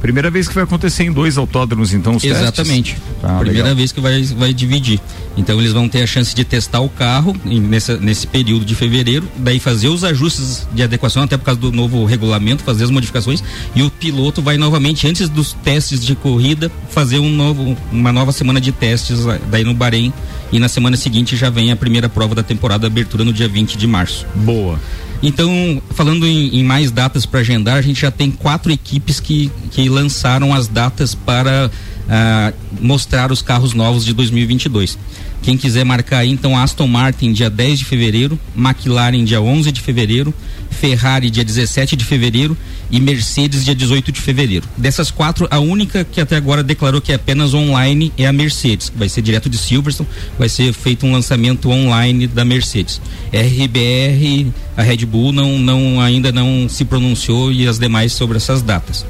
Primeira 0.03 0.29
vez 0.29 0.49
que 0.49 0.53
vai 0.53 0.65
acontecer 0.65 1.05
em 1.05 1.11
dois 1.13 1.37
autódromos, 1.37 1.93
então, 1.93 2.17
os 2.17 2.23
Exatamente. 2.25 2.91
testes? 2.95 3.09
Ah, 3.23 3.37
Primeira 3.39 3.61
legal. 3.69 3.75
vez 3.77 3.91
que 3.93 4.01
vai, 4.01 4.21
vai 4.23 4.53
dividir. 4.53 4.99
Então 5.37 5.57
eles 5.61 5.71
vão 5.71 5.87
ter 5.87 6.03
a 6.03 6.05
chance 6.05 6.35
de 6.35 6.43
testar 6.43 6.81
o 6.81 6.89
carro 6.89 7.33
em- 7.45 7.61
nessa, 7.61 7.95
nesse 7.95 8.27
período 8.27 8.65
de 8.65 8.75
fevereiro, 8.75 9.25
daí 9.37 9.59
fazer 9.61 9.87
os 9.87 10.03
ajustes 10.03 10.67
de 10.73 10.83
adequação, 10.83 11.23
até 11.23 11.37
por 11.37 11.45
causa 11.45 11.59
do 11.61 11.71
novo 11.71 12.03
regulamento, 12.03 12.63
fazer 12.63 12.83
as 12.83 12.89
modificações, 12.91 13.41
e 13.73 13.81
o 13.81 13.89
piloto 13.89 14.41
vai 14.41 14.57
novamente, 14.57 15.07
antes 15.07 15.29
dos 15.29 15.53
testes 15.53 16.03
de 16.05 16.13
corrida, 16.15 16.69
fazer 16.89 17.19
um 17.19 17.29
novo, 17.29 17.77
uma 17.89 18.11
nova 18.11 18.33
semana 18.33 18.59
de 18.59 18.73
testes 18.73 19.25
ah, 19.25 19.39
daí 19.49 19.63
no 19.63 19.73
Bahrein. 19.73 20.11
E 20.51 20.59
na 20.59 20.67
semana 20.67 20.95
seguinte 20.97 21.35
já 21.35 21.49
vem 21.49 21.71
a 21.71 21.75
primeira 21.75 22.07
prova 22.07 22.35
da 22.35 22.43
temporada, 22.43 22.85
abertura 22.85 23.23
no 23.23 23.33
dia 23.33 23.47
20 23.47 23.75
de 23.75 23.87
março. 23.87 24.23
Boa. 24.35 24.79
Então, 25.23 25.81
falando 25.91 26.27
em, 26.27 26.59
em 26.59 26.63
mais 26.65 26.91
datas 26.91 27.25
para 27.25 27.39
agendar, 27.39 27.77
a 27.77 27.81
gente 27.81 28.01
já 28.01 28.11
tem 28.11 28.29
quatro 28.29 28.69
equipes 28.73 29.21
que, 29.21 29.49
que 29.71 29.87
lançaram 29.87 30.53
as 30.53 30.67
datas 30.67 31.15
para 31.15 31.71
ah, 32.09 32.53
mostrar 32.79 33.31
os 33.31 33.41
carros 33.41 33.73
novos 33.73 34.05
de 34.05 34.13
2022. 34.13 34.97
Quem 35.41 35.57
quiser 35.57 35.83
marcar 35.83 36.19
aí, 36.19 36.31
então, 36.31 36.57
Aston 36.57 36.87
Martin 36.87 37.33
dia 37.33 37.49
10 37.49 37.79
de 37.79 37.85
fevereiro, 37.85 38.39
McLaren 38.55 39.25
dia 39.25 39.41
11 39.41 39.73
de 39.73 39.81
fevereiro, 39.81 40.33
Ferrari 40.71 41.29
dia 41.29 41.43
17 41.43 41.97
de 41.97 42.05
fevereiro 42.05 42.57
e 42.89 42.99
Mercedes 42.99 43.65
dia 43.65 43.75
18 43.75 44.11
de 44.11 44.21
fevereiro. 44.21 44.65
Dessas 44.77 45.11
quatro, 45.11 45.45
a 45.51 45.59
única 45.59 46.05
que 46.05 46.21
até 46.21 46.37
agora 46.37 46.63
declarou 46.63 47.01
que 47.01 47.11
é 47.11 47.15
apenas 47.15 47.53
online 47.53 48.11
é 48.17 48.25
a 48.25 48.31
Mercedes, 48.31 48.89
que 48.89 48.97
vai 48.97 49.09
ser 49.09 49.21
direto 49.21 49.49
de 49.49 49.57
Silverstone, 49.57 50.07
vai 50.39 50.47
ser 50.47 50.73
feito 50.73 51.05
um 51.05 51.11
lançamento 51.11 51.69
online 51.69 52.25
da 52.25 52.45
Mercedes. 52.45 53.01
RBR, 53.31 54.51
a 54.77 54.81
Red 54.81 55.05
Bull 55.05 55.33
não, 55.33 55.59
não 55.59 55.99
ainda 55.99 56.31
não 56.31 56.69
se 56.69 56.85
pronunciou 56.85 57.51
e 57.51 57.67
as 57.67 57.77
demais 57.77 58.13
sobre 58.13 58.37
essas 58.37 58.61
datas. 58.61 59.05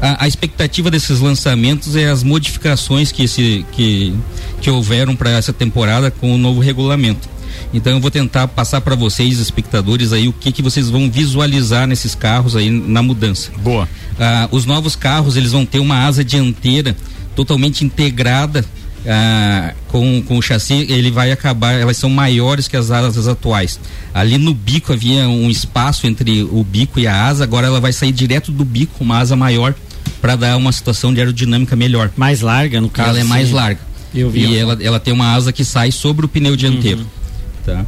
A, 0.00 0.24
a 0.24 0.28
expectativa 0.28 0.90
desses 0.90 1.20
lançamentos 1.20 1.96
é 1.96 2.08
as 2.08 2.22
modificações 2.22 3.10
que, 3.12 3.24
esse, 3.24 3.64
que, 3.72 4.14
que 4.60 4.70
houveram 4.70 5.16
para 5.16 5.30
essa 5.30 5.52
temporada 5.52 6.10
com 6.10 6.34
o 6.34 6.38
novo 6.38 6.60
regulamento. 6.60 7.28
Então 7.72 7.92
eu 7.92 8.00
vou 8.00 8.10
tentar 8.10 8.46
passar 8.48 8.80
para 8.80 8.94
vocês, 8.94 9.38
espectadores, 9.38 10.12
aí 10.12 10.28
o 10.28 10.32
que, 10.32 10.52
que 10.52 10.62
vocês 10.62 10.88
vão 10.90 11.10
visualizar 11.10 11.86
nesses 11.86 12.14
carros 12.14 12.54
aí 12.54 12.70
na 12.70 13.02
mudança. 13.02 13.50
Boa. 13.58 13.88
Ah, 14.18 14.48
os 14.52 14.64
novos 14.64 14.94
carros 14.94 15.36
eles 15.36 15.52
vão 15.52 15.66
ter 15.66 15.80
uma 15.80 16.04
asa 16.04 16.24
dianteira 16.24 16.96
totalmente 17.34 17.84
integrada 17.84 18.64
ah, 19.06 19.74
com, 19.88 20.22
com 20.22 20.38
o 20.38 20.42
chassi. 20.42 20.86
Ele 20.88 21.10
vai 21.10 21.32
acabar, 21.32 21.72
elas 21.72 21.96
são 21.96 22.08
maiores 22.08 22.68
que 22.68 22.76
as 22.76 22.90
asas 22.90 23.26
atuais. 23.26 23.80
Ali 24.12 24.38
no 24.38 24.54
bico 24.54 24.92
havia 24.92 25.28
um 25.28 25.50
espaço 25.50 26.06
entre 26.06 26.42
o 26.44 26.62
bico 26.62 27.00
e 27.00 27.06
a 27.06 27.26
asa. 27.26 27.44
Agora 27.44 27.66
ela 27.66 27.80
vai 27.80 27.92
sair 27.92 28.12
direto 28.12 28.52
do 28.52 28.64
bico, 28.64 29.02
uma 29.02 29.18
asa 29.18 29.34
maior, 29.34 29.74
para 30.24 30.36
dar 30.36 30.56
uma 30.56 30.72
situação 30.72 31.12
de 31.12 31.20
aerodinâmica 31.20 31.76
melhor. 31.76 32.10
Mais 32.16 32.40
larga, 32.40 32.80
no 32.80 32.88
caso. 32.88 33.10
Ela 33.10 33.20
é 33.20 33.24
mais 33.24 33.48
sim. 33.48 33.54
larga. 33.54 33.80
Eu 34.14 34.30
vi 34.30 34.46
E 34.46 34.56
ela, 34.56 34.78
ela 34.80 34.98
tem 34.98 35.12
uma 35.12 35.34
asa 35.34 35.52
que 35.52 35.62
sai 35.66 35.92
sobre 35.92 36.24
o 36.24 36.28
pneu 36.30 36.56
dianteiro. 36.56 37.06
Tá? 37.62 37.84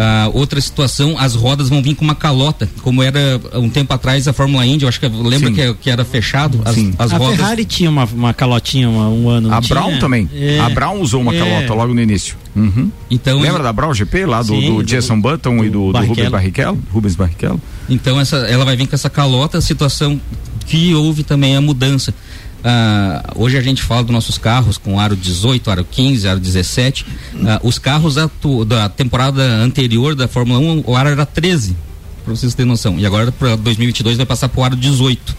Ah, 0.00 0.30
outra 0.32 0.60
situação, 0.60 1.18
as 1.18 1.34
rodas 1.34 1.68
vão 1.68 1.82
vir 1.82 1.96
com 1.96 2.04
uma 2.04 2.14
calota, 2.14 2.68
como 2.82 3.02
era 3.02 3.18
um 3.54 3.68
tempo 3.68 3.92
atrás 3.92 4.28
a 4.28 4.32
Fórmula 4.32 4.64
Indy, 4.64 4.84
eu 4.84 4.88
acho 4.88 5.00
que 5.00 5.08
lembra 5.08 5.48
Sim. 5.48 5.54
que, 5.56 5.74
que 5.74 5.90
era 5.90 6.04
fechado 6.04 6.60
as, 6.64 6.76
Sim. 6.76 6.94
as 6.96 7.12
a 7.12 7.16
rodas. 7.16 7.36
Ferrari 7.36 7.64
tinha 7.64 7.90
uma, 7.90 8.04
uma 8.04 8.32
calotinha 8.32 8.88
uma- 8.88 9.08
um 9.08 9.28
ano. 9.28 9.52
A 9.52 9.60
Brown 9.60 9.88
tinha? 9.88 9.98
também. 9.98 10.30
É. 10.32 10.60
A 10.60 10.68
Brown 10.70 11.00
usou 11.00 11.20
uma 11.20 11.34
É. 11.34 11.38
calota 11.40 11.74
logo 11.74 11.92
no 11.92 12.00
início. 12.00 12.36
Uhum. 12.54 12.92
Então, 13.10 13.40
Lembra 13.40 13.60
da 13.64 13.72
Brown 13.72 13.92
GP 13.92 14.24
lá 14.24 14.40
do, 14.40 14.54
Sim, 14.54 14.66
do 14.70 14.76
do- 14.76 14.84
Jason 14.84 15.20
Button 15.20 15.64
e 15.64 15.68
do, 15.68 15.70
do 15.70 15.76
Rubens 15.86 15.92
Barrichello. 16.06 16.30
Barrichello? 16.30 16.78
Rubens 16.92 17.16
Barrichello. 17.16 17.60
Então 17.88 18.20
essa, 18.20 18.36
ela 18.36 18.64
vai 18.64 18.76
vir 18.76 18.86
com 18.86 18.94
essa 18.94 19.10
calota, 19.10 19.60
situação 19.60 20.20
que 20.66 20.94
houve 20.94 21.24
também 21.24 21.56
a 21.56 21.60
mudança. 21.60 22.14
Ah, 22.64 23.32
hoje 23.36 23.56
a 23.56 23.60
gente 23.60 23.82
fala 23.82 24.02
dos 24.02 24.12
nossos 24.12 24.36
carros 24.38 24.76
com 24.78 24.98
aro 24.98 25.14
18, 25.16 25.70
aro 25.70 25.84
15, 25.88 26.28
aro 26.28 26.40
17. 26.40 27.06
Ah, 27.46 27.60
os 27.62 27.78
carros 27.78 28.18
atu- 28.18 28.64
da 28.64 28.88
temporada 28.88 29.42
anterior 29.62 30.14
da 30.14 30.26
Fórmula 30.26 30.58
1, 30.58 30.82
o 30.86 30.96
aro 30.96 31.08
era 31.10 31.24
13, 31.24 31.76
para 32.24 32.34
vocês 32.34 32.54
terem 32.54 32.68
noção. 32.70 32.98
E 32.98 33.06
agora 33.06 33.30
para 33.30 33.54
2022 33.56 34.16
vai 34.16 34.26
passar 34.26 34.48
para 34.48 34.60
o 34.60 34.64
aro 34.64 34.76
18. 34.76 35.36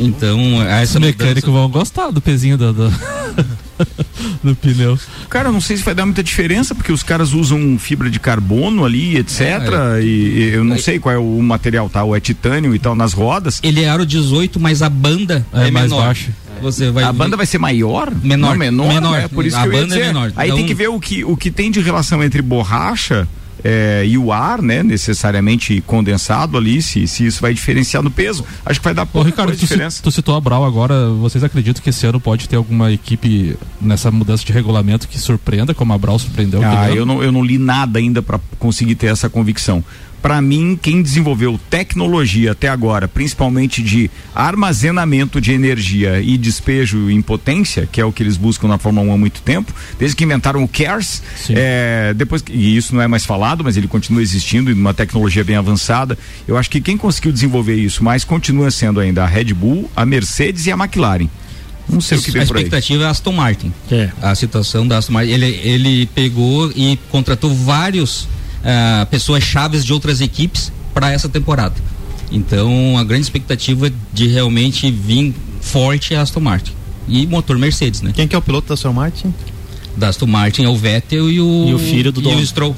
Então, 0.00 0.62
essa 0.62 0.98
Os 0.98 1.04
mecânicos 1.04 1.52
vão 1.52 1.68
gostar 1.68 2.10
do 2.10 2.20
pezinho 2.20 2.56
do, 2.56 2.72
do, 2.72 2.90
do 4.42 4.56
pneu. 4.56 4.98
Cara, 5.28 5.48
eu 5.48 5.52
não 5.52 5.60
sei 5.60 5.76
se 5.76 5.82
vai 5.84 5.94
dar 5.94 6.06
muita 6.06 6.22
diferença, 6.22 6.74
porque 6.74 6.90
os 6.90 7.02
caras 7.02 7.32
usam 7.34 7.78
fibra 7.78 8.08
de 8.10 8.18
carbono 8.18 8.84
ali, 8.86 9.16
etc. 9.18 9.40
É, 9.40 10.02
E, 10.02 10.06
e 10.06 10.42
eu 10.54 10.64
não 10.64 10.78
sei 10.78 10.98
qual 10.98 11.14
é 11.14 11.18
o 11.18 11.40
material 11.42 11.90
tal, 11.90 12.16
é 12.16 12.20
titânio 12.20 12.74
e 12.74 12.78
tal 12.78 12.94
nas 12.94 13.12
rodas. 13.12 13.60
Ele 13.62 13.82
é 13.82 13.88
aro 13.88 14.06
18, 14.06 14.58
mas 14.58 14.80
a 14.82 14.88
banda 14.88 15.44
é, 15.52 15.68
É 15.68 15.70
mais 15.70 15.90
menor. 15.90 16.06
baixa. 16.06 16.30
Você 16.60 16.90
vai 16.90 17.04
a 17.04 17.12
banda 17.12 17.36
vai 17.36 17.46
ser 17.46 17.58
maior? 17.58 18.10
Menor. 18.22 18.50
Não, 18.50 18.56
menor. 18.58 18.88
Menor. 18.88 19.18
É 19.20 19.28
por 19.28 19.44
isso 19.46 19.56
A 19.56 19.62
que 19.64 19.70
banda 19.70 19.96
é 19.98 20.06
menor. 20.06 20.32
Aí 20.36 20.48
Então- 20.48 20.58
tem 20.58 20.66
que 20.66 20.74
ver 20.74 20.88
o 20.88 20.98
que, 21.00 21.24
o 21.24 21.36
que 21.36 21.50
tem 21.50 21.70
de 21.70 21.80
relação 21.80 22.22
entre 22.22 22.40
borracha 22.42 23.26
é, 23.62 24.04
e 24.06 24.16
o 24.16 24.32
ar, 24.32 24.62
né? 24.62 24.82
Necessariamente 24.82 25.82
condensado 25.86 26.56
ali, 26.56 26.80
se, 26.80 27.06
se 27.06 27.26
isso 27.26 27.42
vai 27.42 27.52
diferenciar 27.52 28.02
no 28.02 28.10
peso. 28.10 28.42
Acho 28.64 28.80
que 28.80 28.84
vai 28.84 28.94
dar 28.94 29.02
Ô, 29.02 29.06
pouca 29.06 29.28
Ricardo, 29.28 29.50
tu, 29.52 29.56
diferença. 29.58 30.02
tu 30.02 30.10
citou 30.10 30.34
a 30.34 30.40
Brau 30.40 30.64
agora. 30.64 31.08
Vocês 31.10 31.44
acreditam 31.44 31.82
que 31.82 31.90
esse 31.90 32.06
ano 32.06 32.18
pode 32.18 32.48
ter 32.48 32.56
alguma 32.56 32.90
equipe 32.90 33.56
nessa 33.80 34.10
mudança 34.10 34.44
de 34.46 34.52
regulamento 34.52 35.06
que 35.06 35.18
surpreenda, 35.18 35.74
como 35.74 35.92
a 35.92 35.98
Brau 35.98 36.18
surpreendeu? 36.18 36.62
Ah, 36.64 36.90
eu 36.90 37.04
não, 37.04 37.22
eu 37.22 37.30
não 37.30 37.44
li 37.44 37.58
nada 37.58 37.98
ainda 37.98 38.22
para 38.22 38.40
conseguir 38.58 38.94
ter 38.94 39.08
essa 39.08 39.28
convicção. 39.28 39.84
Para 40.22 40.40
mim, 40.42 40.78
quem 40.80 41.00
desenvolveu 41.02 41.58
tecnologia 41.70 42.52
até 42.52 42.68
agora, 42.68 43.08
principalmente 43.08 43.82
de 43.82 44.10
armazenamento 44.34 45.40
de 45.40 45.52
energia 45.52 46.20
e 46.20 46.36
despejo 46.36 47.10
em 47.10 47.22
potência, 47.22 47.88
que 47.90 48.00
é 48.00 48.04
o 48.04 48.12
que 48.12 48.22
eles 48.22 48.36
buscam 48.36 48.68
na 48.68 48.76
Fórmula 48.78 49.06
1 49.08 49.12
há 49.14 49.18
muito 49.18 49.40
tempo, 49.40 49.72
desde 49.98 50.14
que 50.16 50.24
inventaram 50.24 50.62
o 50.62 50.68
CARES, 50.68 51.22
é, 51.50 52.12
depois 52.14 52.42
que- 52.42 52.52
e 52.52 52.76
isso 52.76 52.94
não 52.94 53.00
é 53.00 53.08
mais 53.08 53.24
falado, 53.24 53.64
mas 53.64 53.76
ele 53.76 53.88
continua 53.88 54.20
existindo 54.22 54.70
e 54.70 54.74
numa 54.74 54.92
tecnologia 54.92 55.42
bem 55.42 55.56
avançada. 55.56 56.18
Eu 56.46 56.56
acho 56.58 56.68
que 56.68 56.80
quem 56.80 56.96
conseguiu 56.96 57.32
desenvolver 57.32 57.76
isso 57.76 58.04
mais 58.04 58.22
continua 58.24 58.70
sendo 58.70 59.00
ainda 59.00 59.24
a 59.24 59.26
Red 59.26 59.54
Bull, 59.54 59.90
a 59.96 60.04
Mercedes 60.04 60.66
e 60.66 60.72
a 60.72 60.76
McLaren. 60.76 61.28
Não 61.88 62.00
sei 62.00 62.18
o 62.18 62.22
que 62.22 62.30
a 62.30 62.32
vem 62.34 62.46
por 62.46 62.56
aí. 62.56 62.62
expectativa 62.62 63.02
é 63.02 63.06
a 63.06 63.10
Aston 63.10 63.32
Martin. 63.32 63.72
É. 63.90 64.10
A 64.22 64.34
situação 64.34 64.86
da 64.86 64.98
Aston 64.98 65.12
Martin. 65.12 65.32
Ele, 65.32 65.46
ele 65.64 66.06
pegou 66.14 66.70
e 66.76 66.96
contratou 67.10 67.52
vários 67.52 68.28
ah, 68.64 69.06
pessoas 69.10 69.42
chaves 69.44 69.84
de 69.84 69.92
outras 69.92 70.20
equipes 70.20 70.72
para 70.94 71.12
essa 71.12 71.28
temporada. 71.28 71.74
Então 72.30 72.96
a 72.98 73.04
grande 73.04 73.22
expectativa 73.22 73.90
de 74.12 74.28
realmente 74.28 74.90
vir 74.90 75.34
forte 75.60 76.14
é 76.14 76.18
a 76.18 76.22
Aston 76.22 76.40
Martin. 76.40 76.72
E 77.08 77.26
motor 77.26 77.58
Mercedes, 77.58 78.02
né? 78.02 78.12
Quem 78.14 78.28
que 78.28 78.34
é 78.34 78.38
o 78.38 78.42
piloto 78.42 78.68
da 78.68 78.74
Aston 78.74 78.92
Martin? 78.92 79.34
Da 79.96 80.08
Aston 80.08 80.26
Martin 80.26 80.64
é 80.64 80.68
o 80.68 80.76
Vettel 80.76 81.30
e 81.30 81.40
o, 81.40 81.66
E 81.68 81.74
o 81.74 81.78
filho 81.78 82.12
do 82.12 82.20
e 82.20 82.24
dono. 82.24 82.38
o 82.38 82.46
Stroll. 82.46 82.76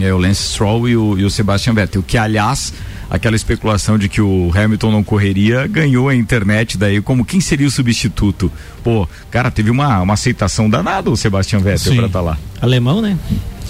É, 0.00 0.12
o 0.12 0.18
Lance 0.18 0.42
Stroll 0.42 0.88
e 0.88 0.96
o, 0.96 1.18
e 1.18 1.24
o 1.24 1.30
Sebastian 1.30 1.74
Vettel, 1.74 2.02
que 2.02 2.16
aliás, 2.16 2.72
aquela 3.10 3.36
especulação 3.36 3.98
de 3.98 4.08
que 4.08 4.20
o 4.20 4.50
Hamilton 4.54 4.90
não 4.90 5.04
correria, 5.04 5.66
ganhou 5.66 6.08
a 6.08 6.14
internet 6.14 6.78
daí 6.78 7.00
como 7.00 7.24
quem 7.24 7.40
seria 7.40 7.66
o 7.66 7.70
substituto. 7.70 8.50
Pô, 8.82 9.08
cara, 9.30 9.50
teve 9.50 9.70
uma, 9.70 10.00
uma 10.00 10.14
aceitação 10.14 10.68
danada 10.68 11.10
o 11.10 11.16
Sebastian 11.16 11.60
Vettel 11.60 11.94
pra 11.94 12.06
estar 12.06 12.20
lá. 12.20 12.38
Alemão, 12.60 13.00
né? 13.02 13.18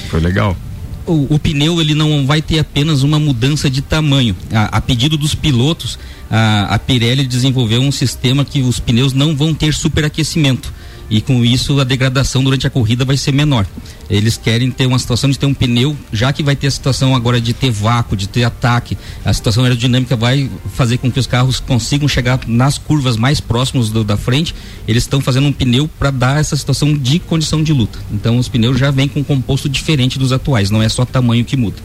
Foi 0.09 0.21
legal. 0.21 0.57
O, 1.07 1.35
o 1.35 1.39
pneu 1.39 1.81
ele 1.81 1.95
não 1.95 2.27
vai 2.27 2.41
ter 2.43 2.59
apenas 2.59 3.03
uma 3.03 3.19
mudança 3.19 3.69
de 3.69 3.83
tamanho. 3.83 4.37
A, 4.53 4.77
a 4.77 4.81
pedido 4.81 5.17
dos 5.17 5.35
pilotos, 5.35 5.99
a, 6.31 6.75
a 6.75 6.79
Pirelli 6.79 7.27
desenvolveu 7.27 7.81
um 7.81 7.93
sistema 7.93 8.45
que 8.45 8.63
os 8.63 8.81
pneus 8.81 9.13
não 9.13 9.37
vão 9.37 9.53
ter 9.55 9.75
superaquecimento. 9.75 10.73
E 11.11 11.21
com 11.21 11.45
isso 11.45 11.79
a 11.79 11.85
degradação 11.85 12.43
durante 12.43 12.67
a 12.67 12.71
corrida 12.71 13.05
vai 13.05 13.17
ser 13.17 13.33
menor. 13.33 13.67
Eles 14.09 14.37
querem 14.37 14.71
ter 14.71 14.87
uma 14.87 14.99
situação 14.99 15.29
de 15.29 15.39
ter 15.39 15.47
um 15.47 15.53
pneu, 15.53 15.97
já 16.13 16.33
que 16.33 16.43
vai 16.43 16.57
ter 16.57 16.67
a 16.67 16.71
situação 16.71 17.15
agora 17.15 17.41
de 17.41 17.53
ter 17.53 17.71
vácuo, 17.71 18.17
de 18.17 18.27
ter 18.27 18.45
ataque, 18.45 18.97
a 19.25 19.33
situação 19.33 19.65
aerodinâmica 19.65 20.17
vai 20.17 20.51
fazer 20.75 20.99
com 20.99 21.11
que 21.11 21.21
os 21.21 21.27
carros 21.27 21.61
consigam 21.61 22.09
chegar 22.09 22.41
nas 22.47 22.79
curvas 22.79 23.17
mais 23.17 23.41
próximas 23.41 23.91
do- 23.91 24.05
da 24.05 24.17
frente. 24.17 24.55
Eles 24.89 25.03
estão 25.03 25.21
fazendo 25.21 25.47
um 25.47 25.53
pneu 25.53 25.89
para 25.99 26.11
dar 26.11 26.41
essa 26.41 26.57
situação 26.57 26.95
de 26.95 27.19
condição 27.19 27.63
de 27.63 27.73
luta. 27.73 27.99
Então 28.11 28.39
os 28.39 28.49
pneus 28.49 28.79
já 28.79 28.91
vêm 28.91 29.09
com 29.09 29.21
um 29.21 29.25
composto 29.25 29.69
diferente 29.69 30.19
dos 30.19 30.33
atuais, 30.33 30.71
não 30.71 30.83
é 30.83 30.89
só 30.89 31.05
tamanho 31.05 31.45
que 31.45 31.57
muda. 31.57 31.77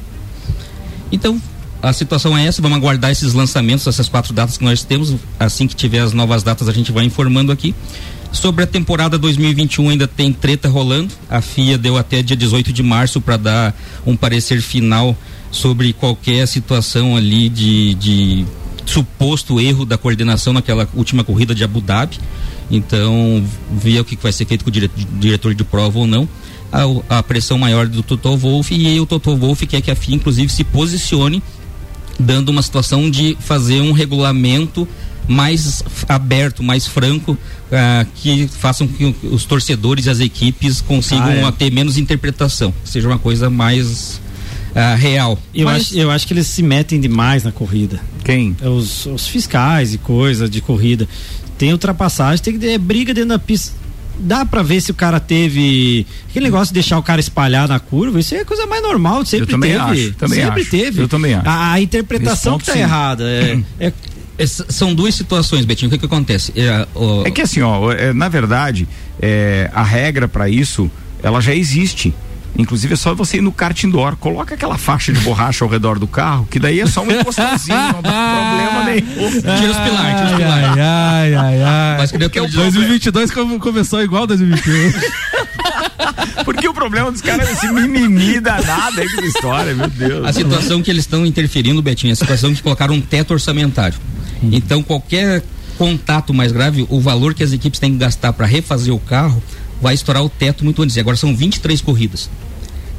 Então, 1.12 1.42
a 1.82 1.94
situação 1.94 2.38
é 2.38 2.46
essa, 2.46 2.62
vamos 2.62 2.78
aguardar 2.78 3.12
esses 3.12 3.34
lançamentos, 3.34 3.88
essas 3.88 4.10
quatro 4.10 4.34
datas 4.34 4.58
que 4.58 4.64
nós 4.64 4.84
temos. 4.84 5.16
Assim 5.40 5.68
que 5.68 5.76
tiver 5.76 6.00
as 6.00 6.12
novas 6.12 6.44
datas, 6.44 6.68
a 6.68 6.74
gente 6.74 6.92
vai 6.92 7.06
informando 7.06 7.52
aqui. 7.52 7.74
Sobre 8.32 8.64
a 8.64 8.68
temporada 8.68 9.18
2021 9.18 9.90
ainda 9.90 10.08
tem 10.08 10.32
treta 10.32 10.70
rolando. 10.70 11.14
A 11.30 11.42
FIA 11.42 11.78
deu 11.78 11.98
até 11.98 12.22
dia 12.22 12.36
18 12.36 12.72
de 12.72 12.84
março 12.84 13.20
para 13.20 13.38
dar 13.38 13.76
um 14.06 14.16
parecer 14.16 14.62
final 14.62 15.18
sobre 15.50 15.92
qualquer 15.94 16.48
situação 16.48 17.16
ali 17.16 17.50
de, 17.50 17.94
de 17.96 18.46
suposto 18.86 19.60
erro 19.60 19.86
da 19.86 19.98
coordenação 19.98 20.54
naquela 20.54 20.88
última 20.94 21.24
corrida 21.24 21.56
de 21.56 21.64
Abu 21.64 21.82
Dhabi. 21.82 22.18
Então, 22.70 23.44
ver 23.72 24.02
o 24.02 24.06
que 24.06 24.18
vai 24.22 24.32
ser 24.32 24.46
feito 24.46 24.64
com 24.64 24.70
o 24.70 24.74
dire- 24.74 24.92
diretor 25.20 25.56
de 25.56 25.64
prova 25.64 26.00
ou 26.00 26.06
não. 26.06 26.28
A, 27.10 27.18
a 27.20 27.24
pressão 27.24 27.58
maior 27.58 27.88
do 27.88 28.04
Toto 28.04 28.36
Wolff 28.36 28.76
e 28.76 29.00
o 29.00 29.06
Toto 29.06 29.36
Wolff 29.38 29.66
quer 29.66 29.82
que 29.82 29.90
a 29.90 29.96
FIA 29.96 30.16
inclusive 30.16 30.52
se 30.52 30.66
posicione 30.66 31.42
dando 32.20 32.50
uma 32.50 32.62
situação 32.62 33.10
de 33.10 33.38
fazer 33.40 33.80
um 33.80 33.94
regulamento 33.94 34.86
mais 35.28 35.84
aberto, 36.08 36.64
mais 36.64 36.88
franco, 36.88 37.38
ah, 37.72 38.06
que 38.16 38.48
façam 38.48 38.88
que 38.88 39.16
os 39.24 39.46
torcedores 39.46 40.06
e 40.06 40.10
as 40.10 40.20
equipes 40.20 40.82
consigam 40.82 41.46
Ah, 41.46 41.50
é. 41.50 41.52
ter 41.52 41.72
menos 41.72 41.98
interpretação, 41.98 42.74
seja 42.84 43.08
uma 43.08 43.20
coisa 43.20 43.50
mais 43.50 44.22
ah, 44.76 44.96
real. 44.96 45.40
Eu, 45.54 45.66
Mas- 45.66 45.88
acho, 45.88 45.98
eu 45.98 46.12
acho 46.12 46.28
que 46.28 46.34
eles 46.34 46.48
se 46.48 46.62
metem 46.64 47.00
demais 47.00 47.44
na 47.44 47.52
corrida. 47.52 48.00
Quem? 48.24 48.56
Os, 48.62 49.06
os 49.08 49.28
fiscais 49.28 49.94
e 49.94 49.98
coisa 49.98 50.48
de 50.48 50.62
corrida. 50.62 51.08
Tem 51.58 51.72
ultrapassagem, 51.72 52.44
tem 52.44 52.54
que 52.54 52.60
ter 52.60 52.78
briga 52.78 53.14
dentro 53.14 53.30
da 53.30 53.40
pista. 53.40 53.74
Dá 54.20 54.44
pra 54.46 54.64
ver 54.64 54.82
se 54.82 54.90
o 54.90 54.96
cara 54.96 55.20
teve. 55.20 56.06
Aquele 56.30 56.46
negócio 56.46 56.68
de 56.68 56.74
deixar 56.74 56.98
o 56.98 57.04
cara 57.04 57.20
espalhar 57.20 57.68
na 57.68 57.80
curva, 57.80 58.20
isso 58.20 58.34
é 58.34 58.40
a 58.40 58.46
coisa 58.46 58.66
mais 58.66 58.82
normal, 58.82 59.24
sempre 59.26 59.46
também 59.48 59.72
teve. 59.72 59.84
acho, 59.84 60.14
também 60.14 60.42
sempre 60.44 60.62
acho. 60.62 60.72
teve. 60.72 61.02
Eu 61.04 61.08
também 61.08 61.34
acho. 61.36 61.48
A, 61.48 61.74
a 61.74 61.82
interpretação 61.82 62.54
Nesse 62.58 62.66
que 62.66 62.72
tá 62.72 62.74
ponto, 62.74 62.78
sim. 62.78 62.84
errada. 62.84 63.24
É, 63.30 63.60
é, 63.88 63.94
são 64.46 64.94
duas 64.94 65.16
situações, 65.16 65.66
Betinho. 65.66 65.88
O 65.90 65.92
que, 65.92 65.98
que 65.98 66.06
acontece? 66.06 66.54
É, 66.56 66.86
o- 66.94 67.24
É 67.26 67.32
que 67.32 67.42
assim, 67.42 67.62
ó, 67.62 67.92
é, 67.92 68.14
na 68.14 68.30
verdade, 68.30 68.88
é, 69.22 69.70
a 69.74 69.84
regra 69.84 70.28
pra 70.28 70.48
isso, 70.50 70.90
ela 71.24 71.42
já 71.42 71.56
existe. 71.56 72.14
Inclusive 72.58 72.94
é 72.94 72.98
só 72.98 73.14
você 73.14 73.38
ir 73.38 73.42
no 73.42 73.52
kart 73.52 73.84
indoor, 73.84 74.16
coloca 74.16 74.56
aquela 74.56 74.78
faixa 74.80 75.14
de 75.14 75.20
borracha 75.20 75.64
ao 75.64 75.70
redor 75.70 76.00
do 76.00 76.08
carro, 76.08 76.48
que 76.50 76.58
daí 76.60 76.80
é 76.80 76.88
só 76.88 77.04
um 77.04 77.12
encostãozinho, 77.12 77.78
não 77.78 78.02
tem 78.02 78.12
problema 78.12 78.84
nenhum. 78.86 79.30
Tira 79.60 79.72
os 79.72 79.78
pilares, 79.78 80.16
tira 80.16 80.26
os 80.32 80.36
pilares. 80.38 80.78
Ai, 80.80 81.36
ai, 81.36 81.64
ai. 81.64 81.98
Mas 82.00 82.12
que 82.12 82.18
tô 82.18 82.28
dizendo- 82.46 82.52
2022 82.64 83.32
come- 83.32 83.60
começou 83.60 84.02
igual 84.02 84.26
2021. 84.26 84.92
Porque 86.46 86.68
o 86.68 86.74
problema 86.74 87.12
dos 87.12 87.22
caras 87.22 87.48
é 87.50 87.52
esse 87.52 87.68
mimimi 87.72 88.40
danado 88.40 89.02
aí 89.02 89.08
com 89.10 89.18
essa 89.18 89.28
história, 89.28 89.74
meu 89.76 89.90
Deus. 89.90 90.26
A 90.26 90.32
situação 90.34 90.82
que 90.82 90.90
eles 90.90 91.04
estão 91.04 91.26
interferindo, 91.26 91.82
Betinho, 91.82 92.12
é 92.12 92.14
a 92.14 92.16
situação 92.16 92.52
de 92.54 92.64
colocar 92.64 92.90
um 92.90 93.02
teto 93.02 93.32
orçamentário. 93.34 93.98
Então, 94.44 94.84
qualquer 94.84 95.44
contato 95.78 96.34
mais 96.34 96.52
grave, 96.52 96.86
o 96.90 97.00
valor 97.00 97.34
que 97.34 97.44
as 97.44 97.52
equipes 97.52 97.80
têm 97.80 97.92
que 97.92 97.98
gastar 97.98 98.34
para 98.34 98.46
refazer 98.46 98.94
o 98.94 99.00
carro 99.00 99.42
vai 99.82 99.94
estourar 99.94 100.24
o 100.24 100.30
teto 100.30 100.64
muito 100.64 100.82
antes. 100.82 100.96
E 100.96 101.00
agora 101.00 101.16
são 101.16 101.36
23 101.36 101.82
corridas. 101.82 102.30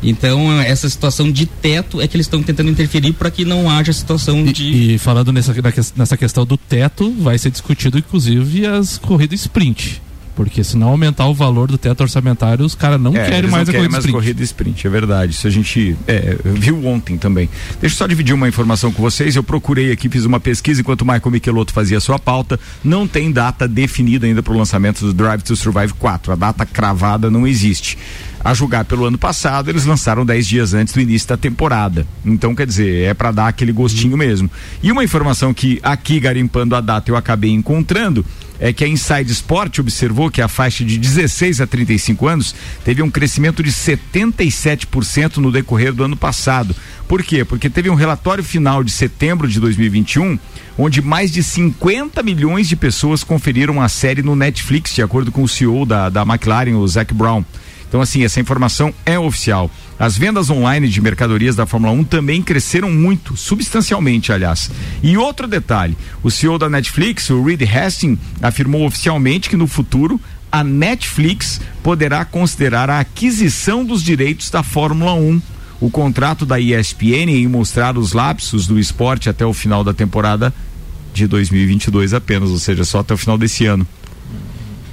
Então, 0.02 0.60
essa 0.60 0.88
situação 0.88 1.30
de 1.30 1.44
teto 1.44 2.00
é 2.00 2.06
que 2.06 2.16
eles 2.16 2.26
estão 2.26 2.42
tentando 2.42 2.70
interferir 2.70 3.12
para 3.12 3.30
que 3.30 3.44
não 3.44 3.68
haja 3.68 3.92
situação 3.92 4.44
de. 4.44 4.94
E 4.94 4.98
falando 4.98 5.32
nessa, 5.32 5.52
nessa 5.96 6.16
questão 6.16 6.46
do 6.46 6.56
teto, 6.56 7.12
vai 7.18 7.36
ser 7.36 7.50
discutido 7.50 7.98
inclusive 7.98 8.64
as 8.64 8.96
corridas 8.96 9.40
sprint. 9.40 10.00
Porque 10.38 10.62
se 10.62 10.76
não 10.76 10.90
aumentar 10.90 11.26
o 11.26 11.34
valor 11.34 11.66
do 11.66 11.76
teto 11.76 12.00
orçamentário, 12.00 12.64
os 12.64 12.72
caras 12.76 13.00
não 13.00 13.10
É, 13.16 13.28
querem 13.28 13.50
mais 13.50 13.52
não 13.52 13.58
a 13.62 13.64
querem 13.64 13.72
corrida 13.74 13.90
mais 13.90 14.04
sprint. 14.04 14.12
corrida 14.12 14.42
sprint, 14.44 14.86
é 14.86 14.90
verdade. 14.90 15.32
Isso 15.32 15.48
a 15.48 15.50
gente 15.50 15.96
é, 16.06 16.36
viu 16.44 16.86
ontem 16.86 17.18
também. 17.18 17.48
Deixa 17.80 17.94
eu 17.96 17.98
só 17.98 18.06
dividir 18.06 18.32
uma 18.36 18.46
informação 18.46 18.92
com 18.92 19.02
vocês. 19.02 19.34
Eu 19.34 19.42
procurei 19.42 19.90
aqui, 19.90 20.08
fiz 20.08 20.24
uma 20.24 20.38
pesquisa 20.38 20.80
enquanto 20.80 21.02
o 21.02 21.04
Michael 21.04 21.30
Michelotto 21.32 21.72
fazia 21.72 21.98
sua 21.98 22.20
pauta. 22.20 22.56
Não 22.84 23.04
tem 23.08 23.32
data 23.32 23.66
definida 23.66 24.26
ainda 24.26 24.40
para 24.40 24.52
o 24.52 24.56
lançamento 24.56 25.04
do 25.04 25.12
Drive 25.12 25.42
to 25.42 25.56
Survive 25.56 25.92
4. 25.94 26.32
A 26.32 26.36
data 26.36 26.64
cravada 26.64 27.28
não 27.28 27.44
existe. 27.44 27.98
A 28.44 28.54
julgar 28.54 28.84
pelo 28.84 29.06
ano 29.06 29.18
passado, 29.18 29.68
eles 29.68 29.84
lançaram 29.86 30.24
10 30.24 30.46
dias 30.46 30.72
antes 30.72 30.94
do 30.94 31.00
início 31.00 31.28
da 31.28 31.36
temporada. 31.36 32.06
Então, 32.24 32.54
quer 32.54 32.68
dizer, 32.68 33.06
é 33.08 33.12
para 33.12 33.32
dar 33.32 33.48
aquele 33.48 33.72
gostinho 33.72 34.16
mesmo. 34.16 34.48
E 34.80 34.92
uma 34.92 35.02
informação 35.02 35.52
que 35.52 35.80
aqui, 35.82 36.20
garimpando 36.20 36.76
a 36.76 36.80
data, 36.80 37.10
eu 37.10 37.16
acabei 37.16 37.50
encontrando 37.50 38.24
é 38.60 38.72
que 38.72 38.84
a 38.84 38.88
Inside 38.88 39.30
Sport 39.32 39.78
observou 39.78 40.30
que 40.30 40.42
a 40.42 40.48
faixa 40.48 40.84
de 40.84 40.98
16 40.98 41.60
a 41.60 41.66
35 41.66 42.26
anos 42.26 42.54
teve 42.84 43.02
um 43.02 43.10
crescimento 43.10 43.62
de 43.62 43.70
77% 43.70 45.36
no 45.36 45.52
decorrer 45.52 45.92
do 45.92 46.04
ano 46.04 46.16
passado. 46.16 46.74
Por 47.06 47.22
quê? 47.22 47.44
Porque 47.44 47.70
teve 47.70 47.88
um 47.88 47.94
relatório 47.94 48.42
final 48.42 48.82
de 48.82 48.90
setembro 48.90 49.48
de 49.48 49.60
2021, 49.60 50.38
onde 50.76 51.00
mais 51.00 51.32
de 51.32 51.42
50 51.42 52.22
milhões 52.22 52.68
de 52.68 52.76
pessoas 52.76 53.24
conferiram 53.24 53.80
a 53.80 53.88
série 53.88 54.22
no 54.22 54.36
Netflix, 54.36 54.94
de 54.94 55.02
acordo 55.02 55.32
com 55.32 55.42
o 55.42 55.48
CEO 55.48 55.86
da, 55.86 56.08
da 56.08 56.22
McLaren, 56.22 56.74
o 56.74 56.86
Zac 56.86 57.14
Brown. 57.14 57.44
Então, 57.88 58.00
assim, 58.00 58.22
essa 58.22 58.40
informação 58.40 58.92
é 59.06 59.18
oficial. 59.18 59.70
As 59.98 60.16
vendas 60.16 60.50
online 60.50 60.88
de 60.88 61.00
mercadorias 61.00 61.56
da 61.56 61.66
Fórmula 61.66 61.92
1 61.92 62.04
também 62.04 62.42
cresceram 62.42 62.90
muito, 62.90 63.36
substancialmente, 63.36 64.30
aliás. 64.30 64.70
E 65.02 65.16
outro 65.16 65.48
detalhe: 65.48 65.96
o 66.22 66.30
CEO 66.30 66.58
da 66.58 66.68
Netflix, 66.68 67.30
o 67.30 67.42
Reed 67.42 67.62
Hastings, 67.62 68.18
afirmou 68.42 68.86
oficialmente 68.86 69.48
que 69.48 69.56
no 69.56 69.66
futuro 69.66 70.20
a 70.50 70.62
Netflix 70.62 71.60
poderá 71.82 72.24
considerar 72.24 72.88
a 72.90 73.00
aquisição 73.00 73.84
dos 73.84 74.02
direitos 74.02 74.50
da 74.50 74.62
Fórmula 74.62 75.14
1. 75.14 75.40
O 75.80 75.90
contrato 75.90 76.44
da 76.44 76.58
ESPN 76.58 77.30
em 77.30 77.46
mostrar 77.46 77.96
os 77.96 78.12
lapsos 78.12 78.66
do 78.66 78.78
esporte 78.78 79.28
até 79.28 79.46
o 79.46 79.52
final 79.52 79.84
da 79.84 79.94
temporada 79.94 80.52
de 81.14 81.26
2022 81.26 82.14
apenas, 82.14 82.50
ou 82.50 82.58
seja, 82.58 82.84
só 82.84 83.00
até 83.00 83.14
o 83.14 83.16
final 83.16 83.38
desse 83.38 83.64
ano. 83.66 83.86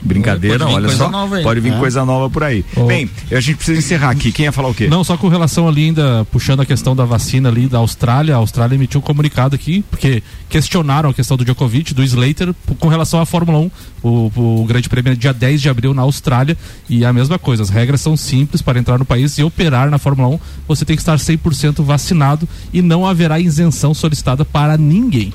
Brincadeira, 0.06 0.60
Pode 0.60 0.70
vir 0.72 0.76
olha 0.78 0.88
coisa 0.88 1.04
só. 1.04 1.10
nova 1.10 1.36
aí. 1.36 1.44
Pode 1.44 1.60
vir 1.60 1.74
É. 1.74 1.78
coisa 1.80 2.06
nova 2.06 2.30
por 2.30 2.44
aí. 2.44 2.64
Oh. 2.76 2.86
Bem, 2.86 3.10
a 3.32 3.40
gente 3.40 3.56
precisa 3.56 3.80
encerrar 3.80 4.12
aqui. 4.12 4.32
Quem 4.32 4.46
ia 4.46 4.52
falar 4.52 4.70
o 4.70 4.74
quê? 4.74 4.88
Não, 4.88 5.04
só 5.04 5.18
com 5.18 5.28
relação 5.28 5.68
ali 5.68 5.86
ainda, 5.86 6.26
puxando 6.32 6.62
a 6.62 6.66
questão 6.66 6.96
da 6.96 7.04
vacina 7.06 7.50
ali 7.50 7.68
da 7.68 7.80
Austrália, 7.80 8.36
a 8.36 8.38
Austrália 8.38 8.76
emitiu 8.76 9.00
um 9.00 9.04
comunicado 9.04 9.56
aqui, 9.56 9.84
porque 9.90 10.22
questionaram 10.48 11.10
a 11.10 11.14
questão 11.14 11.36
do 11.36 11.44
Djokovic, 11.44 11.94
do 11.94 12.04
Slater, 12.04 12.54
com 12.80 12.88
relação 12.88 13.20
à 13.20 13.26
Fórmula 13.26 13.58
1. 13.60 13.72
O, 14.04 14.32
o 14.62 14.66
Grande 14.66 14.88
Prêmio 14.88 15.12
é 15.12 15.16
dia 15.16 15.34
10 15.34 15.62
de 15.62 15.70
abril 15.70 15.94
na 15.94 16.04
Austrália, 16.04 16.56
e 16.88 17.04
é 17.04 17.08
a 17.08 17.14
mesma 17.14 17.40
coisa, 17.40 17.64
as 17.64 17.70
regras 17.70 18.00
são 18.02 18.16
simples 18.16 18.62
para 18.62 18.78
entrar 18.78 19.00
no 19.00 19.06
país 19.06 19.38
e 19.40 19.44
operar 19.44 19.90
na 19.90 19.98
Fórmula 19.98 20.30
1, 20.36 20.40
você 20.68 20.86
tem 20.86 20.96
que 20.96 21.02
estar 21.02 21.18
100% 21.18 21.84
vacinado 21.84 22.48
e 22.72 22.82
não 22.82 23.06
haverá 23.08 23.40
isenção 23.40 23.94
solicitada 23.94 24.46
para 24.46 24.78
ninguém. 24.78 25.34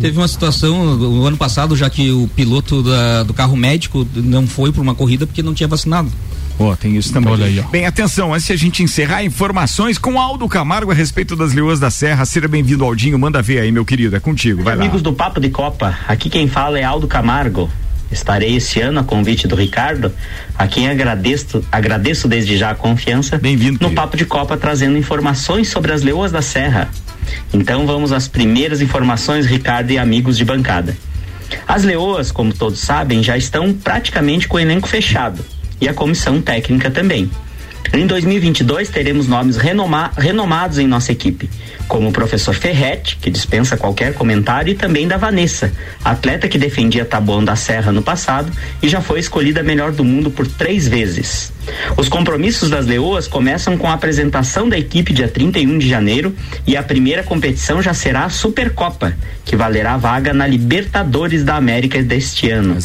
Teve 0.00 0.18
uma 0.18 0.26
situação 0.28 0.96
no 0.96 1.24
ano 1.24 1.36
passado, 1.36 1.76
já 1.76 1.88
que 1.88 2.10
o 2.10 2.28
piloto 2.34 2.82
da- 2.82 3.22
do 3.22 3.32
carro 3.32 3.56
médico 3.56 4.06
não 4.14 4.46
foi 4.46 4.72
para 4.72 4.82
uma 4.82 4.94
corrida 4.94 5.26
porque 5.26 5.42
não 5.42 5.54
tinha 5.54 5.68
vacinado. 5.68 6.10
Ó, 6.58 6.74
tem 6.76 6.96
isso 6.96 7.12
também. 7.12 7.32
Olha 7.32 7.46
aí, 7.46 7.58
ó. 7.58 7.62
Bem, 7.68 7.84
atenção, 7.86 8.32
antes 8.32 8.46
de 8.46 8.52
a 8.52 8.56
gente 8.56 8.82
encerrar, 8.82 9.24
informações 9.24 9.98
com 9.98 10.20
Aldo 10.20 10.48
Camargo 10.48 10.90
a 10.90 10.94
respeito 10.94 11.34
das 11.34 11.52
leoas 11.52 11.80
da 11.80 11.90
Serra. 11.90 12.24
Seja 12.24 12.46
bem-vindo, 12.46 12.84
Aldinho. 12.84 13.18
Manda 13.18 13.42
ver 13.42 13.58
aí, 13.60 13.72
meu 13.72 13.84
querido. 13.84 14.14
É 14.14 14.20
contigo. 14.20 14.62
Vai 14.62 14.76
lá. 14.76 14.82
Amigos 14.82 15.02
do 15.02 15.12
Papo 15.12 15.40
de 15.40 15.48
Copa, 15.50 15.96
aqui 16.06 16.28
quem 16.30 16.46
fala 16.48 16.78
é 16.78 16.84
Aldo 16.84 17.08
Camargo. 17.08 17.68
Estarei 18.12 18.54
esse 18.56 18.80
ano 18.80 19.00
a 19.00 19.02
convite 19.04 19.48
do 19.48 19.56
Ricardo, 19.56 20.12
a 20.56 20.68
quem 20.68 20.88
agradeço, 20.88 21.64
agradeço 21.72 22.28
desde 22.28 22.56
já 22.56 22.70
a 22.70 22.74
confiança 22.74 23.40
no 23.80 23.90
Papo 23.92 24.16
de 24.16 24.24
Copa 24.24 24.56
trazendo 24.56 24.96
informações 24.96 25.68
sobre 25.68 25.90
as 25.90 26.02
leoas 26.02 26.30
da 26.30 26.40
Serra. 26.42 26.88
Então 27.52 27.86
vamos 27.86 28.12
às 28.12 28.26
primeiras 28.28 28.80
informações, 28.80 29.46
Ricardo 29.46 29.90
e 29.90 29.98
amigos 29.98 30.36
de 30.36 30.44
bancada. 30.44 30.96
As 31.68 31.84
leoas, 31.84 32.32
como 32.32 32.52
todos 32.52 32.80
sabem, 32.80 33.22
já 33.22 33.36
estão 33.36 33.72
praticamente 33.72 34.48
com 34.48 34.56
o 34.56 34.60
elenco 34.60 34.88
fechado 34.88 35.44
e 35.80 35.88
a 35.88 35.94
comissão 35.94 36.40
técnica 36.40 36.90
também. 36.90 37.30
Em 37.92 38.06
2022 38.06 38.88
teremos 38.88 39.28
nomes 39.28 39.56
renoma- 39.56 40.10
renomados 40.16 40.78
em 40.78 40.86
nossa 40.86 41.12
equipe, 41.12 41.48
como 41.86 42.08
o 42.08 42.12
professor 42.12 42.54
Ferretti, 42.54 43.16
que 43.20 43.30
dispensa 43.30 43.76
qualquer 43.76 44.14
comentário, 44.14 44.72
e 44.72 44.74
também 44.74 45.06
da 45.06 45.16
Vanessa, 45.16 45.70
atleta 46.02 46.48
que 46.48 46.58
defendia 46.58 47.04
Taboão 47.04 47.44
da 47.44 47.54
Serra 47.54 47.92
no 47.92 48.02
passado 48.02 48.50
e 48.82 48.88
já 48.88 49.00
foi 49.00 49.20
escolhida 49.20 49.62
melhor 49.62 49.92
do 49.92 50.02
mundo 50.02 50.28
por 50.30 50.46
três 50.46 50.88
vezes. 50.88 51.52
Os 51.96 52.08
compromissos 52.08 52.70
das 52.70 52.86
Leoas 52.86 53.26
começam 53.26 53.76
com 53.76 53.88
a 53.88 53.94
apresentação 53.94 54.68
da 54.68 54.78
equipe 54.78 55.12
dia 55.12 55.28
31 55.28 55.78
de 55.78 55.88
janeiro 55.88 56.34
e 56.66 56.76
a 56.76 56.82
primeira 56.82 57.22
competição 57.22 57.80
já 57.82 57.94
será 57.94 58.24
a 58.24 58.30
Supercopa, 58.30 59.14
que 59.44 59.56
valerá 59.56 59.96
vaga 59.96 60.32
na 60.32 60.46
Libertadores 60.46 61.44
da 61.44 61.56
América 61.56 62.02
deste 62.02 62.50
ano. 62.50 62.76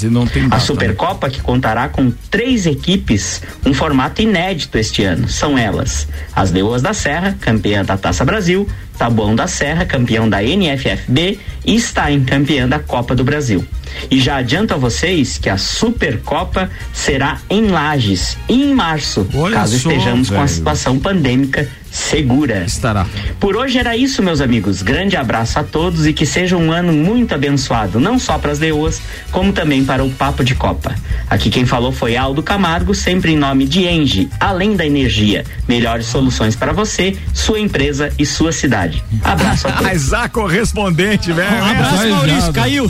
a 0.52 0.60
Supercopa 0.60 1.30
que 1.30 1.42
contará 1.42 1.90
com 1.90 2.12
três 2.30 2.66
equipes, 2.66 3.42
um 3.66 3.74
formato 3.74 4.22
inédito 4.22 4.78
este 4.78 5.04
ano. 5.04 5.28
São 5.28 5.58
elas: 5.58 6.08
as 6.36 6.52
Leoas 6.52 6.82
da 6.82 6.94
Serra, 6.94 7.36
campeã 7.40 7.84
da 7.84 7.98
Taça 7.98 8.24
Brasil, 8.24 8.68
Taboão 9.00 9.34
da 9.34 9.48
Serra, 9.48 9.86
campeão 9.86 10.30
da 10.30 10.44
NFFB 10.44 11.40
e 11.66 11.80
Stein, 11.80 12.26
campeã 12.26 12.68
da 12.68 12.80
Copa 12.80 13.16
do 13.16 13.24
Brasil. 13.24 13.66
E 14.12 14.20
já 14.20 14.36
adianto 14.36 14.74
a 14.74 14.78
vocês 14.78 15.38
que 15.38 15.50
a 15.50 15.58
Supercopa 15.58 16.70
será 16.94 17.40
em 17.50 17.68
Lages 17.68 18.38
em 18.50 18.74
março, 18.74 19.26
caso 19.54 19.80
só, 19.80 19.90
estejamos 19.90 20.30
com 20.30 20.36
a 20.36 20.40
velho. 20.40 20.50
situação 20.50 21.00
pandêmica 21.00 21.68
segura. 21.92 22.64
Estará. 22.66 23.06
Por 23.40 23.56
hoje 23.56 23.78
era 23.78 23.96
isso, 23.96 24.22
meus 24.22 24.42
amigos. 24.42 24.82
Grande 24.82 25.16
abraço 25.16 25.60
a 25.60 25.64
todos 25.64 26.08
e 26.08 26.14
que 26.14 26.26
seja 26.26 26.58
um 26.58 26.72
ano 26.72 26.94
muito 26.94 27.34
abençoado, 27.34 28.00
não 28.00 28.20
só 28.20 28.38
para 28.38 28.52
as 28.52 28.60
leoas, 28.60 29.02
como 29.32 29.52
também 29.54 29.84
para 29.84 30.04
o 30.04 30.10
Papo 30.10 30.44
de 30.44 30.56
Copa. 30.56 30.96
Aqui 31.30 31.50
quem 31.50 31.66
falou 31.66 31.92
foi 31.92 32.16
Aldo 32.16 32.42
Camargo, 32.42 32.94
sempre 32.96 33.34
em 33.34 33.38
nome 33.38 33.66
de 33.66 33.86
Engie, 33.86 34.30
além 34.40 34.76
da 34.76 34.86
energia. 34.86 35.46
Melhores 35.68 36.06
soluções 36.08 36.56
para 36.56 36.74
você, 36.74 37.16
sua 37.34 37.60
empresa 37.60 38.12
e 38.18 38.26
sua 38.26 38.52
cidade. 38.52 39.04
Abraço 39.24 39.68
a 39.68 39.72
todos. 39.74 39.88
Mas 39.88 40.14
a 40.14 40.30
correspondente, 40.30 41.32
velho. 41.32 41.64
Um 41.64 41.66
abraço, 41.66 42.10
Maurício, 42.10 42.54
caiu. 42.54 42.90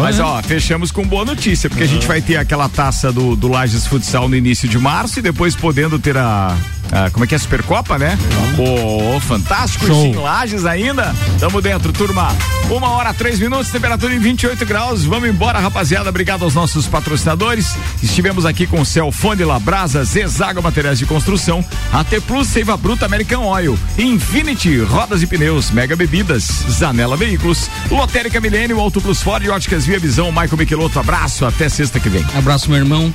Mas 0.00 0.20
ó, 0.20 0.40
fechamos 0.42 0.90
com 0.90 1.06
boa 1.06 1.24
notícia, 1.24 1.68
porque 1.68 1.82
a 1.82 1.86
gente 1.86 2.06
vai 2.06 2.22
ter 2.22 2.36
aquela 2.36 2.68
taça 2.68 3.12
do, 3.12 3.34
do 3.34 3.48
Lages 3.48 3.86
Futsal 3.86 4.28
no 4.28 4.36
início 4.36 4.68
de 4.68 4.78
março 4.78 5.18
e 5.18 5.22
depois 5.22 5.56
podendo 5.56 5.98
ter 5.98 6.16
a 6.16 6.56
ah, 6.92 7.08
como 7.10 7.24
é 7.24 7.28
que 7.28 7.34
é? 7.34 7.38
Supercopa, 7.38 7.98
né? 7.98 8.18
Pô, 8.56 9.20
fantástico. 9.20 9.86
Show. 9.86 10.02
Sim, 10.02 10.14
Lages 10.16 10.64
ainda. 10.64 11.14
Tamo 11.38 11.60
dentro, 11.60 11.92
turma. 11.92 12.34
Uma 12.68 12.90
hora, 12.90 13.14
três 13.14 13.38
minutos, 13.38 13.70
temperatura 13.70 14.14
em 14.14 14.18
28 14.18 14.64
graus. 14.64 15.04
Vamos 15.04 15.28
embora, 15.28 15.58
rapaziada. 15.58 16.08
Obrigado 16.08 16.44
aos 16.44 16.54
nossos 16.54 16.86
patrocinadores. 16.86 17.76
Estivemos 18.02 18.44
aqui 18.46 18.66
com 18.66 18.84
Celfone 18.84 19.44
Labrasa, 19.44 20.04
Zezago 20.04 20.62
Materiais 20.62 20.98
de 20.98 21.06
Construção, 21.06 21.64
AT 21.92 22.20
Plus, 22.26 22.48
Seiva 22.48 22.76
Bruta, 22.76 23.06
American 23.06 23.44
Oil, 23.44 23.78
Infinity, 23.98 24.78
Rodas 24.80 25.22
e 25.22 25.26
Pneus, 25.26 25.70
Mega 25.70 25.96
Bebidas, 25.96 26.44
Zanela 26.70 27.16
Veículos, 27.16 27.68
Lotérica 27.90 28.40
Milênio, 28.40 28.80
Auto 28.80 29.00
Plus 29.00 29.22
Ford, 29.22 29.46
Óticas 29.48 29.84
Via 29.84 29.98
Visão, 29.98 30.30
Michael 30.30 30.56
Michelotto. 30.56 30.98
Abraço, 30.98 31.44
até 31.44 31.68
sexta 31.68 31.98
que 31.98 32.08
vem. 32.08 32.24
Abraço, 32.36 32.70
meu 32.70 32.78
irmão. 32.78 33.12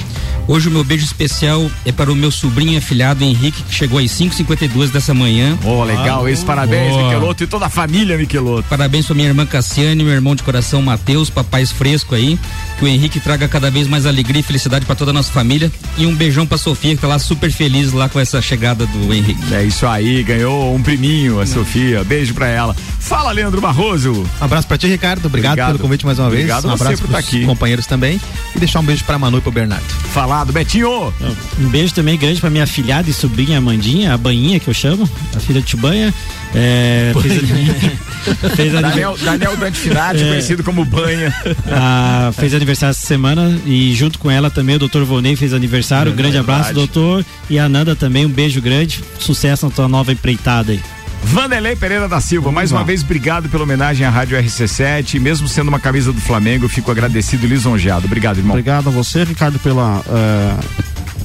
Hoje 0.47 0.67
o 0.67 0.71
meu 0.71 0.83
beijo 0.83 1.05
especial 1.05 1.71
é 1.85 1.91
para 1.91 2.11
o 2.11 2.15
meu 2.15 2.29
sobrinho 2.29 2.73
e 2.73 2.77
afilhado 2.77 3.23
Henrique, 3.23 3.63
que 3.63 3.64
chegou 3.69 3.99
às 3.99 4.11
5h52 4.11 4.91
dessa 4.91 5.13
manhã. 5.13 5.57
Oh, 5.63 5.83
legal, 5.83 6.27
esse 6.27 6.43
parabéns, 6.45 6.91
Boa. 6.93 7.03
Michelotto 7.03 7.43
e 7.43 7.47
toda 7.47 7.65
a 7.65 7.69
família 7.69 8.17
Michelotto. 8.17 8.67
Parabéns 8.69 9.05
para 9.05 9.15
minha 9.15 9.27
irmã 9.27 9.45
Cassiane, 9.45 10.03
meu 10.03 10.13
irmão 10.13 10.35
de 10.35 10.43
coração 10.43 10.81
Matheus, 10.81 11.29
papais 11.29 11.71
fresco 11.71 12.15
aí. 12.15 12.39
Que 12.77 12.85
o 12.85 12.87
Henrique 12.87 13.19
traga 13.19 13.47
cada 13.47 13.71
vez 13.71 13.87
mais 13.87 14.05
alegria 14.05 14.41
e 14.41 14.43
felicidade 14.43 14.85
para 14.85 14.95
toda 14.95 15.11
a 15.11 15.13
nossa 15.13 15.31
família. 15.31 15.71
E 15.97 16.05
um 16.05 16.13
beijão 16.13 16.45
pra 16.45 16.57
Sofia, 16.57 16.95
que 16.95 17.01
tá 17.01 17.07
lá 17.07 17.17
super 17.19 17.51
feliz 17.51 17.93
lá 17.93 18.09
com 18.09 18.19
essa 18.19 18.41
chegada 18.41 18.85
do 18.85 19.13
Henrique. 19.13 19.53
É 19.53 19.63
isso 19.63 19.87
aí, 19.87 20.21
ganhou 20.23 20.75
um 20.75 20.81
priminho, 20.81 21.39
a 21.39 21.45
Sofia. 21.45 22.03
Beijo 22.03 22.33
pra 22.33 22.47
ela. 22.47 22.75
Fala, 22.99 23.31
Leandro 23.31 23.61
Barroso. 23.61 24.25
Abraço 24.41 24.67
pra 24.67 24.77
ti, 24.77 24.87
Ricardo. 24.87 25.25
Obrigado, 25.25 25.51
Obrigado. 25.53 25.67
pelo 25.69 25.79
convite 25.79 26.05
mais 26.05 26.19
uma 26.19 26.29
vez. 26.29 26.41
Obrigado 26.43 26.65
um 26.67 26.73
abraço 26.73 26.97
por 26.97 27.07
pros 27.07 27.11
tá 27.11 27.19
aqui. 27.19 27.45
companheiros 27.45 27.85
também. 27.85 28.19
E 28.55 28.59
deixar 28.59 28.79
um 28.79 28.83
beijo 28.83 29.03
pra 29.03 29.17
Manu 29.17 29.37
e 29.37 29.41
pro 29.41 29.51
Bernardo. 29.51 29.85
Falado, 30.13 30.51
Betinho. 30.51 31.13
Um 31.59 31.69
beijo 31.69 31.93
também 31.93 32.17
grande 32.17 32.41
pra 32.41 32.49
minha 32.49 32.65
filhada 32.67 33.09
e 33.09 33.13
sobrinha 33.13 33.54
Amandinha, 33.57 34.13
a 34.13 34.17
Banhinha 34.17 34.59
que 34.59 34.67
eu 34.67 34.73
chamo, 34.73 35.09
a 35.35 35.39
filha 35.39 35.61
de 35.61 35.67
Tibanha. 35.67 36.13
É, 36.53 37.11
fez, 37.21 37.41
fez 38.55 38.73
Daniel, 38.73 39.17
Daniel 39.21 39.57
Dante 39.57 39.77
Finati, 39.77 40.21
É. 40.23 40.27
conhecido 40.29 40.63
como 40.63 40.85
Banha. 40.85 41.33
Ah, 41.69 42.31
fez 42.37 42.53
aniversário 42.53 42.91
essa 42.91 43.05
semana 43.05 43.59
e 43.65 43.93
junto 43.93 44.17
com 44.19 44.29
ela 44.31 44.49
também 44.49 44.75
o 44.75 44.79
doutor 44.79 45.03
Vonei 45.05 45.35
fez 45.35 45.53
aniversário. 45.53 46.11
Um 46.11 46.15
grande 46.15 46.37
abraço, 46.37 46.73
doutor. 46.73 47.25
E 47.49 47.59
a 47.59 47.67
Nanda 47.67 47.95
também, 47.95 48.25
um 48.25 48.29
beijo 48.29 48.61
grande. 48.61 49.03
Sucesso 49.19 49.65
na 49.65 49.71
tua 49.71 49.87
nova 49.87 50.11
empreitada 50.11 50.71
aí. 50.71 50.79
Vanderlei 51.23 51.75
Pereira 51.75 52.07
da 52.07 52.21
Silva, 52.21 52.51
mais 52.51 52.71
uma 52.71 52.83
vez, 52.83 53.01
obrigado 53.01 53.49
pela 53.49 53.63
homenagem 53.63 54.05
à 54.05 54.09
Rádio 54.11 54.37
RC7. 54.37 55.19
Mesmo 55.19 55.47
sendo 55.47 55.69
uma 55.69 55.79
camisa 55.79 56.13
do 56.13 56.21
Flamengo, 56.21 56.65
eu 56.65 56.69
fico 56.69 56.91
agradecido 56.91 57.45
e 57.45 57.49
lisonjeado. 57.49 58.05
Obrigado, 58.05 58.37
irmão. 58.37 58.51
Obrigado 58.51 58.87
a 58.89 58.91
você, 58.91 59.23
Ricardo, 59.23 59.57
pela 59.57 60.03
eh, 60.07 60.55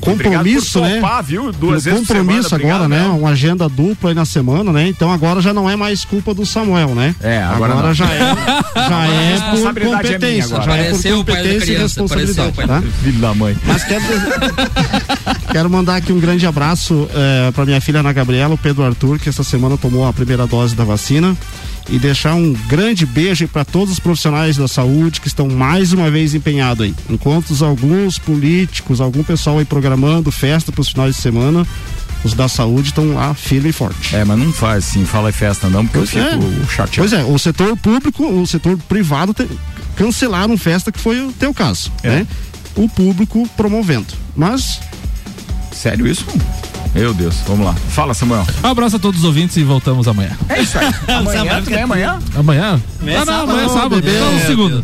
compromisso, 0.01 0.81
né? 0.81 0.97
topar, 0.97 1.23
viu? 1.23 1.53
Duas 1.53 1.85
compromisso 1.85 2.07
semana, 2.07 2.39
agora, 2.39 2.55
obrigado 2.55 2.89
né? 2.89 3.03
mesmo. 3.03 3.19
Uma 3.19 3.31
agenda 3.31 3.69
dupla 3.69 4.11
aí 4.11 4.15
na 4.15 4.25
semana, 4.25 4.73
né? 4.73 4.89
Então 4.89 5.11
agora 5.13 5.41
já 5.41 5.53
não 5.53 5.69
é 5.69 5.77
mais 5.77 6.05
culpa 6.05 6.35
do 6.35 6.45
Samuel, 6.45 6.95
né? 6.95 7.15
É, 7.21 7.43
agora 7.43 7.75
não. 7.75 7.95
já 7.95 8.07
é, 8.07 8.19
já 8.89 9.01
Agora 9.01 9.11
a 9.11 9.71
é 9.71 9.73
por 9.73 9.83
é 9.83 9.85
competência, 9.85 10.57
agora. 10.57 10.71
já 10.71 10.77
é 10.77 10.91
por 10.91 11.03
competência 11.03 11.73
e 11.73 11.77
responsabilidade, 11.77 12.53
tá? 12.53 12.83
Filho 13.03 13.19
da 13.21 13.35
mãe. 13.35 13.57
Mas 13.65 13.85
quero, 13.85 14.05
quero 15.53 15.71
mandar 15.71 15.97
aqui 15.97 16.13
um 16.13 16.21
grande 16.21 16.47
abraço 16.47 17.09
eh, 17.15 17.51
para 17.53 17.65
minha 17.65 17.81
filha 17.81 18.01
Ana 18.01 18.13
Gabriela, 18.13 18.55
o 18.55 18.59
Pedro 18.59 18.85
Arthur, 18.85 19.19
que 19.19 19.29
essa 19.29 19.45
semana 19.45 19.77
tomou 19.77 20.07
a 20.07 20.13
primeira 20.13 20.47
dose 20.47 20.75
da 20.75 20.85
vacina. 20.85 21.37
E 21.89 21.99
deixar 21.99 22.35
um 22.35 22.53
grande 22.69 23.05
beijo 23.05 23.49
para 23.49 23.65
todos 23.65 23.93
os 23.95 23.99
profissionais 23.99 24.57
da 24.57 24.69
saúde 24.69 25.21
que 25.21 25.27
estão 25.29 25.49
mais 25.49 25.93
uma 25.93 26.11
vez 26.11 26.35
empenhados 26.35 26.85
aí. 26.85 26.95
Enquanto 27.09 27.53
alguns 27.65 28.19
políticos, 28.19 29.01
algum 29.01 29.23
pessoal 29.25 29.59
aí 29.59 29.65
programando 29.65 30.31
festa 30.31 30.71
para 30.71 30.81
os 30.83 30.89
finais 30.91 31.17
de 31.17 31.21
semana, 31.23 31.67
os 32.23 32.35
da 32.35 32.49
saúde 32.49 32.89
estão 32.91 33.15
lá 33.15 33.35
firme 33.35 33.71
e 33.71 33.73
forte. 33.73 34.15
É, 34.15 34.25
mas 34.25 34.39
não 34.39 34.53
faz 34.53 34.85
assim, 34.85 35.05
fala 35.05 35.31
em 35.31 35.33
festa 35.33 35.69
não, 35.69 35.85
porque 35.87 35.99
Pois 35.99 36.15
eu 36.15 36.23
é. 36.23 36.31
fico 36.33 36.71
chateado. 36.71 37.09
Pois 37.09 37.13
é, 37.13 37.25
o 37.25 37.39
setor 37.39 37.77
público, 37.79 38.25
o 38.27 38.47
setor 38.47 38.77
privado 38.89 39.33
te- 39.35 39.49
cancelaram 39.97 40.57
festa 40.57 40.93
que 40.93 40.99
foi 41.01 41.21
o 41.27 41.33
teu 41.33 41.53
caso, 41.53 41.91
É. 42.03 42.09
né? 42.11 42.27
O 42.77 42.89
público 42.89 43.49
promovendo. 43.57 44.15
Mas 44.37 44.81
Sério 45.73 46.07
isso? 46.07 46.25
Meu 46.95 47.15
Deus, 47.15 47.37
vamos 47.47 47.65
lá. 47.65 47.75
Fala, 47.91 48.13
Samuel. 48.15 48.45
Um 48.65 48.69
abraço 48.69 48.97
a 48.97 48.99
todos 48.99 49.21
os 49.21 49.27
ouvintes 49.27 49.57
e 49.57 49.63
voltamos 49.63 50.09
amanhã. 50.09 50.37
É 50.49 50.61
isso 50.61 50.77
aí. 50.79 50.93
Amanhã, 51.15 51.63
é 51.71 51.83
amanhã? 51.83 52.19
Amanhã? 52.35 52.83
Ah, 53.01 53.25
não, 53.25 53.43
amanhã 53.43 53.67
é 53.67 53.69
sábado. 53.69 54.01
Deus, 54.01 54.21
não, 54.21 54.41
segunda. 54.41 54.83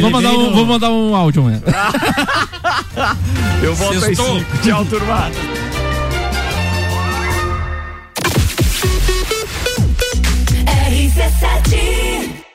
Vou 0.00 0.10
mandar, 0.10 0.30
um, 0.30 0.52
vou 0.52 0.66
mandar 0.66 0.90
um 0.90 1.16
áudio 1.16 1.42
amanhã. 1.42 1.60
Eu 3.62 3.74
volto 3.74 4.00
Sextou. 4.00 4.36
aí 4.36 4.38
cinco. 4.38 4.58
Tchau, 4.62 4.84
turma. 4.84 5.30
RC7 10.88 12.47